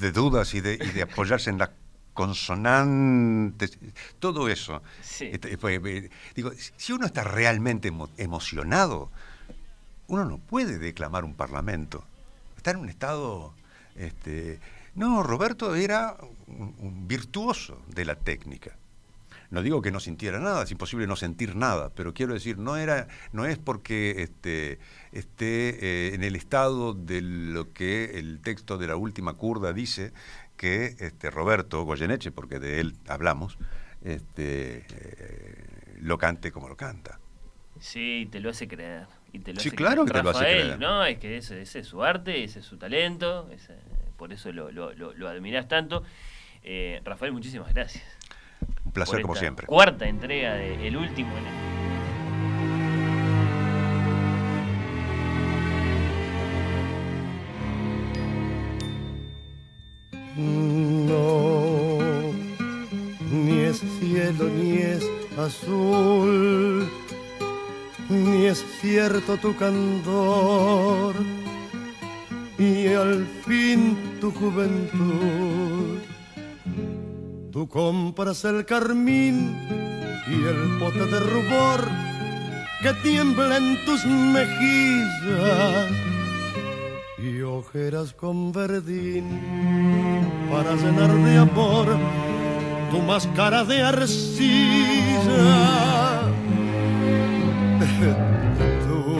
de, 0.00 0.12
dudas 0.12 0.54
y 0.54 0.62
de, 0.62 0.74
y 0.74 0.88
de 0.92 1.02
apoyarse 1.02 1.50
en 1.50 1.58
la 1.58 1.72
consonantes, 2.14 3.78
todo 4.18 4.48
eso. 4.48 4.82
Este, 5.20 5.56
pues, 5.58 5.80
eh, 5.84 6.10
digo, 6.34 6.52
si 6.76 6.92
uno 6.92 7.06
está 7.06 7.24
realmente 7.24 7.92
emocionado, 8.18 9.10
uno 10.08 10.24
no 10.24 10.38
puede 10.38 10.78
declamar 10.78 11.24
un 11.24 11.34
parlamento. 11.34 12.04
Está 12.56 12.72
en 12.72 12.78
un 12.78 12.88
estado... 12.88 13.54
Este, 13.96 14.58
no, 14.94 15.22
Roberto 15.22 15.74
era 15.74 16.16
un, 16.46 17.08
virtuoso 17.08 17.80
de 17.88 18.04
la 18.04 18.14
técnica. 18.14 18.76
No 19.52 19.60
digo 19.60 19.82
que 19.82 19.90
no 19.90 20.00
sintiera 20.00 20.40
nada, 20.40 20.62
es 20.62 20.70
imposible 20.70 21.06
no 21.06 21.14
sentir 21.14 21.56
nada, 21.56 21.90
pero 21.94 22.14
quiero 22.14 22.32
decir, 22.32 22.56
no, 22.56 22.78
era, 22.78 23.06
no 23.32 23.44
es 23.44 23.58
porque 23.58 24.22
este, 24.22 24.78
esté 25.12 26.08
eh, 26.08 26.14
en 26.14 26.24
el 26.24 26.36
estado 26.36 26.94
de 26.94 27.20
lo 27.20 27.70
que 27.74 28.18
el 28.18 28.40
texto 28.40 28.78
de 28.78 28.86
la 28.86 28.96
última 28.96 29.34
curda 29.34 29.74
dice, 29.74 30.14
que 30.56 30.96
este, 31.00 31.30
Roberto 31.30 31.84
Goyeneche, 31.84 32.32
porque 32.32 32.60
de 32.60 32.80
él 32.80 32.96
hablamos, 33.06 33.58
este, 34.02 34.86
eh, 34.88 35.96
lo 36.00 36.16
cante 36.16 36.50
como 36.50 36.66
lo 36.70 36.78
canta. 36.78 37.20
Sí, 37.78 38.26
te 38.32 38.40
lo 38.40 38.48
hace 38.48 38.66
creer. 38.66 39.06
Y 39.34 39.40
te 39.40 39.52
lo 39.52 39.60
sí, 39.60 39.70
claro 39.70 40.06
que 40.06 40.12
te 40.12 40.22
lo 40.22 40.30
hace 40.30 40.44
creer. 40.44 40.78
No, 40.78 41.04
es 41.04 41.18
que 41.18 41.36
ese, 41.36 41.60
es 41.60 41.86
su 41.86 42.02
arte, 42.02 42.42
ese 42.42 42.60
es 42.60 42.64
su 42.64 42.78
talento, 42.78 43.50
por 44.16 44.32
eso 44.32 44.50
lo, 44.50 44.70
lo, 44.70 44.94
lo, 44.94 45.28
admirás 45.28 45.68
tanto. 45.68 46.04
Eh, 46.62 47.02
Rafael, 47.04 47.32
muchísimas 47.32 47.74
gracias. 47.74 48.02
Placer 48.92 49.22
como 49.22 49.34
siempre. 49.34 49.66
Cuarta 49.66 50.06
entrega 50.06 50.54
de 50.54 50.86
El 50.86 50.96
último 50.96 51.30
en. 51.36 51.62
No, 61.06 61.98
ni 63.30 63.60
es 63.60 63.82
cielo 64.00 64.48
ni 64.48 64.78
es 64.78 65.04
azul, 65.38 66.88
ni 68.08 68.46
es 68.46 68.64
cierto 68.80 69.36
tu 69.36 69.54
candor, 69.56 71.14
y 72.58 72.88
al 72.88 73.26
fin 73.44 73.96
tu 74.20 74.30
juventud 74.30 76.00
Tú 77.52 77.68
compras 77.68 78.44
el 78.46 78.64
carmín 78.64 79.54
y 80.26 80.34
el 80.34 80.78
pote 80.78 81.04
de 81.04 81.20
rubor 81.20 81.86
que 82.82 82.94
tiembla 83.02 83.58
en 83.58 83.84
tus 83.84 84.06
mejillas 84.06 85.90
y 87.18 87.42
ojeras 87.42 88.14
con 88.14 88.52
verdín 88.52 89.38
para 90.50 90.74
llenar 90.76 91.12
de 91.12 91.36
amor 91.36 91.88
tu 92.90 92.98
máscara 93.00 93.64
de 93.64 93.82
arcilla. 93.82 95.42
Tú, 98.86 99.18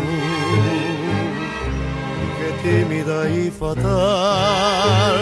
que 2.39 2.49
tímida 2.63 3.31
y 3.31 3.51
fatal, 3.51 5.17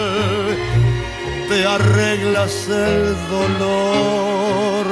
te 1.51 1.65
arreglas 1.65 2.69
el 2.69 3.13
dolor 3.29 4.85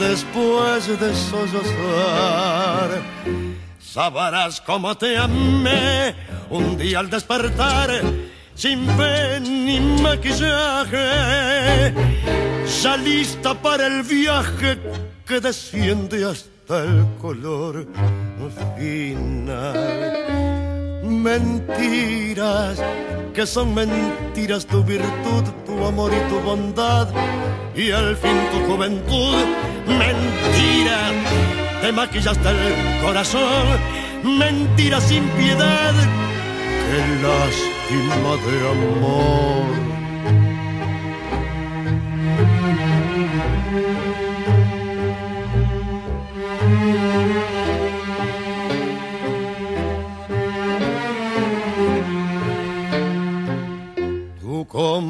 después 0.00 0.88
de 0.98 1.14
sollozar. 1.14 2.90
Sabrás 3.78 4.60
cómo 4.60 4.96
te 4.96 5.16
amé 5.16 6.16
un 6.50 6.76
día 6.76 6.98
al 6.98 7.08
despertar, 7.10 7.90
sin 8.56 8.88
fe 8.96 9.38
ni 9.38 9.78
maquillaje, 10.02 11.04
ya 12.82 12.96
lista 12.96 13.54
para 13.54 13.86
el 13.86 14.02
viaje 14.02 14.78
que 15.24 15.38
desciende 15.40 16.24
hasta 16.24 16.82
el 16.82 17.06
color 17.22 17.86
final. 18.76 19.74
Mentiras, 21.04 22.82
que 23.36 23.46
son 23.46 23.74
mentiras 23.74 24.64
tu 24.64 24.82
virtud, 24.82 25.44
tu 25.66 25.84
amor 25.84 26.10
y 26.10 26.30
tu 26.30 26.40
bondad, 26.40 27.06
y 27.74 27.90
al 27.90 28.16
fin 28.16 28.38
tu 28.50 28.72
juventud. 28.72 29.36
Mentira, 29.86 31.12
te 31.82 31.92
maquillaste 31.92 32.48
el 32.48 33.02
corazón, 33.04 33.66
mentira 34.24 35.02
sin 35.02 35.24
piedad 35.40 35.92
qué 36.86 36.98
lástima 37.26 38.32
de 38.46 38.56
amor. 38.70 39.85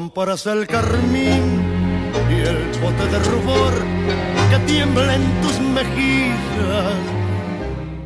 Tú 0.07 0.13
comparas 0.13 0.45
el 0.45 0.65
carmín 0.67 1.43
y 2.31 2.35
el 2.39 2.57
pote 2.79 3.07
de 3.11 3.19
rubor 3.29 3.73
que 4.49 4.59
tiembla 4.59 5.15
en 5.15 5.41
tus 5.41 5.59
mejillas 5.59 6.95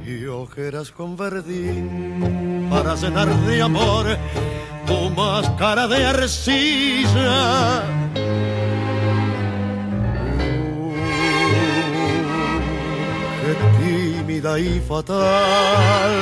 y 0.04 0.26
ojeras 0.26 0.90
con 0.90 1.16
verdín 1.16 2.68
para 2.72 2.98
cenar 2.98 3.30
de 3.46 3.62
amor 3.62 4.18
tu 4.88 5.12
máscara 5.12 5.88
de 5.88 6.04
arcilla. 6.04 7.84
Qué 13.44 13.54
tímida 13.80 14.58
y 14.58 14.80
fatal 14.80 16.14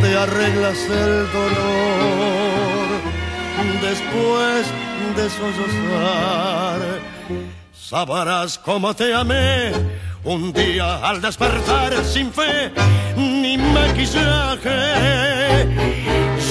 te 0.00 0.16
arreglas 0.16 0.78
el 0.90 1.32
dolor 1.32 2.45
después 3.80 4.66
de 5.16 5.30
sollozar. 5.30 6.80
Sabrás 7.72 8.58
cómo 8.58 8.94
te 8.94 9.14
amé 9.14 9.72
un 10.24 10.52
día 10.52 10.96
al 11.08 11.20
despertar 11.20 11.92
sin 12.04 12.32
fe 12.32 12.72
ni 13.16 13.56
maquillaje, 13.56 14.76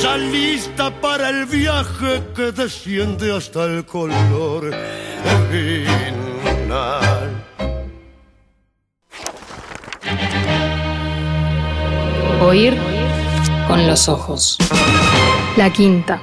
ya 0.01 0.17
lista 0.17 0.89
para 1.01 1.29
el 1.29 1.45
viaje 1.45 2.23
que 2.35 2.51
desciende 2.51 3.35
hasta 3.35 3.65
el 3.65 3.85
color 3.85 4.73
final. 5.51 6.95
Oír 12.41 12.77
con 13.67 13.85
los 13.87 14.07
ojos. 14.07 14.57
La 15.57 15.69
quinta. 15.69 16.21